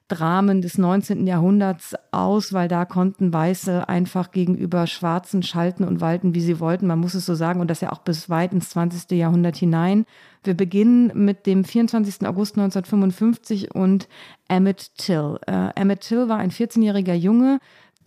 Dramen 0.09 0.61
des 0.61 0.77
19. 0.77 1.27
Jahrhunderts 1.27 1.95
aus, 2.11 2.51
weil 2.51 2.67
da 2.67 2.83
konnten 2.85 3.31
Weiße 3.31 3.87
einfach 3.87 4.31
gegenüber 4.31 4.87
Schwarzen 4.87 5.43
schalten 5.43 5.83
und 5.83 6.01
walten, 6.01 6.33
wie 6.33 6.41
sie 6.41 6.59
wollten. 6.59 6.87
Man 6.87 6.99
muss 6.99 7.13
es 7.13 7.27
so 7.27 7.35
sagen 7.35 7.61
und 7.61 7.69
das 7.69 7.81
ja 7.81 7.91
auch 7.91 7.99
bis 7.99 8.27
weit 8.29 8.51
ins 8.51 8.71
20. 8.71 9.11
Jahrhundert 9.11 9.55
hinein. 9.55 10.05
Wir 10.43 10.55
beginnen 10.55 11.11
mit 11.13 11.45
dem 11.45 11.63
24. 11.63 12.27
August 12.27 12.57
1955 12.57 13.75
und 13.75 14.09
Emmett 14.47 14.95
Till. 14.97 15.37
Äh, 15.45 15.69
Emmett 15.75 16.01
Till 16.01 16.27
war 16.27 16.39
ein 16.39 16.51
14-jähriger 16.51 17.13
Junge, 17.13 17.59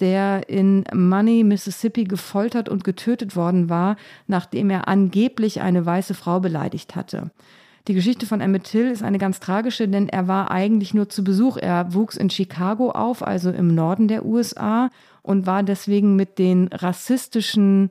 der 0.03 0.49
in 0.49 0.85
Money, 0.93 1.45
Mississippi 1.45 2.05
gefoltert 2.05 2.69
und 2.69 2.83
getötet 2.83 3.37
worden 3.37 3.71
war, 3.71 3.97
nachdem 4.27 4.69
er 4.69 4.89
angeblich 4.89 5.61
eine 5.61 5.87
weiße 5.87 6.15
Frau 6.15 6.41
beleidigt 6.41 6.97
hatte. 6.97 7.31
Die 7.87 7.95
Geschichte 7.95 8.27
von 8.27 8.41
Emmett 8.41 8.65
Till 8.65 8.91
ist 8.91 9.05
eine 9.05 9.19
ganz 9.19 9.39
tragische, 9.39 9.89
denn 9.89 10.09
er 10.09 10.27
war 10.27 10.51
eigentlich 10.51 10.93
nur 10.93 11.09
zu 11.09 11.23
Besuch. 11.23 11.57
Er 11.57 11.95
wuchs 11.95 12.17
in 12.17 12.31
Chicago 12.31 12.91
auf, 12.91 13.27
also 13.27 13.51
im 13.51 13.75
Norden 13.75 14.09
der 14.09 14.27
USA, 14.27 14.91
und 15.23 15.47
war 15.47 15.63
deswegen 15.63 16.17
mit 16.17 16.39
den 16.41 16.69
rassistischen 16.69 17.91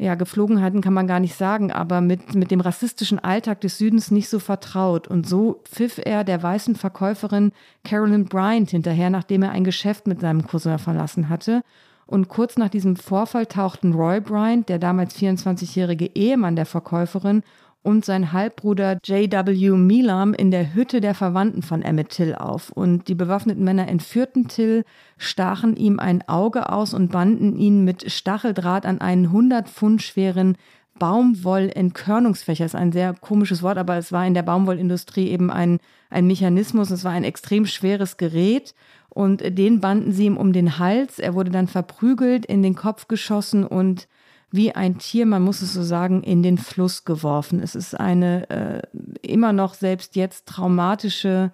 ja, 0.00 0.14
Geflogenheiten 0.14 0.80
kann 0.80 0.94
man 0.94 1.08
gar 1.08 1.18
nicht 1.18 1.34
sagen, 1.34 1.72
aber 1.72 2.00
mit, 2.00 2.34
mit 2.36 2.52
dem 2.52 2.60
rassistischen 2.60 3.18
Alltag 3.18 3.60
des 3.60 3.78
Südens 3.78 4.12
nicht 4.12 4.28
so 4.28 4.38
vertraut. 4.38 5.08
Und 5.08 5.28
so 5.28 5.60
pfiff 5.64 6.00
er 6.02 6.22
der 6.22 6.40
weißen 6.40 6.76
Verkäuferin 6.76 7.50
Carolyn 7.82 8.26
Bryant 8.26 8.70
hinterher, 8.70 9.10
nachdem 9.10 9.42
er 9.42 9.50
ein 9.50 9.64
Geschäft 9.64 10.06
mit 10.06 10.20
seinem 10.20 10.46
Cousin 10.46 10.78
verlassen 10.78 11.28
hatte. 11.28 11.62
Und 12.06 12.28
kurz 12.28 12.56
nach 12.56 12.70
diesem 12.70 12.94
Vorfall 12.94 13.46
tauchten 13.46 13.92
Roy 13.92 14.20
Bryant, 14.20 14.68
der 14.68 14.78
damals 14.78 15.16
24-jährige 15.16 16.06
Ehemann 16.14 16.54
der 16.54 16.64
Verkäuferin, 16.64 17.42
und 17.82 18.04
sein 18.04 18.32
Halbbruder 18.32 18.98
J.W. 19.04 19.70
Milam 19.70 20.34
in 20.34 20.50
der 20.50 20.74
Hütte 20.74 21.00
der 21.00 21.14
Verwandten 21.14 21.62
von 21.62 21.82
Emmett 21.82 22.10
Till 22.10 22.34
auf. 22.34 22.70
Und 22.70 23.08
die 23.08 23.14
bewaffneten 23.14 23.64
Männer 23.64 23.88
entführten 23.88 24.48
Till, 24.48 24.84
stachen 25.16 25.76
ihm 25.76 25.98
ein 25.98 26.26
Auge 26.28 26.70
aus 26.70 26.92
und 26.92 27.12
banden 27.12 27.56
ihn 27.56 27.84
mit 27.84 28.10
Stacheldraht 28.10 28.84
an 28.84 29.00
einen 29.00 29.26
100 29.26 29.68
Pfund 29.68 30.02
schweren 30.02 30.56
Baumwollentkörnungsfächer. 30.98 32.64
Das 32.64 32.74
ist 32.74 32.80
ein 32.80 32.92
sehr 32.92 33.14
komisches 33.14 33.62
Wort, 33.62 33.78
aber 33.78 33.96
es 33.96 34.12
war 34.12 34.26
in 34.26 34.34
der 34.34 34.42
Baumwollindustrie 34.42 35.28
eben 35.28 35.50
ein, 35.50 35.78
ein 36.10 36.26
Mechanismus. 36.26 36.90
Es 36.90 37.04
war 37.04 37.12
ein 37.12 37.24
extrem 37.24 37.66
schweres 37.66 38.16
Gerät 38.16 38.74
und 39.08 39.42
den 39.56 39.80
banden 39.80 40.12
sie 40.12 40.26
ihm 40.26 40.36
um 40.36 40.52
den 40.52 40.78
Hals. 40.78 41.18
Er 41.18 41.34
wurde 41.34 41.50
dann 41.50 41.68
verprügelt, 41.68 42.44
in 42.46 42.62
den 42.62 42.74
Kopf 42.74 43.08
geschossen 43.08 43.64
und 43.64 44.08
wie 44.50 44.72
ein 44.74 44.98
Tier, 44.98 45.26
man 45.26 45.42
muss 45.42 45.62
es 45.62 45.74
so 45.74 45.82
sagen, 45.82 46.22
in 46.22 46.42
den 46.42 46.58
Fluss 46.58 47.04
geworfen. 47.04 47.60
Es 47.60 47.74
ist 47.74 47.98
eine 47.98 48.48
äh, 48.50 48.82
immer 49.22 49.52
noch 49.52 49.74
selbst 49.74 50.16
jetzt 50.16 50.46
traumatische 50.46 51.52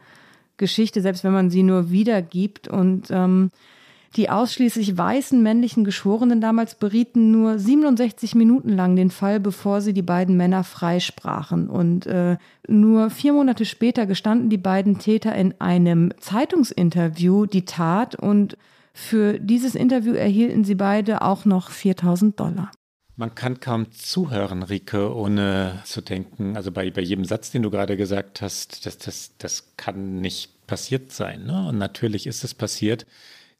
Geschichte, 0.57 1.01
selbst 1.01 1.25
wenn 1.25 1.33
man 1.33 1.51
sie 1.51 1.63
nur 1.63 1.91
wiedergibt. 1.91 2.69
Und 2.69 3.09
ähm, 3.11 3.51
Die 4.17 4.31
ausschließlich 4.31 4.97
weißen 4.97 5.43
männlichen 5.43 5.85
Geschworenen 5.85 6.41
damals 6.41 6.77
berieten 6.77 7.33
nur 7.33 7.59
67 7.59 8.37
Minuten 8.37 8.69
lang 8.69 8.95
den 8.95 9.11
Fall, 9.11 9.41
bevor 9.41 9.81
sie 9.81 9.93
die 9.93 10.03
beiden 10.03 10.37
Männer 10.37 10.63
freisprachen. 10.63 11.69
Und 11.69 12.07
äh, 12.07 12.37
nur 12.69 13.11
vier 13.11 13.33
Monate 13.33 13.65
später 13.65 14.07
gestanden 14.07 14.51
die 14.51 14.59
beiden 14.59 14.99
Täter 14.99 15.35
in 15.35 15.61
einem 15.61 16.13
Zeitungsinterview 16.21 17.47
die 17.47 17.65
Tat 17.65 18.15
und 18.15 18.57
für 18.93 19.41
dieses 19.41 19.75
Interview 19.75 20.13
erhielten 20.13 20.63
sie 20.63 20.77
beide 20.77 21.23
auch 21.23 21.45
noch 21.45 21.71
4000 21.71 22.39
Dollar. 22.39 22.71
Man 23.17 23.35
kann 23.35 23.61
kaum 23.61 23.93
zuhören, 23.93 24.65
Rike, 24.65 25.15
ohne 25.15 25.81
zu 25.85 26.01
denken, 26.01 26.57
also 26.57 26.73
bei, 26.73 26.91
bei 26.91 27.01
jedem 27.01 27.25
Satz, 27.25 27.53
den 27.53 27.63
du 27.63 27.71
gerade 27.71 27.97
gesagt 27.97 28.43
hast, 28.43 28.87
das, 28.87 28.99
das, 28.99 29.33
das 29.39 29.77
kann 29.77 30.21
nicht 30.21 30.67
passiert 30.67 31.13
sein. 31.13 31.47
Ne? 31.47 31.69
Und 31.69 31.79
natürlich 31.79 32.27
ist 32.27 32.43
es 32.43 32.55
passiert 32.55 33.07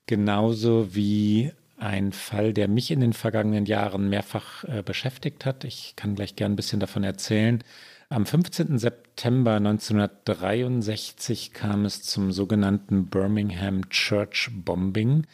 genauso 0.07 0.95
wie 0.95 1.53
ein 1.79 2.13
Fall, 2.13 2.53
der 2.53 2.67
mich 2.67 2.91
in 2.91 3.01
den 3.01 3.13
vergangenen 3.13 3.67
Jahren 3.67 4.09
mehrfach 4.09 4.65
äh, 4.65 4.83
beschäftigt 4.83 5.45
hat. 5.45 5.65
Ich 5.65 5.95
kann 5.97 6.15
gleich 6.17 6.35
gern 6.35 6.53
ein 6.53 6.57
bisschen 6.57 6.81
davon 6.81 7.05
erzählen. 7.05 7.63
Am 8.09 8.27
15. 8.27 8.79
September 8.79 9.55
1963 9.55 11.53
kam 11.53 11.85
es 11.85 12.03
zum 12.03 12.33
sogenannten 12.33 13.07
Birmingham 13.07 13.89
Church 13.89 14.51
Bombing. 14.53 15.27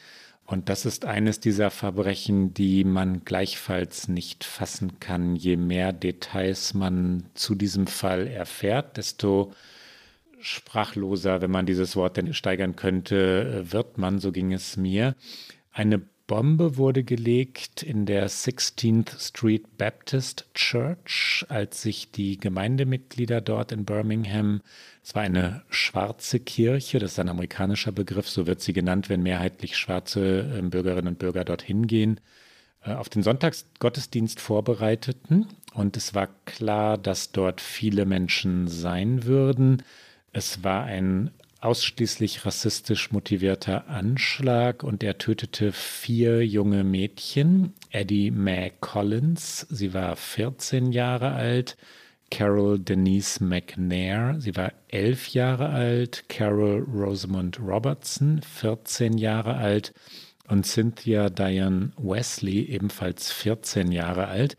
Und 0.50 0.68
das 0.68 0.84
ist 0.84 1.04
eines 1.04 1.38
dieser 1.38 1.70
Verbrechen, 1.70 2.52
die 2.52 2.82
man 2.82 3.24
gleichfalls 3.24 4.08
nicht 4.08 4.42
fassen 4.42 4.98
kann. 4.98 5.36
Je 5.36 5.56
mehr 5.56 5.92
Details 5.92 6.74
man 6.74 7.22
zu 7.34 7.54
diesem 7.54 7.86
Fall 7.86 8.26
erfährt, 8.26 8.96
desto 8.96 9.52
sprachloser, 10.40 11.40
wenn 11.40 11.52
man 11.52 11.66
dieses 11.66 11.94
Wort 11.94 12.16
denn 12.16 12.34
steigern 12.34 12.74
könnte, 12.74 13.64
wird 13.70 13.96
man, 13.96 14.18
so 14.18 14.32
ging 14.32 14.52
es 14.52 14.76
mir. 14.76 15.14
Eine 15.72 16.02
Bombe 16.30 16.76
wurde 16.76 17.02
gelegt 17.02 17.82
in 17.82 18.06
der 18.06 18.30
16th 18.30 19.20
Street 19.20 19.76
Baptist 19.78 20.48
Church, 20.54 21.44
als 21.48 21.82
sich 21.82 22.12
die 22.12 22.36
Gemeindemitglieder 22.36 23.40
dort 23.40 23.72
in 23.72 23.84
Birmingham, 23.84 24.60
es 25.02 25.16
war 25.16 25.22
eine 25.22 25.64
schwarze 25.70 26.38
Kirche, 26.38 27.00
das 27.00 27.12
ist 27.12 27.18
ein 27.18 27.28
amerikanischer 27.28 27.90
Begriff, 27.90 28.28
so 28.28 28.46
wird 28.46 28.60
sie 28.60 28.72
genannt, 28.72 29.08
wenn 29.08 29.24
mehrheitlich 29.24 29.76
schwarze 29.76 30.48
ähm, 30.56 30.70
Bürgerinnen 30.70 31.08
und 31.08 31.18
Bürger 31.18 31.44
dorthin 31.44 31.88
gehen, 31.88 32.20
äh, 32.84 32.92
auf 32.92 33.08
den 33.08 33.24
Sonntagsgottesdienst 33.24 34.38
vorbereiteten. 34.38 35.48
Und 35.74 35.96
es 35.96 36.14
war 36.14 36.28
klar, 36.44 36.96
dass 36.96 37.32
dort 37.32 37.60
viele 37.60 38.06
Menschen 38.06 38.68
sein 38.68 39.24
würden. 39.24 39.82
Es 40.32 40.62
war 40.62 40.84
ein 40.84 41.32
ausschließlich 41.60 42.46
rassistisch 42.46 43.12
motivierter 43.12 43.88
Anschlag 43.88 44.82
und 44.82 45.02
er 45.02 45.18
tötete 45.18 45.72
vier 45.72 46.46
junge 46.46 46.84
Mädchen. 46.84 47.74
Eddie 47.90 48.30
Mae 48.30 48.72
Collins, 48.80 49.66
sie 49.70 49.92
war 49.92 50.16
14 50.16 50.92
Jahre 50.92 51.32
alt. 51.32 51.76
Carol 52.30 52.78
Denise 52.78 53.42
McNair, 53.42 54.36
sie 54.38 54.56
war 54.56 54.72
elf 54.88 55.28
Jahre 55.28 55.70
alt. 55.70 56.28
Carol 56.28 56.82
Rosamond 56.82 57.58
Robertson, 57.60 58.40
14 58.42 59.18
Jahre 59.18 59.56
alt. 59.56 59.92
Und 60.48 60.66
Cynthia 60.66 61.30
Diane 61.30 61.92
Wesley, 61.96 62.64
ebenfalls 62.64 63.30
14 63.32 63.92
Jahre 63.92 64.28
alt. 64.28 64.56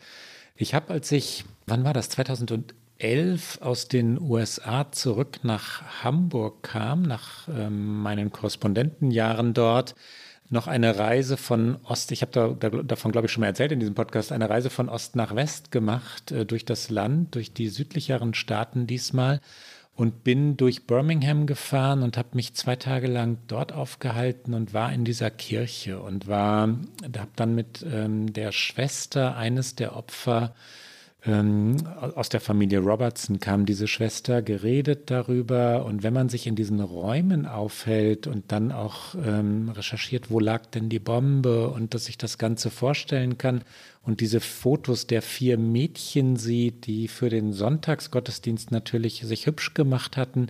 Ich 0.56 0.74
habe, 0.74 0.94
als 0.94 1.12
ich, 1.12 1.46
wann 1.66 1.84
war 1.84 1.94
das? 1.94 2.10
2011 2.10 2.81
2011 3.02 3.62
aus 3.62 3.88
den 3.88 4.22
USA 4.22 4.92
zurück 4.92 5.40
nach 5.44 6.04
Hamburg 6.04 6.62
kam, 6.62 7.02
nach 7.02 7.48
ähm, 7.48 8.02
meinen 8.02 8.32
Korrespondentenjahren 8.32 9.54
dort, 9.56 9.96
noch 10.50 10.68
eine 10.68 11.00
Reise 11.00 11.38
von 11.38 11.78
Ost, 11.84 12.12
ich 12.12 12.22
habe 12.22 12.32
da, 12.32 12.50
da, 12.50 12.70
davon, 12.70 13.12
glaube 13.12 13.26
ich, 13.26 13.32
schon 13.32 13.42
mal 13.42 13.48
erzählt 13.48 13.72
in 13.72 13.80
diesem 13.80 13.96
Podcast, 13.96 14.32
eine 14.32 14.50
Reise 14.50 14.70
von 14.70 14.88
Ost 14.88 15.16
nach 15.16 15.34
West 15.34 15.72
gemacht, 15.72 16.32
äh, 16.32 16.46
durch 16.46 16.64
das 16.64 16.90
Land, 16.90 17.34
durch 17.36 17.54
die 17.54 17.70
südlicheren 17.70 18.34
Staaten 18.36 18.86
diesmal 18.86 19.42
und 19.96 20.24
bin 20.24 20.58
durch 20.58 20.86
Birmingham 20.86 21.48
gefahren 21.48 22.04
und 22.04 22.18
habe 22.18 22.30
mich 22.34 22.54
zwei 22.54 22.76
Tage 22.76 23.08
lang 23.08 23.38
dort 23.48 23.74
aufgehalten 23.74 24.54
und 24.54 24.74
war 24.74 24.94
in 24.94 25.06
dieser 25.06 25.32
Kirche 25.32 26.00
und 26.00 26.28
war, 26.28 26.68
habe 27.04 27.32
dann 27.36 27.56
mit 27.56 27.84
ähm, 27.92 28.32
der 28.32 28.52
Schwester 28.52 29.36
eines 29.38 29.76
der 29.76 29.96
Opfer 29.96 30.54
ähm, 31.24 31.78
aus 32.16 32.30
der 32.30 32.40
Familie 32.40 32.80
Robertson 32.80 33.40
kam 33.40 33.68
diese 33.68 33.88
Schwester 33.88 34.42
geredet 34.42 35.12
darüber. 35.12 35.86
Und 35.86 36.02
wenn 36.02 36.14
man 36.14 36.30
sich 36.30 36.48
in 36.48 36.56
diesen 36.56 36.80
Räumen 36.80 37.46
aufhält 37.46 38.26
und 38.26 38.52
dann 38.52 38.72
auch 38.72 39.14
ähm, 39.24 39.70
recherchiert, 39.70 40.32
wo 40.32 40.40
lag 40.40 40.66
denn 40.68 40.90
die 40.90 41.00
Bombe 41.00 41.70
und 41.70 41.94
dass 41.94 42.06
sich 42.06 42.18
das 42.18 42.40
Ganze 42.40 42.72
vorstellen 42.72 43.38
kann 43.38 43.64
und 44.02 44.20
diese 44.20 44.40
Fotos 44.40 45.06
der 45.06 45.22
vier 45.22 45.60
Mädchen 45.60 46.38
sieht, 46.38 46.88
die 46.88 47.08
für 47.08 47.30
den 47.30 47.54
Sonntagsgottesdienst 47.54 48.72
natürlich 48.72 49.22
sich 49.22 49.46
hübsch 49.46 49.76
gemacht 49.76 50.18
hatten, 50.18 50.48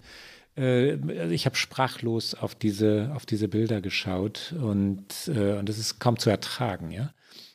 äh, 0.55 0.93
ich 1.33 1.45
habe 1.45 1.57
sprachlos 1.57 2.33
auf 2.33 2.55
diese, 2.55 3.11
auf 3.13 3.25
diese 3.25 3.49
Bilder 3.49 3.81
geschaut 3.81 4.55
und, 4.57 5.03
äh, 5.27 5.57
und 5.57 5.67
es 5.67 5.77
ist 5.77 5.99
kaum 5.99 6.17
zu 6.17 6.29
ertragen, 6.29 6.91
ja 6.91 7.11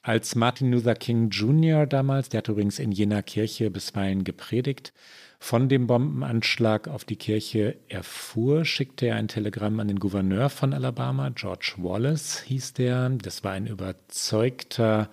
als 0.07 0.37
Martin 0.37 0.71
Luther 0.71 0.95
King 0.95 1.31
Jr. 1.31 1.85
damals, 1.85 2.29
der 2.29 2.39
hat 2.39 2.49
übrigens 2.49 2.79
in 2.79 2.93
jener 2.93 3.25
Kirche 3.25 3.73
bisweilen 3.73 4.23
gepredigt, 4.23 4.93
von 5.41 5.69
dem 5.69 5.89
Bombenanschlag 5.89 6.87
auf 6.87 7.05
die 7.05 7.17
Kirche 7.17 7.77
erfuhr, 7.89 8.65
schickte 8.65 9.07
er 9.07 9.17
ein 9.17 9.27
Telegramm 9.27 9.81
an 9.81 9.89
den 9.89 9.99
Gouverneur 9.99 10.49
von 10.49 10.73
Alabama, 10.73 11.31
George 11.31 11.75
Wallace 11.79 12.39
hieß 12.43 12.75
der. 12.75 13.11
Das 13.11 13.43
war 13.43 13.51
ein 13.51 13.67
überzeugter, 13.67 15.11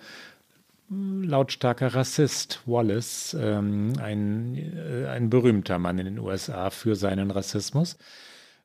lautstarker 0.88 1.92
Rassist, 1.92 2.60
Wallace, 2.64 3.36
ähm, 3.38 3.94
ein, 4.00 4.54
äh, 4.56 5.08
ein 5.08 5.28
berühmter 5.28 5.80
Mann 5.80 5.98
in 5.98 6.04
den 6.04 6.18
USA 6.20 6.70
für 6.70 6.94
seinen 6.94 7.32
Rassismus. 7.32 7.98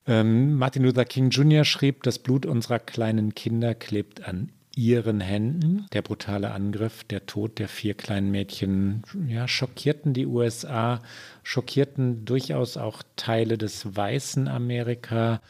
Ähm, 0.05 0.57
Martin 0.57 0.83
Luther 0.83 1.05
King 1.05 1.31
Jr. 1.31 1.65
schrieb, 1.65 2.03
das 2.03 2.19
Blut 2.19 2.45
unserer 2.45 2.77
kleinen 2.77 3.33
Kinder 3.33 3.73
klebt 3.73 4.27
an 4.27 4.51
ihren 4.79 5.19
Händen. 5.19 5.87
Der 5.91 6.01
brutale 6.01 6.51
Angriff, 6.51 7.03
der 7.03 7.25
Tod 7.25 7.59
der 7.59 7.67
vier 7.67 7.95
kleinen 7.95 8.31
Mädchen, 8.31 9.03
ja, 9.27 9.45
schockierten 9.45 10.13
die 10.13 10.25
USA, 10.25 11.01
schockierten 11.43 12.23
durchaus 12.23 12.77
auch 12.77 13.03
Teile 13.17 13.57
des 13.57 13.97
weißen 13.97 14.47
Amerika. 14.47 15.41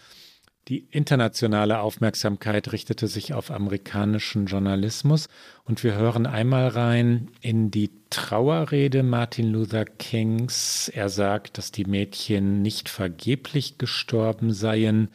Die 0.67 0.87
internationale 0.89 1.79
Aufmerksamkeit 1.79 2.71
richtete 2.71 3.07
sich 3.07 3.33
auf 3.33 3.51
amerikanischen 3.51 4.47
Journalismus 4.47 5.27
und 5.63 5.83
wir 5.83 5.93
hören 5.93 6.25
einmal 6.25 6.67
rein 6.67 7.29
in 7.41 7.69
die 7.69 7.91
Trauerrede 8.09 9.03
Martin 9.03 9.51
Luther 9.51 9.85
Kings. 9.85 10.89
Er 10.89 11.09
sagt, 11.09 11.59
dass 11.59 11.71
die 11.71 11.85
Mädchen 11.85 12.63
nicht 12.63 12.89
vergeblich 12.89 13.77
gestorben 13.77 14.53
seien, 14.53 15.09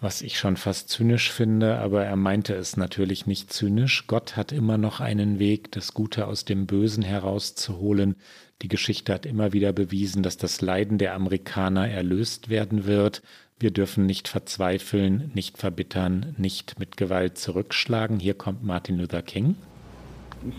was 0.00 0.22
ich 0.22 0.38
schon 0.38 0.56
fast 0.56 0.88
zynisch 0.88 1.30
finde, 1.30 1.78
aber 1.78 2.04
er 2.04 2.16
meinte 2.16 2.54
es 2.54 2.76
natürlich 2.76 3.26
nicht 3.26 3.52
zynisch. 3.52 4.06
Gott 4.06 4.36
hat 4.36 4.52
immer 4.52 4.76
noch 4.76 5.00
einen 5.00 5.38
Weg, 5.38 5.72
das 5.72 5.94
Gute 5.94 6.26
aus 6.26 6.44
dem 6.44 6.66
Bösen 6.66 7.02
herauszuholen. 7.02 8.16
Die 8.62 8.68
Geschichte 8.68 9.12
hat 9.12 9.26
immer 9.26 9.52
wieder 9.52 9.72
bewiesen, 9.72 10.22
dass 10.22 10.36
das 10.36 10.60
Leiden 10.60 10.98
der 10.98 11.14
Amerikaner 11.14 11.88
erlöst 11.88 12.48
werden 12.50 12.86
wird. 12.86 13.22
Wir 13.58 13.70
dürfen 13.70 14.04
nicht 14.04 14.28
verzweifeln, 14.28 15.30
nicht 15.34 15.58
verbittern, 15.58 16.34
nicht 16.38 16.78
mit 16.78 16.96
Gewalt 16.96 17.38
zurückschlagen. 17.38 18.18
Hier 18.18 18.34
kommt 18.34 18.64
Martin 18.64 18.98
Luther 18.98 19.22
King. 19.22 19.56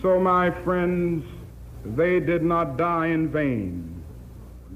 So, 0.02 0.18
my 0.18 0.50
friends, 0.64 1.24
they 1.96 2.20
did 2.20 2.42
not 2.42 2.78
die 2.78 3.12
in 3.12 3.32
vain. 3.32 4.02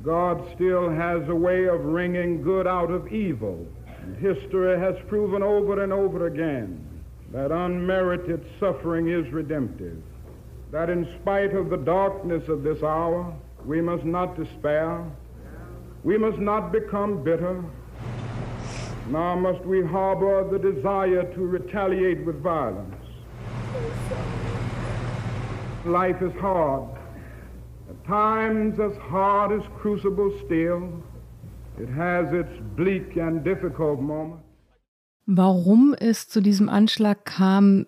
God 0.04 0.42
still 0.54 0.88
has 0.88 1.28
a 1.28 1.34
way 1.34 1.68
of 1.68 1.84
wringing 1.84 2.42
good 2.42 2.66
out 2.66 2.90
of 2.90 3.10
evil. 3.12 3.66
History 4.18 4.78
has 4.78 4.96
proven 5.08 5.42
over 5.42 5.82
and 5.82 5.92
over 5.92 6.26
again 6.26 6.86
that 7.32 7.52
unmerited 7.52 8.44
suffering 8.58 9.08
is 9.08 9.30
redemptive. 9.32 10.02
That 10.72 10.90
in 10.90 11.06
spite 11.20 11.54
of 11.54 11.70
the 11.70 11.76
darkness 11.76 12.48
of 12.48 12.62
this 12.62 12.82
hour, 12.82 13.32
we 13.64 13.80
must 13.80 14.04
not 14.04 14.36
despair. 14.36 15.04
We 16.02 16.16
must 16.16 16.38
not 16.38 16.72
become 16.72 17.22
bitter. 17.22 17.62
Nor 19.08 19.36
must 19.36 19.64
we 19.64 19.84
harbor 19.84 20.48
the 20.50 20.58
desire 20.58 21.24
to 21.34 21.40
retaliate 21.40 22.24
with 22.24 22.40
violence. 22.40 22.94
Life 25.84 26.22
is 26.22 26.32
hard. 26.40 26.88
At 27.88 28.06
times 28.06 28.78
as 28.78 28.96
hard 28.98 29.52
as 29.52 29.66
crucible 29.78 30.36
steel. 30.44 31.02
Warum 35.26 35.94
es 35.98 36.28
zu 36.28 36.40
diesem 36.40 36.68
Anschlag 36.68 37.24
kam, 37.24 37.86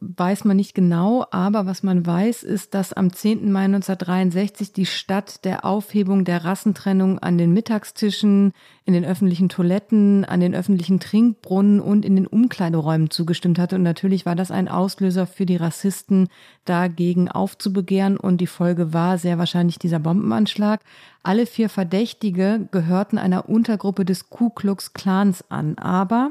weiß 0.00 0.44
man 0.44 0.56
nicht 0.56 0.74
genau, 0.74 1.26
aber 1.30 1.66
was 1.66 1.82
man 1.82 2.06
weiß, 2.06 2.42
ist, 2.42 2.74
dass 2.74 2.92
am 2.92 3.12
10. 3.12 3.52
Mai 3.52 3.64
1963 3.64 4.72
die 4.72 4.86
Stadt 4.86 5.44
der 5.44 5.64
Aufhebung 5.64 6.24
der 6.24 6.44
Rassentrennung 6.44 7.18
an 7.18 7.36
den 7.36 7.52
Mittagstischen, 7.52 8.52
in 8.86 8.94
den 8.94 9.04
öffentlichen 9.04 9.48
Toiletten, 9.48 10.24
an 10.24 10.40
den 10.40 10.54
öffentlichen 10.54 11.00
Trinkbrunnen 11.00 11.80
und 11.80 12.04
in 12.04 12.16
den 12.16 12.26
Umkleideräumen 12.26 13.10
zugestimmt 13.10 13.58
hatte. 13.58 13.76
Und 13.76 13.82
natürlich 13.82 14.24
war 14.24 14.34
das 14.34 14.50
ein 14.50 14.68
Auslöser 14.68 15.26
für 15.26 15.46
die 15.46 15.56
Rassisten, 15.56 16.28
dagegen 16.64 17.30
aufzubegehren. 17.30 18.16
Und 18.16 18.40
die 18.40 18.46
Folge 18.46 18.92
war 18.92 19.18
sehr 19.18 19.38
wahrscheinlich 19.38 19.78
dieser 19.78 19.98
Bombenanschlag. 19.98 20.80
Alle 21.22 21.46
vier 21.46 21.68
Verdächtige 21.68 22.68
gehörten 22.70 23.18
einer 23.18 23.48
Untergruppe 23.48 24.04
des 24.04 24.30
Ku 24.30 24.50
Klux 24.50 24.92
Klans 24.92 25.44
an. 25.50 25.76
Aber 25.78 26.30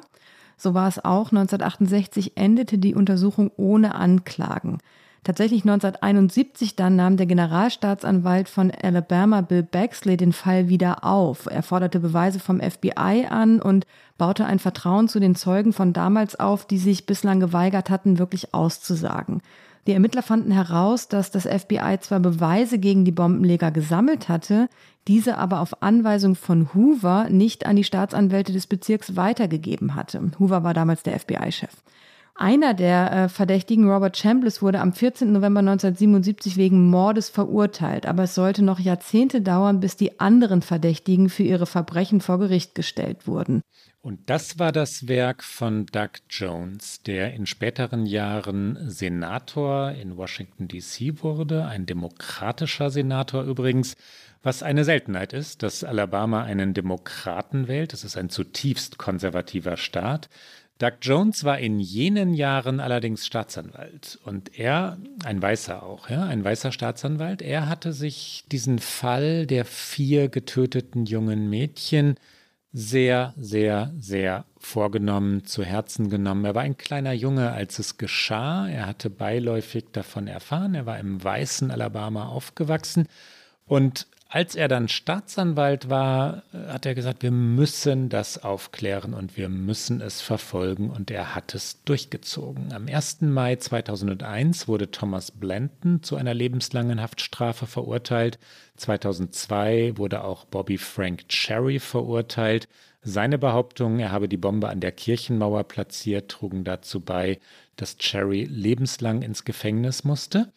so 0.58 0.74
war 0.74 0.88
es 0.88 1.04
auch. 1.04 1.32
1968 1.32 2.38
endete 2.38 2.78
die 2.78 2.95
Untersuchung 2.95 3.51
ohne 3.58 3.95
Anklagen. 3.95 4.80
Tatsächlich 5.24 5.62
1971 5.62 6.76
dann 6.76 6.97
nahm 6.97 7.16
der 7.16 7.26
Generalstaatsanwalt 7.26 8.49
von 8.49 8.72
Alabama 8.72 9.39
Bill 9.39 9.64
Baxley 9.64 10.18
den 10.18 10.34
Fall 10.34 10.68
wieder 10.68 11.06
auf. 11.06 11.45
Er 11.45 11.64
forderte 11.64 12.01
Beweise 12.01 12.39
vom 12.39 12.60
FBI 12.60 13.28
an 13.30 13.62
und 13.62 13.88
baute 14.18 14.45
ein 14.45 14.60
Vertrauen 14.60 15.08
zu 15.08 15.22
den 15.22 15.36
Zeugen 15.36 15.72
von 15.72 15.93
damals 15.93 16.38
auf, 16.38 16.66
die 16.66 16.78
sich 16.78 17.06
bislang 17.06 17.39
geweigert 17.39 17.89
hatten, 17.89 18.20
wirklich 18.20 18.54
auszusagen. 18.54 19.41
Die 19.86 19.91
Ermittler 19.91 20.21
fanden 20.21 20.51
heraus, 20.51 21.09
dass 21.09 21.29
das 21.29 21.43
FBI 21.43 21.99
zwar 21.99 22.19
Beweise 22.21 22.79
gegen 22.79 23.03
die 23.03 23.11
Bombenleger 23.11 23.69
gesammelt 23.69 24.29
hatte, 24.29 24.69
diese 25.07 25.38
aber 25.38 25.59
auf 25.59 25.84
Anweisung 25.84 26.36
von 26.36 26.73
Hoover 26.73 27.27
nicht 27.29 27.65
an 27.65 27.75
die 27.75 27.84
Staatsanwälte 27.84 28.53
des 28.53 28.67
Bezirks 28.67 29.17
weitergegeben 29.17 29.95
hatte. 29.95 30.31
Hoover 30.39 30.63
war 30.63 30.73
damals 30.73 31.03
der 31.03 31.19
FBI-Chef. 31.19 31.84
Einer 32.36 32.73
der 32.73 33.11
äh, 33.11 33.29
Verdächtigen, 33.29 33.88
Robert 33.88 34.17
Chambliss, 34.17 34.61
wurde 34.61 34.79
am 34.79 34.93
14. 34.93 35.31
November 35.31 35.59
1977 35.59 36.57
wegen 36.57 36.89
Mordes 36.89 37.29
verurteilt, 37.29 38.07
aber 38.07 38.23
es 38.23 38.34
sollte 38.34 38.63
noch 38.63 38.79
Jahrzehnte 38.79 39.41
dauern, 39.41 39.79
bis 39.79 39.97
die 39.97 40.19
anderen 40.19 40.63
Verdächtigen 40.63 41.29
für 41.29 41.43
ihre 41.43 41.67
Verbrechen 41.67 42.21
vor 42.21 42.39
Gericht 42.39 42.73
gestellt 42.73 43.27
wurden. 43.27 43.61
Und 44.04 44.30
das 44.30 44.60
war 44.60 44.74
das 44.74 45.08
Werk 45.08 45.45
von 45.45 45.86
Doug 45.86 46.10
Jones, 46.30 47.01
der 47.04 47.34
in 47.34 47.45
späteren 47.45 48.06
Jahren 48.06 48.78
Senator 48.89 49.91
in 49.91 50.18
Washington, 50.18 50.68
D.C. 50.68 51.24
wurde, 51.24 51.68
ein 51.68 51.86
demokratischer 51.86 52.89
Senator 52.89 53.43
übrigens, 53.43 53.95
was 54.41 54.62
eine 54.62 54.84
Seltenheit 54.84 55.32
ist, 55.32 55.64
dass 55.64 55.86
Alabama 55.86 56.43
einen 56.43 56.74
Demokraten 56.74 57.70
wählt. 57.70 57.93
Es 57.93 58.04
ist 58.04 58.18
ein 58.18 58.30
zutiefst 58.30 58.97
konservativer 58.97 59.78
Staat. 59.78 60.28
Doug 60.80 60.97
Jones 61.01 61.45
war 61.45 61.60
in 61.60 61.80
jenen 61.80 62.34
Jahren 62.34 62.82
allerdings 62.82 63.26
Staatsanwalt 63.26 64.20
und 64.26 64.60
er, 64.60 64.97
ein 65.24 65.41
Weißer 65.41 65.82
auch, 65.82 66.10
ja, 66.10 66.26
ein 66.26 66.43
weißer 66.43 66.74
Staatsanwalt, 66.74 67.41
er 67.41 67.70
hatte 67.70 67.93
sich 67.93 68.43
diesen 68.51 68.80
Fall 68.80 69.47
der 69.47 69.64
vier 69.64 70.28
getöteten 70.28 71.06
jungen 71.06 71.49
Mädchen 71.49 72.16
sehr, 72.74 73.36
sehr, 73.38 73.93
sehr 73.99 74.45
vorgenommen, 74.57 75.45
zu 75.45 75.63
Herzen 75.63 76.09
genommen. 76.09 76.43
Er 76.43 76.55
war 76.55 76.63
ein 76.63 76.76
kleiner 76.78 77.13
Junge, 77.13 77.51
als 77.51 77.78
es 77.78 77.97
geschah. 77.97 78.67
Er 78.67 78.88
hatte 78.88 79.11
beiläufig 79.11 79.86
davon 79.91 80.26
erfahren. 80.26 80.74
Er 80.74 80.88
war 80.88 80.97
im 80.97 81.24
weißen 81.24 81.69
Alabama 81.69 82.28
aufgewachsen 82.28 83.07
und 83.67 84.07
als 84.34 84.55
er 84.55 84.67
dann 84.67 84.88
Staatsanwalt 84.88 85.91
war, 85.91 86.41
hat 86.53 86.88
er 86.88 86.95
gesagt, 86.95 87.21
wir 87.21 87.29
müssen 87.29 88.09
das 88.09 88.43
aufklären 88.43 89.13
und 89.13 89.38
wir 89.38 89.47
müssen 89.47 90.01
es 90.01 90.21
verfolgen 90.21 90.89
und 90.89 91.11
er 91.11 91.36
hat 91.36 91.53
es 91.53 91.84
durchgezogen. 91.84 92.73
Am 92.73 92.88
1. 92.88 93.21
Mai 93.21 93.57
2001 93.57 94.67
wurde 94.67 94.89
Thomas 94.89 95.29
Blanton 95.29 96.01
zu 96.01 96.15
einer 96.15 96.34
lebenslangen 96.34 96.99
Haftstrafe 96.99 97.67
verurteilt. 97.67 98.39
2002 98.77 99.97
wurde 99.97 100.23
auch 100.23 100.45
Bobby 100.45 100.79
Frank 100.79 101.29
Cherry 101.29 101.77
verurteilt. 101.77 102.67
Seine 103.03 103.38
Behauptungen, 103.38 103.99
er 103.99 104.11
habe 104.11 104.27
die 104.27 104.38
Bombe 104.38 104.67
an 104.67 104.79
der 104.79 104.93
Kirchenmauer 104.93 105.63
platziert, 105.65 106.31
trugen 106.31 106.63
dazu 106.63 107.01
bei, 107.01 107.39
dass 107.75 107.97
Cherry 107.97 108.45
lebenslang 108.45 109.21
ins 109.21 109.45
Gefängnis 109.45 110.03
musste. 110.03 110.51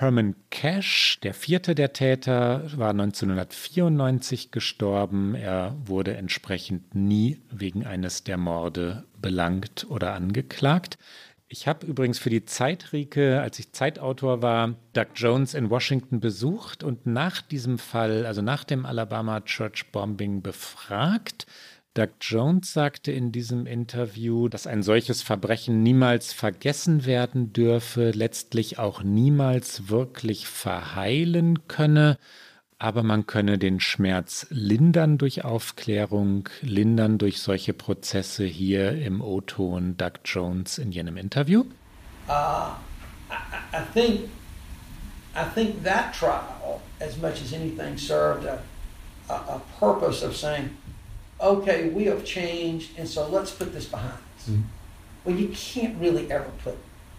Herman 0.00 0.36
Cash, 0.50 1.18
der 1.24 1.34
vierte 1.34 1.74
der 1.74 1.92
Täter, 1.92 2.70
war 2.76 2.90
1994 2.90 4.52
gestorben. 4.52 5.34
Er 5.34 5.74
wurde 5.86 6.16
entsprechend 6.16 6.94
nie 6.94 7.42
wegen 7.50 7.84
eines 7.84 8.22
der 8.22 8.36
Morde 8.36 9.02
belangt 9.20 9.88
oder 9.90 10.14
angeklagt. 10.14 10.98
Ich 11.48 11.66
habe 11.66 11.84
übrigens 11.84 12.20
für 12.20 12.30
die 12.30 12.44
Zeit, 12.44 12.92
Rike, 12.92 13.40
als 13.40 13.58
ich 13.58 13.72
Zeitautor 13.72 14.40
war, 14.40 14.76
Doug 14.92 15.06
Jones 15.16 15.54
in 15.54 15.68
Washington 15.68 16.20
besucht 16.20 16.84
und 16.84 17.06
nach 17.06 17.42
diesem 17.42 17.80
Fall, 17.80 18.24
also 18.24 18.40
nach 18.40 18.62
dem 18.62 18.86
Alabama 18.86 19.40
Church 19.40 19.90
Bombing, 19.90 20.42
befragt. 20.42 21.46
Doug 21.98 22.10
Jones 22.20 22.72
sagte 22.72 23.10
in 23.10 23.32
diesem 23.32 23.66
Interview, 23.66 24.48
dass 24.48 24.68
ein 24.68 24.84
solches 24.84 25.20
Verbrechen 25.20 25.82
niemals 25.82 26.32
vergessen 26.32 27.06
werden 27.06 27.52
dürfe, 27.52 28.12
letztlich 28.12 28.78
auch 28.78 29.02
niemals 29.02 29.88
wirklich 29.88 30.46
verheilen 30.46 31.66
könne, 31.66 32.16
aber 32.78 33.02
man 33.02 33.26
könne 33.26 33.58
den 33.58 33.80
Schmerz 33.80 34.46
lindern 34.50 35.18
durch 35.18 35.44
Aufklärung, 35.44 36.48
lindern 36.62 37.18
durch 37.18 37.40
solche 37.40 37.72
Prozesse 37.72 38.44
hier 38.44 38.92
im 38.92 39.20
O-Ton 39.20 39.96
Doug 39.96 40.20
Jones 40.24 40.78
in 40.78 40.92
jenem 40.92 41.16
Interview. 41.16 41.64
Uh, 42.28 42.76
I, 43.28 43.34
I 43.72 43.82
think 43.92 44.28
I 45.34 45.42
think 45.52 45.82
that 45.82 46.14
trial, 46.14 46.80
as 47.00 47.16
much 47.16 47.42
as 47.42 47.52
anything, 47.52 47.98
served 47.98 48.46
a, 48.46 48.62
a, 49.28 49.56
a 49.56 49.62
purpose 49.80 50.24
of 50.24 50.36
saying 50.36 50.70
okay, 51.40 51.88
we 51.90 52.04
have 52.04 52.24
changed, 52.24 52.98
and 52.98 53.08
so 53.08 53.28
let's 53.28 53.50
put 53.50 53.72
this 53.72 53.86
behind 53.86 54.12
us. 54.12 54.48
Mm-hmm. 54.48 54.62
Well, 55.24 55.36
you 55.36 55.48
can't 55.48 56.00
really 56.00 56.30
ever 56.30 56.50
put 56.64 56.76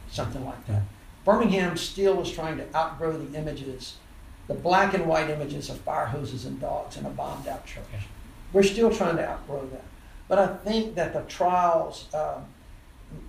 something 0.10 0.44
like 0.46 0.66
that. 0.68 0.84
Birmingham 1.26 1.78
still 1.78 2.22
is 2.22 2.32
trying 2.32 2.58
to 2.58 2.76
outgrow 2.76 3.18
the 3.18 3.38
images, 3.38 3.98
the 4.48 4.54
black 4.54 4.94
and 4.94 5.06
white 5.06 5.30
images 5.30 5.70
of 5.70 5.78
fire 5.82 6.08
hoses 6.08 6.46
and 6.46 6.60
dogs 6.60 6.98
in 6.98 7.06
a 7.06 7.10
bombed 7.10 7.48
out 7.48 7.66
church. 7.66 7.84
We're 8.52 8.64
still 8.64 8.90
trying 8.90 9.18
to 9.18 9.30
outgrow 9.30 9.68
that. 9.68 9.84
But 10.28 10.40
I 10.40 10.48
think 10.48 10.96
that 10.96 11.14
the 11.14 11.22
trials, 11.22 12.08
uh, 12.14 12.40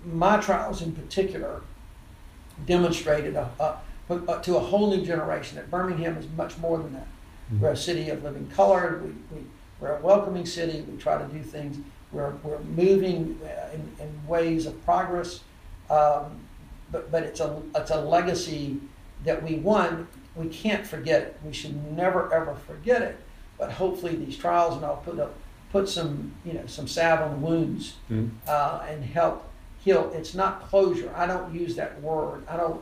my 0.05 0.37
trials 0.37 0.81
in 0.81 0.93
particular, 0.93 1.61
demonstrated 2.65 3.35
a, 3.35 3.49
a, 3.59 4.15
a, 4.15 4.41
to 4.41 4.57
a 4.57 4.59
whole 4.59 4.89
new 4.89 5.05
generation 5.05 5.57
that 5.57 5.69
Birmingham 5.69 6.17
is 6.17 6.27
much 6.35 6.57
more 6.57 6.77
than 6.77 6.93
that. 6.93 7.07
Mm-hmm. 7.51 7.63
We're 7.63 7.71
a 7.71 7.77
city 7.77 8.09
of 8.09 8.23
living 8.23 8.47
color. 8.47 9.01
We, 9.03 9.35
we, 9.35 9.45
we're 9.81 9.97
a 9.97 10.01
welcoming 10.01 10.45
city. 10.45 10.85
We 10.89 10.97
try 10.97 11.17
to 11.17 11.25
do 11.25 11.41
things. 11.41 11.77
We're, 12.11 12.33
we're 12.43 12.59
moving 12.59 13.39
uh, 13.43 13.73
in, 13.73 13.91
in 13.99 14.27
ways 14.27 14.67
of 14.67 14.85
progress. 14.85 15.41
Um, 15.89 16.39
but, 16.91 17.11
but 17.11 17.23
it's 17.23 17.39
a, 17.39 17.61
it's 17.75 17.91
a 17.91 17.99
legacy 17.99 18.77
that 19.25 19.41
we 19.41 19.55
won. 19.55 20.07
We 20.35 20.47
can't 20.47 20.85
forget 20.85 21.23
it. 21.23 21.39
We 21.43 21.51
should 21.51 21.75
never, 21.97 22.31
ever 22.33 22.55
forget 22.55 23.01
it. 23.01 23.17
But 23.57 23.71
hopefully 23.71 24.15
these 24.15 24.37
trials 24.37 24.75
and 24.75 24.85
I'll 24.85 24.97
put 24.97 25.19
up, 25.19 25.33
put 25.71 25.89
some, 25.89 26.33
you 26.45 26.53
know, 26.53 26.65
some 26.67 26.87
salve 26.87 27.21
on 27.21 27.31
the 27.31 27.47
wounds 27.47 27.95
mm. 28.09 28.29
uh, 28.47 28.83
and 28.87 29.03
help 29.03 29.49
heal. 29.83 30.11
It's 30.13 30.35
not 30.35 30.67
closure. 30.67 31.11
I 31.15 31.25
don't 31.25 31.53
use 31.53 31.75
that 31.75 31.99
word. 32.01 32.43
I 32.47 32.55
don't 32.55 32.81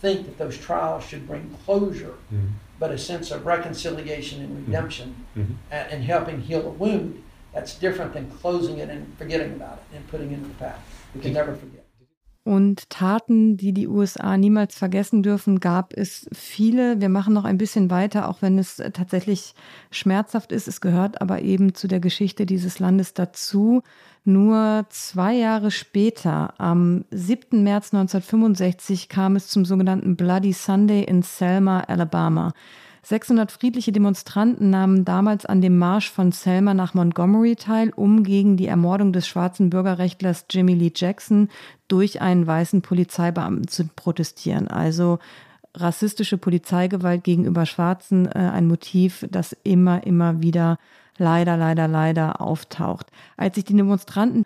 think 0.00 0.26
that 0.26 0.38
those 0.38 0.56
trials 0.56 1.04
should 1.04 1.26
bring 1.26 1.54
closure. 1.66 2.14
Mm 2.32 2.52
but 2.78 2.90
a 2.90 2.98
sense 2.98 3.30
of 3.30 3.44
reconciliation 3.46 4.42
and 4.42 4.50
mm-hmm. 4.50 4.66
redemption 4.66 5.14
mm-hmm. 5.36 5.52
and, 5.70 5.92
and, 5.92 6.04
helping 6.04 6.40
heal 6.40 6.66
a 6.66 6.70
wound. 6.70 7.22
That's 7.54 7.74
different 7.74 8.12
than 8.12 8.30
closing 8.40 8.78
it 8.78 8.88
and 8.88 9.06
forgetting 9.18 9.52
about 9.52 9.78
it 9.78 9.96
and 9.96 10.06
putting 10.08 10.30
it 10.32 10.34
in 10.34 10.48
the 10.48 10.54
past. 10.54 10.80
We 11.14 11.20
can 11.20 11.32
never 11.32 11.54
forget. 11.54 11.84
Und 12.48 12.88
Taten, 12.88 13.58
die 13.58 13.74
die 13.74 13.88
USA 13.88 14.38
niemals 14.38 14.74
vergessen 14.74 15.22
dürfen, 15.22 15.60
gab 15.60 15.92
es 15.92 16.26
viele. 16.32 16.98
Wir 16.98 17.10
machen 17.10 17.34
noch 17.34 17.44
ein 17.44 17.58
bisschen 17.58 17.90
weiter, 17.90 18.26
auch 18.26 18.40
wenn 18.40 18.58
es 18.58 18.76
tatsächlich 18.76 19.54
schmerzhaft 19.90 20.50
ist. 20.50 20.66
Es 20.66 20.80
gehört 20.80 21.20
aber 21.20 21.42
eben 21.42 21.74
zu 21.74 21.88
der 21.88 22.00
Geschichte 22.00 22.46
dieses 22.46 22.78
Landes 22.78 23.12
dazu. 23.12 23.82
Nur 24.28 24.84
zwei 24.90 25.36
Jahre 25.36 25.70
später, 25.70 26.52
am 26.58 27.06
7. 27.10 27.62
März 27.62 27.94
1965, 27.94 29.08
kam 29.08 29.36
es 29.36 29.48
zum 29.48 29.64
sogenannten 29.64 30.16
Bloody 30.16 30.52
Sunday 30.52 31.02
in 31.02 31.22
Selma, 31.22 31.80
Alabama. 31.80 32.52
600 33.04 33.50
friedliche 33.50 33.90
Demonstranten 33.90 34.68
nahmen 34.68 35.06
damals 35.06 35.46
an 35.46 35.62
dem 35.62 35.78
Marsch 35.78 36.10
von 36.10 36.30
Selma 36.32 36.74
nach 36.74 36.92
Montgomery 36.92 37.56
teil, 37.56 37.90
um 37.96 38.22
gegen 38.22 38.58
die 38.58 38.66
Ermordung 38.66 39.14
des 39.14 39.26
schwarzen 39.26 39.70
Bürgerrechtlers 39.70 40.44
Jimmy 40.50 40.74
Lee 40.74 40.92
Jackson 40.94 41.48
durch 41.88 42.20
einen 42.20 42.46
weißen 42.46 42.82
Polizeibeamten 42.82 43.66
zu 43.66 43.88
protestieren. 43.96 44.68
Also 44.68 45.20
rassistische 45.74 46.36
Polizeigewalt 46.36 47.24
gegenüber 47.24 47.64
Schwarzen, 47.64 48.26
äh, 48.26 48.32
ein 48.32 48.66
Motiv, 48.66 49.26
das 49.30 49.56
immer, 49.62 50.06
immer 50.06 50.42
wieder 50.42 50.76
leider, 51.18 51.56
leider, 51.56 51.88
leider 51.88 52.40
auftaucht. 52.40 53.06
Als 53.36 53.56
sich 53.56 53.64
die 53.64 53.76
Demonstranten 53.76 54.44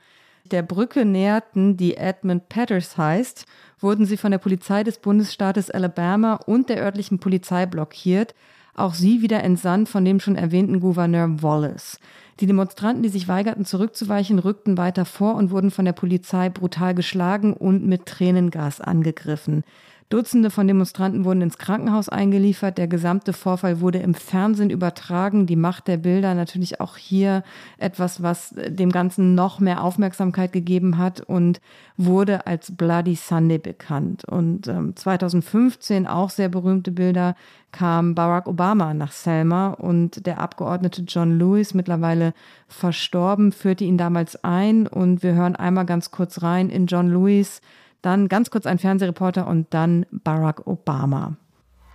der 0.50 0.62
Brücke 0.62 1.04
näherten, 1.04 1.76
die 1.76 1.96
Edmund 1.96 2.48
Petters 2.48 2.98
heißt, 2.98 3.46
wurden 3.78 4.06
sie 4.06 4.16
von 4.16 4.32
der 4.32 4.38
Polizei 4.38 4.82
des 4.82 4.98
Bundesstaates 4.98 5.70
Alabama 5.70 6.34
und 6.34 6.68
der 6.68 6.82
örtlichen 6.82 7.18
Polizei 7.18 7.66
blockiert, 7.66 8.34
auch 8.74 8.94
sie 8.94 9.22
wieder 9.22 9.42
entsandt 9.44 9.88
von 9.88 10.04
dem 10.04 10.18
schon 10.18 10.36
erwähnten 10.36 10.80
Gouverneur 10.80 11.42
Wallace. 11.42 11.98
Die 12.40 12.46
Demonstranten, 12.46 13.02
die 13.02 13.10
sich 13.10 13.28
weigerten 13.28 13.64
zurückzuweichen, 13.64 14.38
rückten 14.38 14.78
weiter 14.78 15.04
vor 15.04 15.34
und 15.34 15.50
wurden 15.50 15.70
von 15.70 15.84
der 15.84 15.92
Polizei 15.92 16.48
brutal 16.48 16.94
geschlagen 16.94 17.52
und 17.52 17.86
mit 17.86 18.06
Tränengas 18.06 18.80
angegriffen. 18.80 19.64
Dutzende 20.12 20.50
von 20.50 20.66
Demonstranten 20.66 21.24
wurden 21.24 21.40
ins 21.40 21.56
Krankenhaus 21.56 22.10
eingeliefert. 22.10 22.76
Der 22.76 22.86
gesamte 22.86 23.32
Vorfall 23.32 23.80
wurde 23.80 24.00
im 24.00 24.12
Fernsehen 24.12 24.68
übertragen. 24.68 25.46
Die 25.46 25.56
Macht 25.56 25.88
der 25.88 25.96
Bilder 25.96 26.34
natürlich 26.34 26.82
auch 26.82 26.98
hier 26.98 27.42
etwas, 27.78 28.22
was 28.22 28.54
dem 28.54 28.92
Ganzen 28.92 29.34
noch 29.34 29.58
mehr 29.58 29.82
Aufmerksamkeit 29.82 30.52
gegeben 30.52 30.98
hat 30.98 31.22
und 31.22 31.62
wurde 31.96 32.46
als 32.46 32.76
Bloody 32.76 33.14
Sunday 33.14 33.56
bekannt. 33.56 34.26
Und 34.26 34.68
ähm, 34.68 34.94
2015 34.94 36.06
auch 36.06 36.28
sehr 36.28 36.50
berühmte 36.50 36.90
Bilder 36.92 37.34
kam 37.70 38.14
Barack 38.14 38.48
Obama 38.48 38.92
nach 38.92 39.12
Selma 39.12 39.68
und 39.68 40.26
der 40.26 40.42
Abgeordnete 40.42 41.04
John 41.08 41.38
Lewis, 41.38 41.72
mittlerweile 41.72 42.34
verstorben, 42.68 43.50
führte 43.50 43.84
ihn 43.84 43.96
damals 43.96 44.44
ein. 44.44 44.86
Und 44.86 45.22
wir 45.22 45.32
hören 45.32 45.56
einmal 45.56 45.86
ganz 45.86 46.10
kurz 46.10 46.42
rein 46.42 46.68
in 46.68 46.84
John 46.84 47.08
Lewis 47.08 47.62
dann 48.02 48.28
ganz 48.28 48.50
kurz 48.50 48.66
ein 48.66 48.78
Fernsehreporter 48.78 49.46
und 49.46 49.72
dann 49.72 50.06
Barack 50.10 50.66
Obama. 50.66 51.36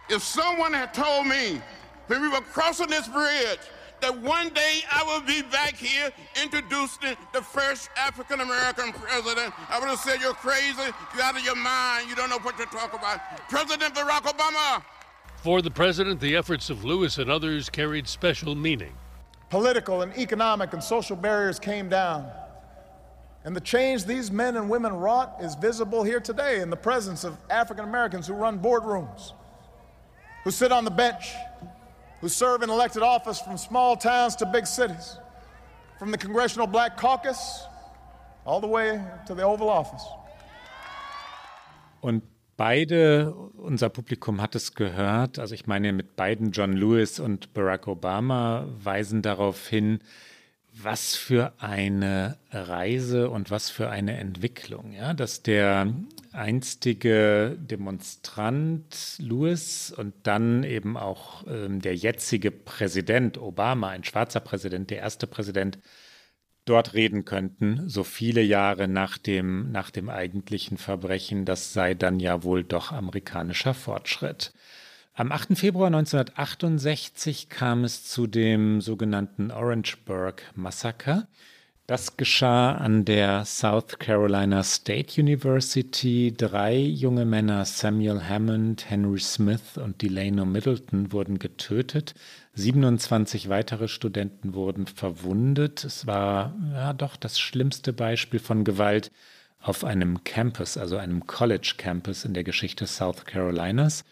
If 0.10 0.24
someone 0.24 0.74
had 0.74 0.94
told 0.94 1.26
me 1.28 1.62
when 2.08 2.22
we 2.22 2.30
were 2.30 2.42
crossing 2.54 2.88
this 2.88 3.08
bridge 3.10 3.60
that 4.00 4.14
one 4.24 4.50
day 4.54 4.84
I 4.90 5.04
would 5.04 5.26
be 5.26 5.42
back 5.52 5.76
here 5.76 6.12
introducing 6.42 7.18
the 7.34 7.42
first 7.42 7.90
African 7.98 8.40
American 8.40 8.94
president, 8.94 9.54
I 9.70 9.80
would 9.80 9.90
have 9.90 10.00
said, 10.00 10.22
You're 10.22 10.34
crazy, 10.34 10.94
you're 11.14 11.24
out 11.24 11.38
of 11.38 11.44
your 11.44 11.58
mind, 11.58 12.10
you 12.10 12.16
don't 12.16 12.30
know 12.30 12.40
what 12.40 12.58
you're 12.58 12.68
talking 12.68 13.00
about. 13.00 13.20
President 13.50 13.94
Barack 13.94 14.24
Obama. 14.24 14.82
For 15.44 15.62
the 15.62 15.72
president, 15.72 16.20
the 16.20 16.36
efforts 16.36 16.70
of 16.70 16.84
Lewis 16.84 17.18
and 17.18 17.30
others 17.30 17.70
carried 17.70 18.08
special 18.08 18.56
meaning. 18.56 18.94
Political 19.50 20.02
and 20.02 20.18
economic 20.18 20.74
and 20.74 20.84
social 20.84 21.16
barriers 21.16 21.60
came 21.60 21.90
down. 21.90 22.30
And 23.48 23.56
the 23.56 23.62
change 23.62 24.04
these 24.04 24.30
men 24.30 24.58
and 24.58 24.70
women 24.70 24.92
wrought 24.92 25.38
is 25.42 25.56
visible 25.56 26.04
here 26.04 26.20
today 26.20 26.60
in 26.60 26.70
the 26.70 26.76
presence 26.76 27.24
of 27.24 27.38
African 27.50 27.86
Americans 27.86 28.28
who 28.28 28.34
run 28.34 28.60
boardrooms, 28.60 29.32
who 30.44 30.52
sit 30.52 30.74
on 30.74 30.84
the 30.84 30.92
bench, 30.92 31.32
who 32.20 32.28
serve 32.28 32.62
in 32.62 32.70
elected 32.70 33.04
office 33.04 33.40
from 33.40 33.58
small 33.58 33.96
towns 33.96 34.36
to 34.36 34.46
big 34.46 34.68
cities, 34.68 35.18
from 35.98 36.12
the 36.12 36.18
Congressional 36.18 36.68
Black 36.68 36.98
Caucus 36.98 37.64
all 38.46 38.60
the 38.60 38.68
way 38.68 39.02
to 39.28 39.34
the 39.34 39.44
Oval 39.44 39.70
Office. 39.70 40.04
Und 42.02 42.24
beide, 42.58 43.34
unser 43.56 43.88
Publikum 43.88 44.42
hat 44.42 44.56
es 44.56 44.74
gehört, 44.74 45.40
also 45.40 45.56
ich 45.56 45.68
meine 45.68 45.94
mit 45.94 46.18
beiden 46.18 46.52
John 46.52 46.74
Lewis 46.74 47.18
und 47.18 47.54
Barack 47.54 47.88
Obama 47.88 48.66
weisen 48.84 49.22
darauf 49.22 49.70
hin, 49.70 50.00
was 50.84 51.16
für 51.16 51.54
eine 51.60 52.38
Reise 52.52 53.30
und 53.30 53.52
was 53.52 53.70
für 53.70 53.90
eine 53.90 54.18
Entwicklung, 54.18 54.94
ja, 54.94 55.14
dass 55.14 55.42
der 55.42 55.94
einstige 56.32 57.58
Demonstrant 57.60 59.16
Lewis 59.18 59.92
und 59.96 60.14
dann 60.24 60.64
eben 60.64 60.98
auch 60.98 61.46
ähm, 61.48 61.82
der 61.82 61.96
jetzige 61.96 62.52
Präsident 62.52 63.38
Obama, 63.38 63.90
ein 63.90 64.04
schwarzer 64.04 64.40
Präsident, 64.40 64.90
der 64.90 65.00
erste 65.00 65.26
Präsident, 65.26 65.80
dort 66.66 66.94
reden 66.94 67.26
könnten, 67.26 67.88
so 67.90 68.04
viele 68.04 68.42
Jahre 68.42 68.88
nach 68.88 69.18
dem, 69.18 69.72
nach 69.72 69.90
dem 69.90 70.10
eigentlichen 70.10 70.78
Verbrechen, 70.78 71.46
das 71.46 71.74
sei 71.74 71.94
dann 71.94 72.20
ja 72.20 72.44
wohl 72.44 72.64
doch 72.64 72.92
amerikanischer 72.92 73.74
Fortschritt. 73.74 74.54
Am 75.20 75.32
8. 75.32 75.58
Februar 75.58 75.88
1968 75.88 77.50
kam 77.50 77.84
es 77.84 78.04
zu 78.04 78.28
dem 78.28 78.82
sogenannten 78.82 79.50
Orangeburg 79.50 80.44
Massaker. 80.54 81.28
Das 81.88 82.18
geschah 82.18 82.76
an 82.76 83.04
der 83.04 83.44
South 83.44 83.98
Carolina 83.98 84.62
State 84.62 85.20
University. 85.20 86.36
Drei 86.38 86.78
junge 86.78 87.26
Männer, 87.26 87.66
Samuel 87.66 88.30
Hammond, 88.30 88.92
Henry 88.92 89.20
Smith 89.20 89.80
und 89.84 90.04
Delano 90.04 90.46
Middleton, 90.46 91.12
wurden 91.12 91.40
getötet. 91.40 92.14
27 92.54 93.50
weitere 93.50 93.88
Studenten 93.88 94.54
wurden 94.54 94.86
verwundet. 94.86 95.84
Es 95.84 96.06
war 96.06 96.56
ja 96.74 96.94
doch 96.94 97.16
das 97.16 97.40
schlimmste 97.40 97.92
Beispiel 97.92 98.40
von 98.40 98.64
Gewalt 98.64 99.12
auf 99.60 99.84
einem 99.84 100.24
Campus, 100.24 100.78
also 100.78 100.98
einem 100.98 101.26
College 101.26 101.74
Campus 101.76 102.24
in 102.24 102.36
der 102.36 102.44
Geschichte 102.44 102.86
South 102.86 103.26
Carolinas. 103.26 104.06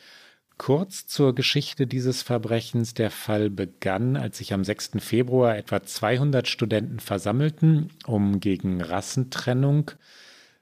Kurz 0.57 1.05
zur 1.05 1.35
Geschichte 1.35 1.85
dieses 1.85 2.21
Verbrechens. 2.21 2.93
Der 2.93 3.11
Fall 3.11 3.49
begann, 3.49 4.15
als 4.15 4.37
sich 4.37 4.53
am 4.53 4.63
6. 4.63 4.91
Februar 4.99 5.57
etwa 5.57 5.83
200 5.83 6.47
Studenten 6.47 6.99
versammelten, 6.99 7.89
um 8.05 8.39
gegen 8.39 8.81
Rassentrennung 8.81 9.91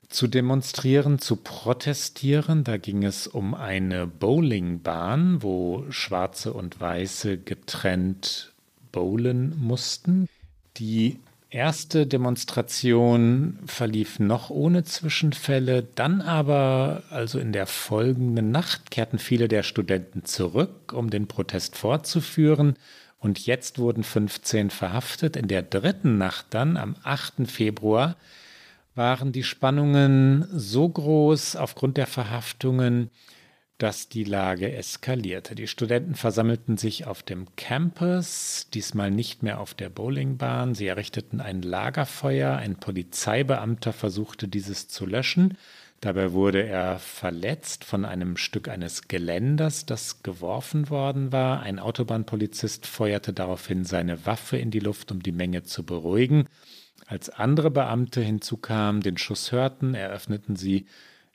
zu 0.09 0.27
demonstrieren, 0.27 1.19
zu 1.19 1.37
protestieren. 1.37 2.63
Da 2.63 2.77
ging 2.77 3.03
es 3.03 3.27
um 3.27 3.53
eine 3.53 4.07
Bowlingbahn, 4.07 5.43
wo 5.43 5.85
Schwarze 5.89 6.53
und 6.53 6.79
Weiße 6.79 7.37
getrennt 7.37 8.51
bowlen 8.91 9.55
mussten. 9.59 10.27
Die 10.77 11.19
erste 11.53 12.07
Demonstration 12.07 13.59
verlief 13.65 14.19
noch 14.19 14.49
ohne 14.49 14.83
Zwischenfälle, 14.83 15.83
dann 15.83 16.21
aber, 16.21 17.03
also 17.11 17.37
in 17.39 17.53
der 17.53 17.67
folgenden 17.67 18.51
Nacht, 18.51 18.89
kehrten 18.89 19.19
viele 19.19 19.47
der 19.47 19.63
Studenten 19.63 20.25
zurück, 20.25 20.93
um 20.93 21.09
den 21.09 21.27
Protest 21.27 21.77
fortzuführen. 21.77 22.75
Und 23.19 23.45
jetzt 23.45 23.77
wurden 23.77 24.03
15 24.03 24.71
verhaftet. 24.71 25.37
In 25.37 25.47
der 25.47 25.61
dritten 25.61 26.17
Nacht 26.17 26.47
dann, 26.49 26.75
am 26.75 26.95
8. 27.03 27.47
Februar, 27.47 28.15
waren 28.95 29.31
die 29.31 29.43
Spannungen 29.43 30.47
so 30.51 30.89
groß 30.89 31.55
aufgrund 31.55 31.97
der 31.97 32.07
Verhaftungen, 32.07 33.09
dass 33.77 34.07
die 34.07 34.23
Lage 34.23 34.71
eskalierte. 34.71 35.55
Die 35.55 35.67
Studenten 35.67 36.15
versammelten 36.15 36.77
sich 36.77 37.05
auf 37.05 37.23
dem 37.23 37.47
Campus, 37.55 38.67
diesmal 38.73 39.11
nicht 39.11 39.43
mehr 39.43 39.59
auf 39.59 39.73
der 39.73 39.89
Bowlingbahn. 39.89 40.75
Sie 40.75 40.87
errichteten 40.87 41.41
ein 41.41 41.61
Lagerfeuer. 41.61 42.55
Ein 42.55 42.75
Polizeibeamter 42.75 43.91
versuchte 43.91 44.47
dieses 44.47 44.87
zu 44.87 45.05
löschen. 45.05 45.57
Dabei 46.03 46.33
wurde 46.33 46.63
er 46.63 46.99
verletzt 46.99 47.85
von 47.85 48.03
einem 48.03 48.35
Stück 48.35 48.67
eines 48.67 49.07
Geländers, 49.07 49.85
das 49.85 50.21
geworfen 50.21 50.89
worden 50.89 51.31
war. 51.31 51.61
Ein 51.61 51.79
Autobahnpolizist 51.79 52.85
feuerte 52.85 53.31
daraufhin 53.31 53.85
seine 53.85 54.25
Waffe 54.25 54.57
in 54.57 54.69
die 54.69 54.81
Luft, 54.81 55.13
um 55.13 55.23
die 55.23 55.31
Menge 55.31 55.63
zu 55.63 55.85
beruhigen. 55.85 56.49
Als 57.07 57.29
andere 57.29 57.71
Beamte 57.71 58.21
hinzukamen, 58.21 59.01
den 59.01 59.17
Schuss 59.17 59.51
hörten, 59.53 59.95
eröffneten 59.95 60.57
sie 60.57 60.87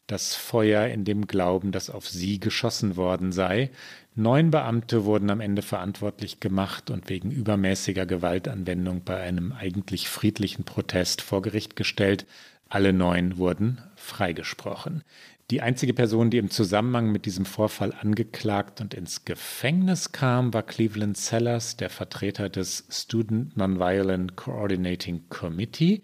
das 0.09 0.35
Feuer 0.35 0.87
in 0.87 1.05
dem 1.05 1.27
Glauben, 1.27 1.71
dass 1.71 1.91
auf 1.91 2.09
sie 2.09 2.41
geschossen 2.41 2.97
worden 2.97 3.31
sei. 3.31 3.71
Neun 4.17 4.51
Beamte 4.51 5.05
wurden 5.05 5.31
am 5.31 5.41
Ende 5.41 5.63
verantwortlich 5.63 6.41
gemacht 6.41 6.91
und 6.91 7.09
wegen 7.09 7.31
übermäßiger 7.31 8.07
Gewaltanwendung 8.07 9.03
bei 9.05 9.21
einem 9.21 9.53
eigentlich 9.53 10.09
friedlichen 10.09 10.65
Protest 10.65 11.23
vor 11.23 11.43
Gericht 11.43 11.77
gestellt. 11.77 12.27
Alle 12.69 12.93
neun 12.93 13.37
wurden 13.37 13.81
freigesprochen. 13.97 15.05
Die 15.51 15.63
einzige 15.63 15.95
Person, 15.95 16.31
die 16.31 16.39
im 16.39 16.51
Zusammenhang 16.51 17.13
mit 17.13 17.25
diesem 17.25 17.47
Vorfall 17.47 17.95
angeklagt 17.99 18.81
und 18.81 18.95
ins 18.95 19.25
Gefängnis 19.25 20.13
kam, 20.13 20.53
war 20.53 20.63
Cleveland 20.63 21.17
Sellers, 21.17 21.77
der 21.77 21.91
Vertreter 21.91 22.49
des 22.49 22.85
Student 22.91 23.57
Nonviolent 23.57 24.37
Coordinating 24.37 25.23
Committee 25.29 26.03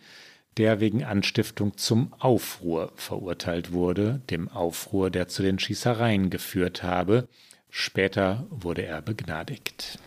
der 0.56 0.80
wegen 0.80 1.04
Anstiftung 1.04 1.76
zum 1.76 2.12
Aufruhr 2.18 2.92
verurteilt 2.96 3.72
wurde, 3.72 4.20
dem 4.30 4.48
Aufruhr, 4.48 5.10
der 5.10 5.28
zu 5.28 5.42
den 5.42 5.58
Schießereien 5.58 6.30
geführt 6.30 6.82
habe. 6.82 7.28
Später 7.70 8.46
wurde 8.50 8.86
er 8.86 9.02
begnadigt. 9.02 9.98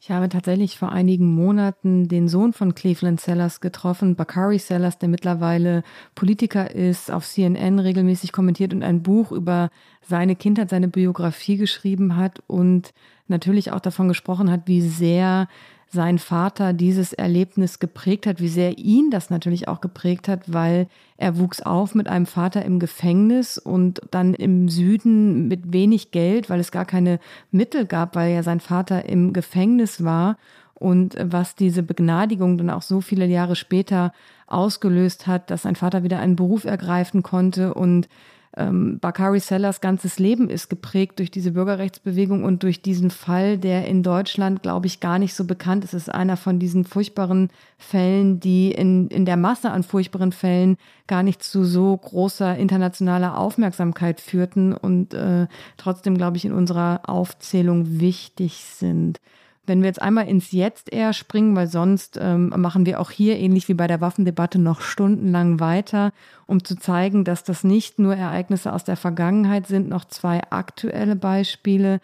Ich 0.00 0.12
habe 0.12 0.28
tatsächlich 0.28 0.78
vor 0.78 0.92
einigen 0.92 1.34
Monaten 1.34 2.06
den 2.06 2.28
Sohn 2.28 2.52
von 2.52 2.76
Cleveland 2.76 3.20
Sellers 3.20 3.60
getroffen, 3.60 4.14
Bakari 4.14 4.60
Sellers, 4.60 4.98
der 4.98 5.08
mittlerweile 5.08 5.82
Politiker 6.14 6.70
ist, 6.70 7.10
auf 7.10 7.26
CNN 7.26 7.80
regelmäßig 7.80 8.30
kommentiert 8.30 8.72
und 8.72 8.84
ein 8.84 9.02
Buch 9.02 9.32
über 9.32 9.70
seine 10.02 10.36
Kindheit, 10.36 10.70
seine 10.70 10.86
Biografie 10.86 11.56
geschrieben 11.56 12.14
hat 12.14 12.40
und 12.46 12.92
natürlich 13.26 13.72
auch 13.72 13.80
davon 13.80 14.06
gesprochen 14.06 14.48
hat, 14.48 14.68
wie 14.68 14.82
sehr 14.82 15.48
sein 15.88 16.18
Vater 16.18 16.72
dieses 16.72 17.12
Erlebnis 17.12 17.78
geprägt 17.78 18.26
hat, 18.26 18.40
wie 18.40 18.48
sehr 18.48 18.78
ihn 18.78 19.10
das 19.10 19.30
natürlich 19.30 19.68
auch 19.68 19.80
geprägt 19.80 20.28
hat, 20.28 20.52
weil 20.52 20.88
er 21.16 21.38
wuchs 21.38 21.62
auf 21.62 21.94
mit 21.94 22.08
einem 22.08 22.26
Vater 22.26 22.64
im 22.64 22.78
Gefängnis 22.78 23.56
und 23.56 24.00
dann 24.10 24.34
im 24.34 24.68
Süden 24.68 25.48
mit 25.48 25.72
wenig 25.72 26.10
Geld, 26.10 26.50
weil 26.50 26.60
es 26.60 26.72
gar 26.72 26.84
keine 26.84 27.20
Mittel 27.50 27.86
gab, 27.86 28.16
weil 28.16 28.34
ja 28.34 28.42
sein 28.42 28.60
Vater 28.60 29.08
im 29.08 29.32
Gefängnis 29.32 30.02
war. 30.02 30.36
Und 30.74 31.16
was 31.18 31.54
diese 31.54 31.82
Begnadigung 31.82 32.58
dann 32.58 32.68
auch 32.68 32.82
so 32.82 33.00
viele 33.00 33.24
Jahre 33.24 33.56
später 33.56 34.12
ausgelöst 34.46 35.26
hat, 35.26 35.50
dass 35.50 35.62
sein 35.62 35.74
Vater 35.76 36.02
wieder 36.02 36.18
einen 36.18 36.36
Beruf 36.36 36.64
ergreifen 36.64 37.22
konnte 37.22 37.72
und 37.72 38.08
ähm, 38.56 38.98
Bakari 39.00 39.40
Sellers 39.40 39.80
ganzes 39.80 40.18
Leben 40.18 40.48
ist 40.48 40.70
geprägt 40.70 41.18
durch 41.18 41.30
diese 41.30 41.52
Bürgerrechtsbewegung 41.52 42.42
und 42.42 42.62
durch 42.62 42.80
diesen 42.80 43.10
Fall, 43.10 43.58
der 43.58 43.86
in 43.86 44.02
Deutschland, 44.02 44.62
glaube 44.62 44.86
ich, 44.86 45.00
gar 45.00 45.18
nicht 45.18 45.34
so 45.34 45.44
bekannt 45.44 45.84
ist. 45.84 45.92
Es 45.92 46.04
ist 46.04 46.14
einer 46.14 46.38
von 46.38 46.58
diesen 46.58 46.84
furchtbaren 46.84 47.50
Fällen, 47.76 48.40
die 48.40 48.72
in, 48.72 49.08
in 49.08 49.26
der 49.26 49.36
Masse 49.36 49.70
an 49.70 49.82
furchtbaren 49.82 50.32
Fällen 50.32 50.78
gar 51.06 51.22
nicht 51.22 51.42
zu 51.42 51.64
so 51.64 51.96
großer 51.96 52.56
internationaler 52.56 53.38
Aufmerksamkeit 53.38 54.20
führten 54.20 54.72
und 54.72 55.12
äh, 55.12 55.46
trotzdem, 55.76 56.16
glaube 56.16 56.38
ich, 56.38 56.46
in 56.46 56.52
unserer 56.52 57.02
Aufzählung 57.04 58.00
wichtig 58.00 58.64
sind. 58.64 59.20
Wenn 59.66 59.80
wir 59.82 59.88
jetzt 59.88 60.00
einmal 60.00 60.28
ins 60.28 60.52
Jetzt 60.52 60.92
eher 60.92 61.12
springen, 61.12 61.56
weil 61.56 61.66
sonst 61.66 62.18
ähm, 62.20 62.52
machen 62.56 62.86
wir 62.86 63.00
auch 63.00 63.10
hier 63.10 63.36
ähnlich 63.38 63.68
wie 63.68 63.74
bei 63.74 63.86
der 63.86 64.00
Waffendebatte 64.00 64.58
noch 64.58 64.80
stundenlang 64.80 65.58
weiter, 65.58 66.12
um 66.46 66.64
zu 66.64 66.76
zeigen, 66.76 67.24
dass 67.24 67.42
das 67.42 67.64
nicht 67.64 67.98
nur 67.98 68.14
Ereignisse 68.14 68.72
aus 68.72 68.84
der 68.84 68.96
Vergangenheit 68.96 69.66
sind, 69.66 69.88
noch 69.88 70.04
zwei 70.04 70.42
aktuelle 70.50 71.16
Beispiele. 71.16 72.00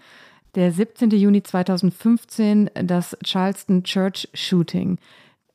Der 0.54 0.72
17. 0.72 1.10
Juni 1.10 1.42
2015, 1.42 2.70
das 2.74 3.16
Charleston 3.24 3.84
Church 3.84 4.28
Shooting. 4.34 4.98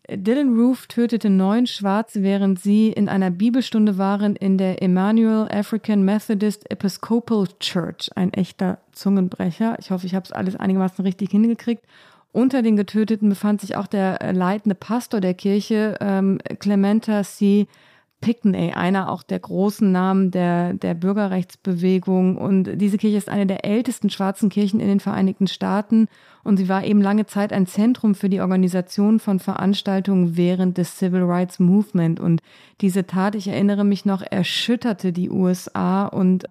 Dylan 0.09 0.57
Roof 0.57 0.87
tötete 0.87 1.29
neun 1.29 1.67
Schwarze, 1.67 2.23
während 2.23 2.61
sie 2.61 2.89
in 2.93 3.09
einer 3.09 3.29
Bibelstunde 3.29 3.97
waren 3.97 4.37
in 4.37 4.57
der 4.57 4.81
Emmanuel 4.81 5.49
African 5.51 6.03
Methodist 6.03 6.71
Episcopal 6.71 7.47
Church. 7.59 8.09
Ein 8.15 8.31
echter 8.31 8.77
Zungenbrecher. 8.93 9.75
Ich 9.79 9.91
hoffe, 9.91 10.05
ich 10.05 10.15
habe 10.15 10.23
es 10.23 10.31
alles 10.31 10.55
einigermaßen 10.55 11.03
richtig 11.03 11.31
hingekriegt. 11.31 11.83
Unter 12.31 12.61
den 12.61 12.77
Getöteten 12.77 13.27
befand 13.27 13.59
sich 13.59 13.75
auch 13.75 13.87
der 13.87 14.31
leitende 14.31 14.75
Pastor 14.75 15.19
der 15.19 15.33
Kirche, 15.33 15.97
ähm, 15.99 16.39
Clementa 16.59 17.23
C. 17.23 17.67
Pickney, 18.19 18.73
einer 18.73 19.11
auch 19.11 19.21
der 19.21 19.39
großen 19.39 19.91
Namen 19.91 20.31
der, 20.31 20.73
der 20.73 20.95
Bürgerrechtsbewegung. 20.95 22.37
Und 22.37 22.75
diese 22.75 22.97
Kirche 22.97 23.17
ist 23.17 23.29
eine 23.29 23.45
der 23.45 23.63
ältesten 23.63 24.09
schwarzen 24.09 24.49
Kirchen 24.49 24.79
in 24.79 24.87
den 24.87 24.99
Vereinigten 24.99 25.47
Staaten. 25.47 26.07
Und 26.43 26.57
sie 26.57 26.67
war 26.67 26.83
eben 26.83 27.01
lange 27.01 27.27
Zeit 27.27 27.53
ein 27.53 27.67
Zentrum 27.67 28.15
für 28.15 28.29
die 28.29 28.41
Organisation 28.41 29.19
von 29.19 29.39
Veranstaltungen 29.39 30.35
während 30.35 30.77
des 30.77 30.97
Civil 30.97 31.23
Rights 31.23 31.59
Movement. 31.59 32.19
Und 32.19 32.41
diese 32.81 33.05
Tat, 33.05 33.35
ich 33.35 33.49
erinnere 33.49 33.83
mich 33.83 34.05
noch, 34.05 34.23
erschütterte 34.23 35.13
die 35.13 35.29
USA 35.29 36.07
und 36.07 36.45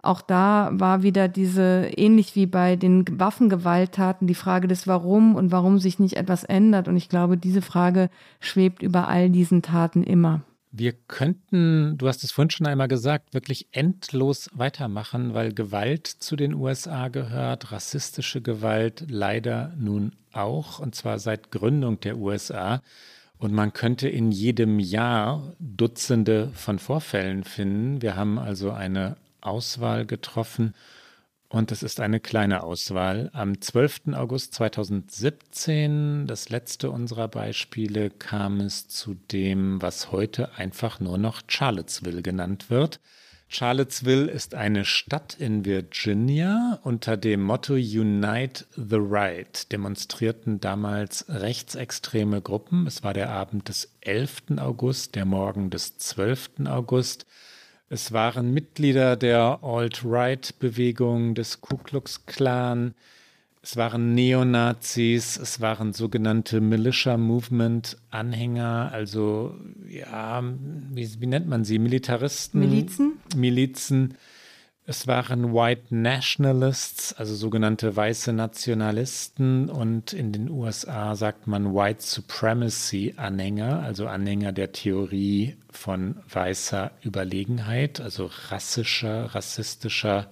auch 0.00 0.22
da 0.22 0.70
war 0.72 1.02
wieder 1.02 1.26
diese, 1.26 1.90
ähnlich 1.96 2.36
wie 2.36 2.46
bei 2.46 2.76
den 2.76 3.04
Waffengewalttaten, 3.18 4.28
die 4.28 4.34
Frage 4.34 4.68
des 4.68 4.86
Warum 4.86 5.34
und 5.34 5.50
warum 5.50 5.80
sich 5.80 5.98
nicht 5.98 6.16
etwas 6.16 6.44
ändert. 6.44 6.86
Und 6.86 6.96
ich 6.96 7.08
glaube, 7.08 7.36
diese 7.36 7.62
Frage 7.62 8.08
schwebt 8.38 8.82
über 8.82 9.08
all 9.08 9.28
diesen 9.28 9.60
Taten 9.60 10.04
immer. 10.04 10.42
Wir 10.70 10.92
könnten, 10.92 11.96
du 11.96 12.08
hast 12.08 12.24
es 12.24 12.32
vorhin 12.32 12.50
schon 12.50 12.66
einmal 12.66 12.88
gesagt, 12.88 13.32
wirklich 13.32 13.68
endlos 13.72 14.50
weitermachen, 14.52 15.32
weil 15.32 15.54
Gewalt 15.54 16.06
zu 16.06 16.36
den 16.36 16.52
USA 16.52 17.08
gehört, 17.08 17.72
rassistische 17.72 18.42
Gewalt 18.42 19.04
leider 19.08 19.72
nun 19.78 20.12
auch, 20.32 20.78
und 20.78 20.94
zwar 20.94 21.18
seit 21.18 21.50
Gründung 21.50 22.00
der 22.00 22.18
USA. 22.18 22.82
Und 23.38 23.52
man 23.52 23.72
könnte 23.72 24.08
in 24.08 24.30
jedem 24.30 24.78
Jahr 24.78 25.54
Dutzende 25.58 26.50
von 26.52 26.78
Vorfällen 26.78 27.44
finden. 27.44 28.02
Wir 28.02 28.16
haben 28.16 28.38
also 28.38 28.70
eine 28.72 29.16
Auswahl 29.40 30.04
getroffen 30.04 30.74
und 31.50 31.72
es 31.72 31.82
ist 31.82 32.00
eine 32.00 32.20
kleine 32.20 32.62
Auswahl. 32.62 33.30
Am 33.32 33.60
12. 33.60 34.12
August 34.12 34.54
2017, 34.54 36.26
das 36.26 36.50
letzte 36.50 36.90
unserer 36.90 37.28
Beispiele, 37.28 38.10
kam 38.10 38.60
es 38.60 38.86
zu 38.88 39.14
dem, 39.14 39.80
was 39.80 40.12
heute 40.12 40.56
einfach 40.56 41.00
nur 41.00 41.16
noch 41.16 41.42
Charlottesville 41.48 42.22
genannt 42.22 42.68
wird. 42.68 43.00
Charlottesville 43.50 44.30
ist 44.30 44.54
eine 44.54 44.84
Stadt 44.84 45.34
in 45.38 45.64
Virginia. 45.64 46.80
Unter 46.82 47.16
dem 47.16 47.42
Motto 47.42 47.72
Unite 47.72 48.66
the 48.76 48.98
Right 48.98 49.72
demonstrierten 49.72 50.60
damals 50.60 51.24
rechtsextreme 51.30 52.42
Gruppen. 52.42 52.86
Es 52.86 53.02
war 53.02 53.14
der 53.14 53.30
Abend 53.30 53.70
des 53.70 53.90
11. 54.02 54.58
August, 54.58 55.14
der 55.14 55.24
Morgen 55.24 55.70
des 55.70 55.96
12. 55.96 56.66
August. 56.66 57.24
Es 57.90 58.12
waren 58.12 58.52
Mitglieder 58.52 59.16
der 59.16 59.60
Alt-Right-Bewegung, 59.62 61.34
des 61.34 61.62
Ku 61.62 61.78
Klux 61.78 62.26
Klan. 62.26 62.94
Es 63.62 63.76
waren 63.76 64.14
Neonazis, 64.14 65.38
es 65.38 65.60
waren 65.62 65.94
sogenannte 65.94 66.60
Militia 66.60 67.16
Movement 67.16 67.96
Anhänger, 68.10 68.90
also 68.92 69.54
ja, 69.88 70.42
wie, 70.90 71.20
wie 71.20 71.26
nennt 71.26 71.48
man 71.48 71.64
sie? 71.64 71.78
Militaristen? 71.78 72.60
Milizen? 72.60 73.12
Milizen. 73.34 74.14
Es 74.90 75.06
waren 75.06 75.52
White 75.52 75.94
Nationalists, 75.94 77.12
also 77.12 77.34
sogenannte 77.34 77.94
weiße 77.94 78.32
Nationalisten 78.32 79.68
und 79.68 80.14
in 80.14 80.32
den 80.32 80.48
USA 80.48 81.14
sagt 81.14 81.46
man 81.46 81.74
White 81.74 82.00
Supremacy 82.00 83.12
Anhänger, 83.18 83.82
also 83.82 84.06
Anhänger 84.06 84.52
der 84.52 84.72
Theorie 84.72 85.58
von 85.70 86.16
weißer 86.32 86.90
Überlegenheit, 87.04 88.00
also 88.00 88.30
rassischer, 88.48 89.34
rassistischer 89.34 90.30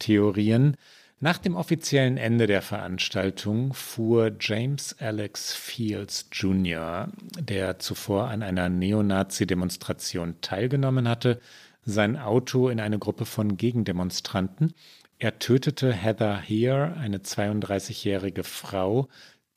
Theorien. 0.00 0.76
Nach 1.20 1.38
dem 1.38 1.54
offiziellen 1.54 2.16
Ende 2.16 2.48
der 2.48 2.62
Veranstaltung 2.62 3.72
fuhr 3.72 4.32
James 4.40 4.96
Alex 4.98 5.54
Fields 5.54 6.26
Jr., 6.32 7.06
der 7.38 7.78
zuvor 7.78 8.26
an 8.26 8.42
einer 8.42 8.68
Neonazi-Demonstration 8.68 10.40
teilgenommen 10.40 11.06
hatte, 11.06 11.40
sein 11.84 12.16
Auto 12.16 12.68
in 12.68 12.80
eine 12.80 12.98
Gruppe 12.98 13.24
von 13.24 13.56
Gegendemonstranten. 13.56 14.74
Er 15.18 15.38
tötete 15.38 15.92
Heather 15.92 16.36
Heer, 16.38 16.96
eine 16.98 17.18
32-jährige 17.18 18.44
Frau. 18.44 19.08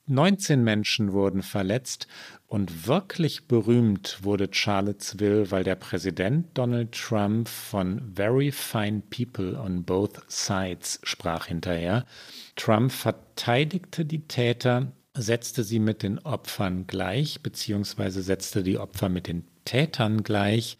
19 0.08 0.62
Menschen 0.62 1.12
wurden 1.12 1.42
verletzt 1.42 2.06
und 2.46 2.86
wirklich 2.86 3.48
berühmt 3.48 4.18
wurde 4.22 4.48
Charlottesville, 4.52 5.50
weil 5.50 5.64
der 5.64 5.74
Präsident 5.74 6.46
Donald 6.54 6.92
Trump 6.92 7.48
von 7.48 8.12
Very 8.14 8.52
Fine 8.52 9.02
People 9.10 9.58
on 9.58 9.82
Both 9.82 10.22
Sides 10.28 11.00
sprach 11.02 11.46
hinterher. 11.46 12.06
Trump 12.54 12.92
verteidigte 12.92 14.04
die 14.04 14.28
Täter, 14.28 14.92
setzte 15.14 15.64
sie 15.64 15.80
mit 15.80 16.04
den 16.04 16.20
Opfern 16.20 16.86
gleich, 16.86 17.42
beziehungsweise 17.42 18.22
setzte 18.22 18.62
die 18.62 18.78
Opfer 18.78 19.08
mit 19.08 19.26
den 19.26 19.44
Tätern 19.64 20.22
gleich 20.22 20.78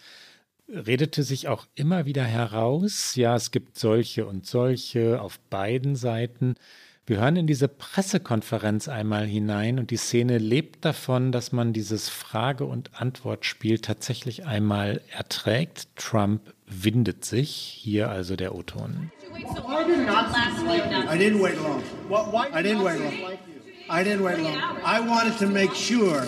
redete 0.68 1.22
sich 1.22 1.48
auch 1.48 1.66
immer 1.74 2.06
wieder 2.06 2.24
heraus, 2.24 3.14
ja, 3.14 3.36
es 3.36 3.50
gibt 3.50 3.78
solche 3.78 4.26
und 4.26 4.46
solche 4.46 5.20
auf 5.20 5.38
beiden 5.50 5.96
Seiten. 5.96 6.56
Wir 7.08 7.18
hören 7.20 7.36
in 7.36 7.46
diese 7.46 7.68
Pressekonferenz 7.68 8.88
einmal 8.88 9.26
hinein 9.26 9.78
und 9.78 9.92
die 9.92 9.96
Szene 9.96 10.38
lebt 10.38 10.84
davon, 10.84 11.30
dass 11.30 11.52
man 11.52 11.72
dieses 11.72 12.08
Frage- 12.08 12.64
und 12.64 13.00
Antwortspiel 13.00 13.78
tatsächlich 13.78 14.44
einmal 14.44 15.00
erträgt. 15.12 15.86
Trump 15.94 16.52
windet 16.66 17.24
sich. 17.24 17.50
Hier 17.50 18.10
also 18.10 18.34
der 18.34 18.56
O-Ton. 18.56 19.12
I 19.32 19.44
didn't 21.16 21.40
wait 21.40 21.56
long. 21.62 21.80
I 22.52 22.60
didn't 22.60 22.82
wait 22.82 22.98
long. 22.98 23.12
I 23.88 24.02
didn't 24.02 24.24
wait 24.24 24.38
long. 24.38 24.56
I 24.84 24.98
wanted 24.98 25.38
to 25.38 25.46
make 25.46 25.76
sure, 25.76 26.26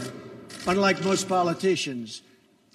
unlike 0.67 1.03
most 1.03 1.29
politicians, 1.29 2.23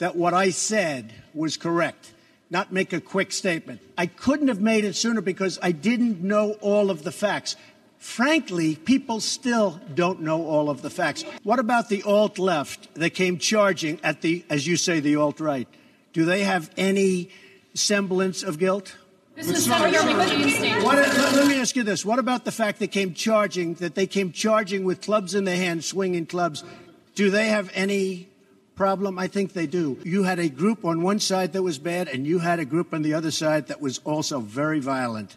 that 0.03 0.17
what 0.17 0.33
I 0.33 0.49
said 0.49 1.13
was 1.33 1.55
correct, 1.55 2.11
not 2.49 2.73
make 2.73 2.91
a 2.91 2.99
quick 2.99 3.31
statement. 3.31 3.79
I 3.97 4.07
couldn't 4.07 4.49
have 4.49 4.59
made 4.59 4.83
it 4.83 4.97
sooner 4.97 5.21
because 5.21 5.57
I 5.63 5.71
didn't 5.71 6.21
know 6.21 6.57
all 6.59 6.91
of 6.91 7.05
the 7.05 7.11
facts. 7.13 7.55
Frankly, 7.99 8.75
people 8.75 9.21
still 9.21 9.79
don't 9.95 10.19
know 10.19 10.45
all 10.45 10.69
of 10.69 10.81
the 10.81 10.89
facts. 10.89 11.23
What 11.43 11.57
about 11.57 11.87
the 11.87 12.03
alt 12.03 12.37
left 12.37 12.93
that 12.95 13.11
came 13.11 13.37
charging 13.37 13.97
at 14.03 14.19
the, 14.19 14.43
as 14.49 14.67
you 14.67 14.75
say, 14.75 14.99
the 14.99 15.15
alt 15.15 15.39
right? 15.39 15.69
Do 16.11 16.25
they 16.25 16.43
have 16.43 16.69
any 16.75 17.29
semblance 17.73 18.43
of 18.43 18.59
guilt? 18.59 18.97
This 19.35 19.47
is 19.47 19.67
McCain's 19.69 20.83
What, 20.83 20.97
let, 20.97 21.33
let 21.33 21.47
me 21.47 21.61
ask 21.61 21.77
you 21.77 21.83
this. 21.83 22.03
What 22.03 22.19
about 22.19 22.43
the 22.43 22.51
fact 22.51 22.79
they 22.79 22.87
came 22.89 23.13
charging, 23.13 23.75
that 23.75 23.95
they 23.95 24.05
came 24.05 24.33
charging 24.33 24.83
with 24.83 24.99
clubs 24.99 25.33
in 25.33 25.45
their 25.45 25.55
hands, 25.55 25.85
swinging 25.85 26.25
clubs? 26.25 26.61
Do 27.15 27.29
they 27.29 27.47
have 27.47 27.71
any 27.73 28.27
problem? 28.75 29.19
I 29.19 29.27
think 29.27 29.53
they 29.53 29.67
do. 29.67 29.99
You 30.03 30.23
had 30.23 30.39
a 30.39 30.49
group 30.49 30.85
on 30.85 31.01
one 31.01 31.19
side 31.19 31.53
that 31.53 31.63
was 31.63 31.79
bad, 31.79 32.07
and 32.07 32.25
you 32.25 32.39
had 32.39 32.59
a 32.59 32.65
group 32.65 32.93
on 32.93 33.01
the 33.01 33.13
other 33.13 33.31
side 33.31 33.67
that 33.67 33.81
was 33.81 33.99
also 33.99 34.39
very 34.39 34.79
violent. 34.79 35.35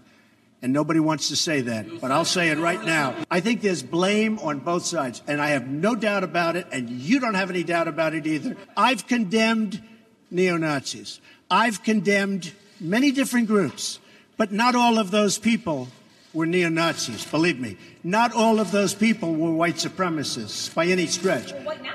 And 0.63 0.73
nobody 0.73 1.01
wants 1.01 1.29
to 1.29 1.37
say 1.37 1.61
that, 1.61 2.01
but 2.01 2.11
I'll 2.11 2.25
say 2.25 2.49
it 2.49 2.59
right 2.59 2.83
now. 2.83 3.15
I 3.31 3.41
think 3.41 3.61
there's 3.61 3.83
blame 3.83 4.39
on 4.39 4.61
both 4.61 4.87
sides, 4.87 5.23
and 5.27 5.41
I 5.41 5.49
have 5.51 5.69
no 5.69 5.95
doubt 5.95 6.25
about 6.25 6.57
it, 6.57 6.67
and 6.73 6.89
you 6.89 7.21
don't 7.21 7.35
have 7.35 7.51
any 7.51 7.63
doubt 7.63 7.89
about 7.89 8.15
it 8.15 8.27
either. 8.27 8.57
I've 8.77 9.07
condemned 9.07 9.83
neo 10.31 10.57
Nazis, 10.57 11.21
I've 11.51 11.83
condemned 11.83 12.53
many 12.81 13.13
different 13.13 13.47
groups, 13.47 14.01
but 14.37 14.51
not 14.51 14.75
all 14.75 14.99
of 14.99 15.11
those 15.11 15.39
people 15.39 15.89
were 16.33 16.47
neo 16.47 16.69
Nazis. 16.69 17.25
Believe 17.25 17.61
me, 17.61 17.77
not 18.03 18.33
all 18.33 18.59
of 18.59 18.71
those 18.71 18.95
people 18.95 19.35
were 19.35 19.53
white 19.53 19.77
supremacists 19.77 20.75
by 20.75 20.87
any 20.87 21.07
stretch. 21.07 21.53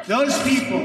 Those 0.08 0.42
people 0.44 0.84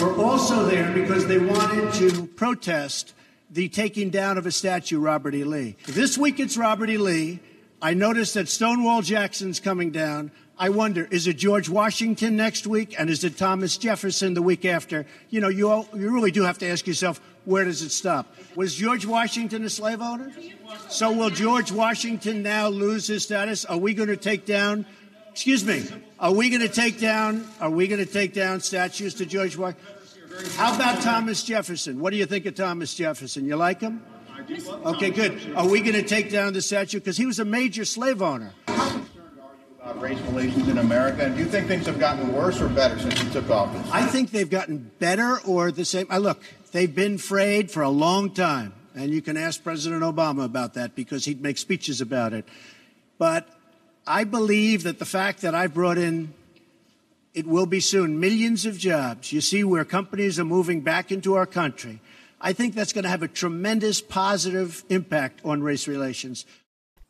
were 0.00 0.14
also 0.16 0.66
there 0.66 0.92
because 0.92 1.26
they 1.26 1.38
wanted 1.38 1.92
to 1.94 2.26
protest 2.26 3.14
the 3.50 3.68
taking 3.68 4.10
down 4.10 4.38
of 4.38 4.46
a 4.46 4.52
statue, 4.52 4.98
Robert 4.98 5.34
E. 5.34 5.44
Lee. 5.44 5.76
This 5.86 6.18
week 6.18 6.40
it's 6.40 6.56
Robert 6.56 6.90
E. 6.90 6.98
Lee. 6.98 7.40
I 7.80 7.94
noticed 7.94 8.34
that 8.34 8.48
Stonewall 8.48 9.02
Jackson's 9.02 9.60
coming 9.60 9.90
down. 9.90 10.30
I 10.58 10.68
wonder, 10.68 11.06
is 11.10 11.26
it 11.26 11.34
George 11.34 11.68
Washington 11.68 12.36
next 12.36 12.66
week, 12.66 12.94
and 12.98 13.10
is 13.10 13.24
it 13.24 13.36
Thomas 13.36 13.76
Jefferson 13.76 14.34
the 14.34 14.42
week 14.42 14.64
after? 14.64 15.04
You 15.28 15.40
know, 15.40 15.48
you, 15.48 15.68
all, 15.68 15.88
you 15.94 16.12
really 16.12 16.30
do 16.30 16.42
have 16.42 16.58
to 16.58 16.68
ask 16.68 16.86
yourself, 16.86 17.20
where 17.44 17.64
does 17.64 17.82
it 17.82 17.90
stop? 17.90 18.32
Was 18.54 18.74
George 18.74 19.04
Washington 19.04 19.64
a 19.64 19.70
slave 19.70 20.00
owner? 20.00 20.32
So 20.88 21.12
will 21.12 21.30
George 21.30 21.72
Washington 21.72 22.42
now 22.42 22.68
lose 22.68 23.08
his 23.08 23.24
status? 23.24 23.64
Are 23.64 23.76
we 23.76 23.94
going 23.94 24.08
to 24.08 24.16
take 24.16 24.46
down? 24.46 24.86
Excuse 25.34 25.64
me. 25.64 25.84
Are 26.20 26.32
we 26.32 26.48
going 26.48 26.60
to 26.60 26.68
take 26.68 27.00
down? 27.00 27.44
Are 27.60 27.68
we 27.68 27.88
going 27.88 27.98
to 27.98 28.10
take 28.10 28.34
down 28.34 28.60
statues 28.60 29.14
to 29.14 29.26
George 29.26 29.56
Washington? 29.56 29.84
How 30.54 30.76
about 30.76 31.02
Thomas 31.02 31.42
Jefferson? 31.42 31.98
What 31.98 32.12
do 32.12 32.18
you 32.18 32.24
think 32.24 32.46
of 32.46 32.54
Thomas 32.54 32.94
Jefferson? 32.94 33.44
You 33.44 33.56
like 33.56 33.80
him? 33.80 34.00
Okay, 34.86 35.10
good. 35.10 35.54
Are 35.56 35.68
we 35.68 35.80
going 35.80 35.94
to 35.94 36.04
take 36.04 36.30
down 36.30 36.52
the 36.52 36.62
statue 36.62 37.00
because 37.00 37.16
he 37.16 37.26
was 37.26 37.40
a 37.40 37.44
major 37.44 37.84
slave 37.84 38.22
owner? 38.22 38.52
How 38.68 38.90
concerned 38.90 39.08
are 39.40 39.56
you 39.56 39.74
about 39.82 40.00
race 40.00 40.20
relations 40.20 40.68
in 40.68 40.78
America? 40.78 41.24
And 41.24 41.36
do 41.36 41.42
you 41.42 41.48
think 41.48 41.66
things 41.66 41.86
have 41.86 41.98
gotten 41.98 42.32
worse 42.32 42.60
or 42.60 42.68
better 42.68 42.96
since 43.00 43.20
you 43.20 43.28
took 43.30 43.50
office? 43.50 43.90
I 43.90 44.06
think 44.06 44.30
they've 44.30 44.48
gotten 44.48 44.92
better 45.00 45.40
or 45.40 45.72
the 45.72 45.84
same. 45.84 46.06
I 46.10 46.18
look, 46.18 46.40
they've 46.70 46.94
been 46.94 47.18
frayed 47.18 47.72
for 47.72 47.82
a 47.82 47.90
long 47.90 48.30
time. 48.30 48.72
And 48.94 49.10
you 49.10 49.20
can 49.20 49.36
ask 49.36 49.64
President 49.64 50.02
Obama 50.02 50.44
about 50.44 50.74
that 50.74 50.94
because 50.94 51.24
he'd 51.24 51.42
make 51.42 51.58
speeches 51.58 52.00
about 52.00 52.32
it. 52.32 52.44
But 53.18 53.48
I 54.06 54.24
believe 54.24 54.82
that 54.82 54.98
the 54.98 55.06
fact 55.06 55.40
that 55.42 55.54
I 55.54 55.66
brought 55.66 55.98
in, 55.98 56.34
it 57.32 57.46
will 57.46 57.66
be 57.66 57.80
soon, 57.80 58.20
millions 58.20 58.66
of 58.66 58.78
jobs. 58.78 59.32
You 59.32 59.40
see 59.40 59.64
where 59.64 59.84
companies 59.84 60.38
are 60.38 60.44
moving 60.44 60.82
back 60.82 61.10
into 61.10 61.34
our 61.34 61.46
country. 61.46 62.00
I 62.40 62.52
think 62.52 62.74
that's 62.74 62.92
going 62.92 63.04
to 63.04 63.10
have 63.10 63.22
a 63.22 63.28
tremendous 63.28 64.02
positive 64.02 64.84
impact 64.90 65.40
on 65.44 65.62
race 65.62 65.88
relations. 65.88 66.44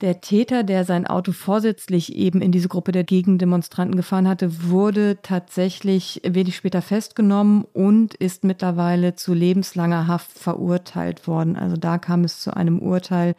Der 0.00 0.20
Täter, 0.20 0.64
der 0.64 0.84
sein 0.84 1.06
Auto 1.06 1.32
vorsätzlich 1.32 2.14
eben 2.14 2.42
in 2.42 2.52
diese 2.52 2.68
Gruppe 2.68 2.92
der 2.92 3.04
Gegendemonstranten 3.04 3.96
gefahren 3.96 4.28
hatte, 4.28 4.68
wurde 4.68 5.18
tatsächlich 5.22 6.20
wenig 6.24 6.56
später 6.56 6.82
festgenommen 6.82 7.64
und 7.72 8.14
ist 8.14 8.44
mittlerweile 8.44 9.14
zu 9.14 9.34
lebenslanger 9.34 10.06
Haft 10.06 10.36
verurteilt 10.36 11.26
worden. 11.26 11.56
Also 11.56 11.76
da 11.76 11.98
kam 11.98 12.24
es 12.24 12.40
zu 12.40 12.56
einem 12.56 12.80
Urteil, 12.80 13.34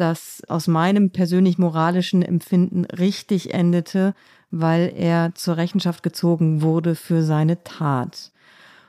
das 0.00 0.42
aus 0.48 0.66
meinem 0.66 1.10
persönlich 1.10 1.58
moralischen 1.58 2.22
Empfinden 2.22 2.84
richtig 2.84 3.54
endete, 3.54 4.14
weil 4.50 4.92
er 4.96 5.34
zur 5.34 5.56
Rechenschaft 5.56 6.02
gezogen 6.02 6.62
wurde 6.62 6.94
für 6.94 7.22
seine 7.22 7.62
Tat. 7.64 8.30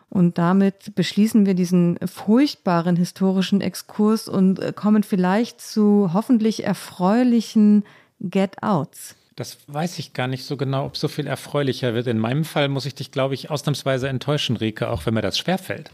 Und 0.09 0.37
damit 0.37 0.95
beschließen 0.95 1.45
wir 1.45 1.53
diesen 1.53 1.99
furchtbaren 2.05 2.95
historischen 2.95 3.61
Exkurs 3.61 4.27
und 4.27 4.59
äh, 4.59 4.73
kommen 4.73 5.03
vielleicht 5.03 5.61
zu 5.61 6.11
hoffentlich 6.13 6.63
erfreulichen 6.63 7.83
Get-Outs. 8.19 9.15
Das 9.35 9.57
weiß 9.67 9.99
ich 9.99 10.13
gar 10.13 10.27
nicht 10.27 10.43
so 10.45 10.57
genau, 10.57 10.85
ob 10.85 10.97
so 10.97 11.07
viel 11.07 11.27
erfreulicher 11.27 11.93
wird. 11.93 12.07
In 12.07 12.17
meinem 12.17 12.43
Fall 12.43 12.67
muss 12.67 12.85
ich 12.85 12.95
dich, 12.95 13.11
glaube 13.11 13.35
ich, 13.35 13.49
ausnahmsweise 13.49 14.09
enttäuschen, 14.09 14.57
Rike, 14.57 14.89
auch 14.89 15.05
wenn 15.05 15.13
mir 15.13 15.21
das 15.21 15.37
schwerfällt. 15.37 15.91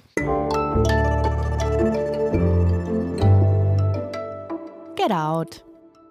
Get 5.05 5.15
Out. 5.15 5.63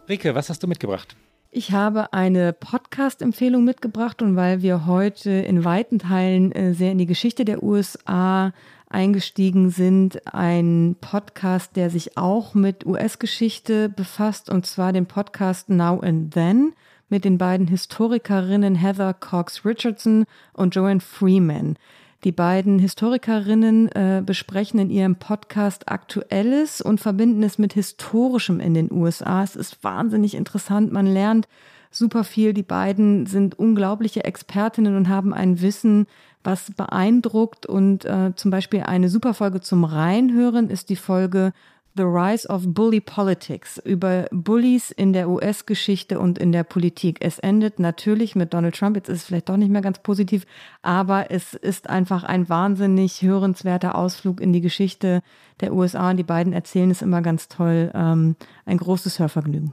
Rike, 0.09 0.37
was 0.37 0.51
hast 0.51 0.63
du 0.63 0.69
mitgebracht? 0.69 1.17
Ich 1.51 1.73
habe 1.73 2.13
eine 2.13 2.53
Podcast-Empfehlung 2.53 3.65
mitgebracht 3.65 4.23
und 4.23 4.37
weil 4.37 4.63
wir 4.63 4.87
heute 4.87 5.31
in 5.31 5.65
weiten 5.65 5.99
Teilen 5.99 6.53
äh, 6.53 6.75
sehr 6.75 6.93
in 6.93 6.99
die 6.99 7.07
Geschichte 7.07 7.45
der 7.45 7.65
USA 7.65 8.53
eingestiegen 8.89 9.71
sind, 9.71 10.33
ein 10.33 10.95
Podcast, 11.01 11.75
der 11.75 11.91
sich 11.91 12.17
auch 12.17 12.55
mit 12.55 12.87
US-Geschichte 12.87 13.89
befasst 13.89 14.49
und 14.49 14.65
zwar 14.65 14.93
den 14.93 15.07
Podcast 15.07 15.71
Now 15.71 15.99
and 16.01 16.33
Then 16.33 16.73
mit 17.09 17.25
den 17.25 17.37
beiden 17.37 17.67
Historikerinnen 17.67 18.77
Heather 18.77 19.13
Cox 19.13 19.65
Richardson 19.65 20.25
und 20.53 20.77
Joanne 20.77 21.01
Freeman. 21.01 21.77
Die 22.25 22.33
beiden 22.33 22.79
Historikerinnen 22.79 23.93
äh, 23.93 24.23
besprechen 24.25 24.81
in 24.81 24.89
ihrem 24.89 25.17
Podcast 25.17 25.91
Aktuelles 25.91 26.81
und 26.81 26.99
verbinden 26.99 27.43
es 27.43 27.59
mit 27.59 27.75
Historischem 27.75 28.61
in 28.61 28.73
den 28.73 28.91
USA. 28.91 29.43
Es 29.43 29.57
ist 29.57 29.85
wahnsinnig 29.85 30.35
interessant. 30.35 30.91
Man 30.91 31.07
lernt 31.07 31.47
super 31.91 32.25
viel. 32.25 32.55
Die 32.55 32.63
beiden 32.63 33.27
sind 33.27 33.59
unglaubliche 33.59 34.25
Expertinnen 34.25 34.97
und 34.97 35.11
haben 35.11 35.35
ein 35.35 35.61
Wissen, 35.61 36.07
was 36.43 36.73
beeindruckt. 36.75 37.67
Und 37.67 38.07
äh, 38.07 38.33
zum 38.35 38.51
Beispiel 38.51 38.81
eine 38.81 39.11
super 39.11 39.35
Folge 39.35 39.61
zum 39.61 39.85
Reinhören 39.85 40.71
ist 40.71 40.89
die 40.89 40.97
Folge 40.97 41.53
The 41.97 42.03
Rise 42.03 42.49
of 42.49 42.63
Bully 42.67 43.01
Politics 43.01 43.79
über 43.85 44.27
Bullies 44.33 44.91
in 44.91 45.13
der 45.13 45.29
US-Geschichte 45.29 46.19
und 46.19 46.39
in 46.39 46.51
der 46.51 46.65
Politik. 46.65 47.19
Es 47.21 47.39
endet 47.39 47.79
natürlich 47.79 48.35
mit 48.35 48.53
Donald 48.53 48.75
Trump. 48.77 48.97
Jetzt 48.97 49.09
ist 49.09 49.19
es 49.19 49.25
vielleicht 49.25 49.49
doch 49.49 49.57
nicht 49.57 49.71
mehr 49.71 49.81
ganz 49.81 50.01
positiv, 50.01 50.45
aber 50.83 51.31
es 51.31 51.55
ist 51.55 51.89
einfach 51.89 52.25
ein 52.25 52.49
wahnsinnig 52.49 53.23
hörenswerter 53.23 53.95
Ausflug 53.95 54.41
in 54.41 54.53
die 54.53 54.61
Geschichte 54.61 55.23
der 55.61 55.73
USA. 55.73 56.11
Und 56.11 56.17
die 56.17 56.25
beiden 56.25 56.53
erzählen 56.53 56.91
es 56.91 57.01
immer 57.01 57.23
ganz 57.23 57.47
toll. 57.47 57.93
Ähm, 57.95 58.35
ein 58.67 58.79
großes 58.79 59.21
Hörvergnügen. 59.21 59.73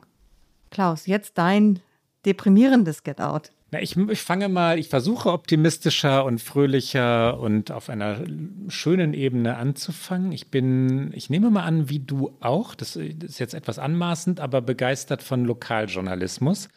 Klaus, 0.69 1.07
jetzt 1.07 1.39
dein 1.39 1.80
deprimierendes 2.26 3.03
Get 3.03 3.19
Out. 3.19 3.49
Na, 3.74 3.82
ich, 3.82 3.95
ich 3.95 4.22
fange 4.22 4.49
mal, 4.49 4.78
ich 4.78 4.89
versuche 4.89 5.32
optimistischer 5.32 6.26
und 6.26 6.41
fröhlicher 6.41 7.39
und 7.39 7.72
auf 7.72 7.89
einer 7.89 8.19
schönen 8.67 9.13
Ebene 9.13 9.55
anzufangen. 9.55 10.34
Ich 10.34 10.49
bin, 10.49 11.13
ich 11.13 11.30
nehme 11.30 11.49
mal 11.49 11.63
an, 11.63 11.89
wie 11.89 11.99
du 11.99 12.36
auch, 12.41 12.76
das 12.76 12.97
ist 12.97 13.39
jetzt 13.39 13.53
etwas 13.53 13.80
anmaßend, 13.80 14.41
aber 14.41 14.61
begeistert 14.61 15.24
von 15.24 15.45
Lokaljournalismus. 15.45 16.67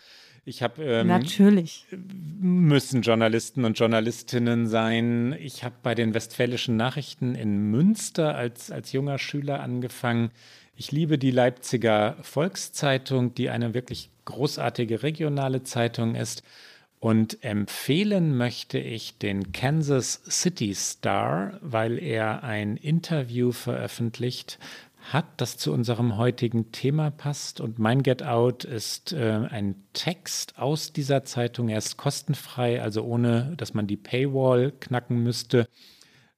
Ich 0.45 0.62
habe 0.62 0.84
ähm, 0.84 1.09
natürlich 1.09 1.86
müssen 1.90 3.03
Journalisten 3.03 3.64
und 3.64 3.78
Journalistinnen 3.78 4.68
sein. 4.68 5.34
Ich 5.40 5.64
habe 5.64 5.74
bei 5.82 5.95
den 5.95 6.14
Westfälischen 6.14 6.76
Nachrichten 6.76 7.34
in 7.34 7.70
Münster 7.70 8.36
als 8.36 8.70
als 8.70 8.92
junger 8.92 9.18
Schüler 9.18 9.61
angefangen. 9.61 10.30
Ich 10.76 10.92
liebe 10.92 11.18
die 11.18 11.30
Leipziger 11.30 12.18
Volkszeitung, 12.20 13.34
die 13.34 13.49
eine 13.49 13.72
wirklich 13.74 14.11
großartige 14.26 15.03
regionale 15.03 15.62
Zeitung 15.62 16.14
ist. 16.14 16.42
Und 17.05 17.44
empfehlen 17.44 18.34
möchte 18.34 18.78
ich 18.78 19.18
den 19.18 19.52
Kansas 19.52 20.22
City 20.26 20.74
Star, 20.74 21.59
weil 21.61 21.98
er 21.98 22.44
ein 22.44 22.78
Interview 22.78 23.52
veröffentlicht 23.52 24.59
hat, 25.12 25.26
das 25.36 25.59
zu 25.59 25.74
unserem 25.74 26.16
heutigen 26.16 26.72
Thema 26.72 27.11
passt. 27.11 27.61
Und 27.61 27.78
mein 27.78 28.02
Get 28.02 28.22
Out 28.22 28.64
ist 28.64 29.12
äh, 29.12 29.46
ein 29.50 29.74
Text 29.92 30.59
aus 30.59 30.94
dieser 30.94 31.24
Zeitung. 31.24 31.68
Er 31.68 31.76
ist 31.76 31.98
kostenfrei, 31.98 32.80
also 32.80 33.02
ohne, 33.05 33.52
dass 33.59 33.74
man 33.74 33.86
die 33.86 33.98
Paywall 33.98 34.72
knacken 34.72 35.22
müsste. 35.22 35.68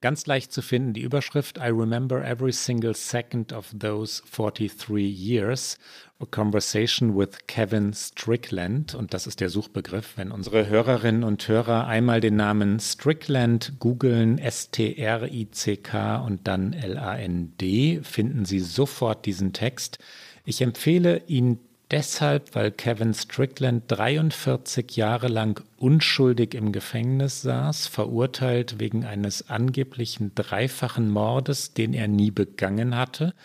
Ganz 0.01 0.25
leicht 0.25 0.51
zu 0.51 0.61
finden, 0.61 0.91
die 0.91 1.01
Überschrift 1.01 1.59
I 1.59 1.69
remember 1.69 2.23
every 2.23 2.51
single 2.51 2.93
second 2.93 3.53
of 3.53 3.73
those 3.79 4.21
43 4.35 4.99
years. 4.99 5.79
A 6.19 6.25
Conversation 6.25 7.15
with 7.15 7.45
Kevin 7.45 7.93
Strickland. 7.93 8.95
Und 8.95 9.13
das 9.13 9.27
ist 9.27 9.39
der 9.39 9.49
Suchbegriff. 9.49 10.13
Wenn 10.17 10.31
unsere 10.31 10.67
Hörerinnen 10.67 11.23
und 11.23 11.47
Hörer 11.47 11.85
einmal 11.85 12.21
den 12.21 12.35
Namen 12.35 12.79
Strickland 12.79 13.73
googeln, 13.79 14.39
S-T-R-I-C-K 14.39 16.17
und 16.17 16.47
dann 16.47 16.73
L-A-N-D, 16.73 18.01
finden 18.01 18.45
sie 18.45 18.59
sofort 18.59 19.27
diesen 19.27 19.53
Text. 19.53 19.99
Ich 20.43 20.61
empfehle 20.61 21.21
ihn 21.27 21.59
deshalb, 21.91 22.55
weil 22.55 22.71
Kevin 22.71 23.13
Strickland 23.13 23.83
43 23.87 24.95
Jahre 24.95 25.27
lang 25.27 25.63
unschuldig 25.77 26.55
im 26.55 26.71
Gefängnis 26.71 27.43
saß, 27.43 27.85
verurteilt 27.85 28.79
wegen 28.79 29.05
eines 29.05 29.51
angeblichen 29.51 30.31
dreifachen 30.33 31.11
Mordes, 31.11 31.75
den 31.75 31.93
er 31.93 32.07
nie 32.07 32.31
begangen 32.31 32.95
hatte 32.95 33.35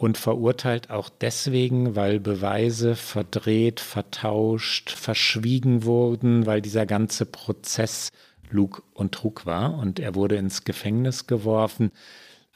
und 0.00 0.16
verurteilt 0.16 0.88
auch 0.88 1.10
deswegen, 1.10 1.94
weil 1.94 2.20
Beweise 2.20 2.96
verdreht, 2.96 3.80
vertauscht, 3.80 4.88
verschwiegen 4.88 5.84
wurden, 5.84 6.46
weil 6.46 6.62
dieser 6.62 6.86
ganze 6.86 7.26
Prozess 7.26 8.10
Lug 8.48 8.82
und 8.94 9.12
Trug 9.12 9.44
war 9.44 9.74
und 9.76 10.00
er 10.00 10.14
wurde 10.14 10.36
ins 10.36 10.64
Gefängnis 10.64 11.26
geworfen 11.26 11.92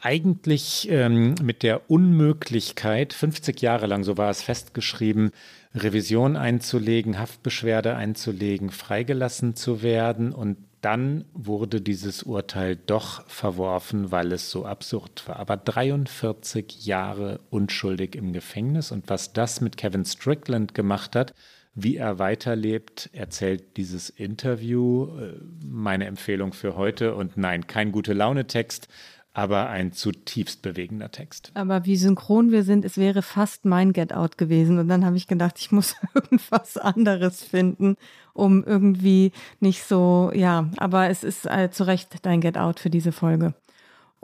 eigentlich 0.01 0.87
ähm, 0.91 1.35
mit 1.43 1.63
der 1.63 1.91
Unmöglichkeit, 1.91 3.15
50 3.15 3.63
Jahre 3.63 3.87
lang, 3.87 4.05
so 4.05 4.19
war 4.19 4.29
es 4.29 4.43
festgeschrieben, 4.43 5.31
Revision 5.75 6.37
einzulegen, 6.37 7.19
Haftbeschwerde 7.19 7.97
einzulegen, 7.97 8.71
freigelassen 8.71 9.57
zu 9.57 9.83
werden. 9.83 10.33
Und 10.33 10.59
dann 10.85 11.25
wurde 11.33 11.81
dieses 11.81 12.23
Urteil 12.25 12.77
doch 12.77 13.27
verworfen, 13.27 14.11
weil 14.11 14.33
es 14.33 14.51
so 14.51 14.67
absurd 14.67 15.27
war. 15.27 15.37
Aber 15.37 15.57
43 15.57 16.85
Jahre 16.85 17.41
unschuldig 17.49 18.15
im 18.15 18.35
Gefängnis 18.35 18.93
und 18.93 19.09
was 19.09 19.33
das 19.33 19.63
mit 19.63 19.79
Kevin 19.79 20.05
Strickland 20.05 20.75
gemacht 20.75 21.17
hat, 21.17 21.35
wie 21.75 21.97
er 21.97 22.19
weiterlebt, 22.19 23.09
erzählt 23.15 23.79
dieses 23.79 24.11
Interview. 24.11 25.09
Äh, 25.19 25.41
meine 25.65 26.05
Empfehlung 26.05 26.53
für 26.53 26.77
heute 26.77 27.15
und 27.15 27.37
nein, 27.37 27.67
kein 27.67 27.91
gute 27.91 28.13
Laune-Text, 28.13 28.89
aber 29.33 29.69
ein 29.69 29.93
zutiefst 29.93 30.63
bewegender 30.63 31.11
Text. 31.11 31.51
Aber 31.55 31.87
wie 31.87 31.97
synchron 31.97 32.53
wir 32.53 32.63
sind, 32.63 32.85
es 32.85 32.97
wäre 32.99 33.23
fast 33.23 33.65
mein 33.65 33.93
Get 33.93 34.13
Out 34.13 34.39
gewesen. 34.39 34.79
Und 34.79 34.89
dann 34.89 35.05
habe 35.05 35.17
ich 35.17 35.27
gedacht, 35.27 35.59
ich 35.59 35.73
muss 35.73 35.97
irgendwas 36.15 36.77
anderes 36.77 37.43
finden, 37.43 37.97
um 38.35 38.65
irgendwie 38.65 39.33
nicht 39.61 39.85
so, 39.85 40.31
ja, 40.35 40.69
aber 40.77 41.09
es 41.09 41.25
ist 41.25 41.47
äh, 41.47 41.71
zu 41.71 41.87
Recht 41.87 42.11
dein 42.23 42.41
Get 42.41 42.59
Out 42.59 42.81
für 42.81 42.91
diese 42.91 43.13
Folge. 43.13 43.55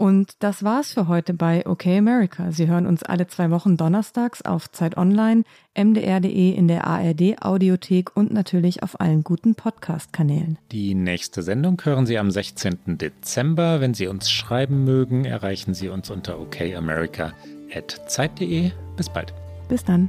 Und 0.00 0.36
das 0.38 0.64
war's 0.64 0.94
für 0.94 1.08
heute 1.08 1.34
bei 1.34 1.66
OK 1.66 1.86
America. 1.86 2.52
Sie 2.52 2.68
hören 2.68 2.86
uns 2.86 3.02
alle 3.02 3.26
zwei 3.26 3.50
Wochen 3.50 3.76
donnerstags 3.76 4.40
auf 4.40 4.70
Zeit 4.70 4.96
Online, 4.96 5.42
mdr.de 5.76 6.52
in 6.52 6.68
der 6.68 6.86
ARD 6.86 7.42
Audiothek 7.42 8.16
und 8.16 8.32
natürlich 8.32 8.82
auf 8.82 8.98
allen 8.98 9.22
guten 9.22 9.54
Podcast-Kanälen. 9.54 10.56
Die 10.72 10.94
nächste 10.94 11.42
Sendung 11.42 11.78
hören 11.84 12.06
Sie 12.06 12.16
am 12.16 12.30
16. 12.30 12.96
Dezember. 12.96 13.82
Wenn 13.82 13.92
Sie 13.92 14.06
uns 14.06 14.30
schreiben 14.30 14.84
mögen, 14.84 15.26
erreichen 15.26 15.74
Sie 15.74 15.90
uns 15.90 16.08
unter 16.08 16.40
okamerica.zeit.de. 16.40 18.70
Bis 18.96 19.10
bald. 19.10 19.34
Bis 19.68 19.84
dann. 19.84 20.08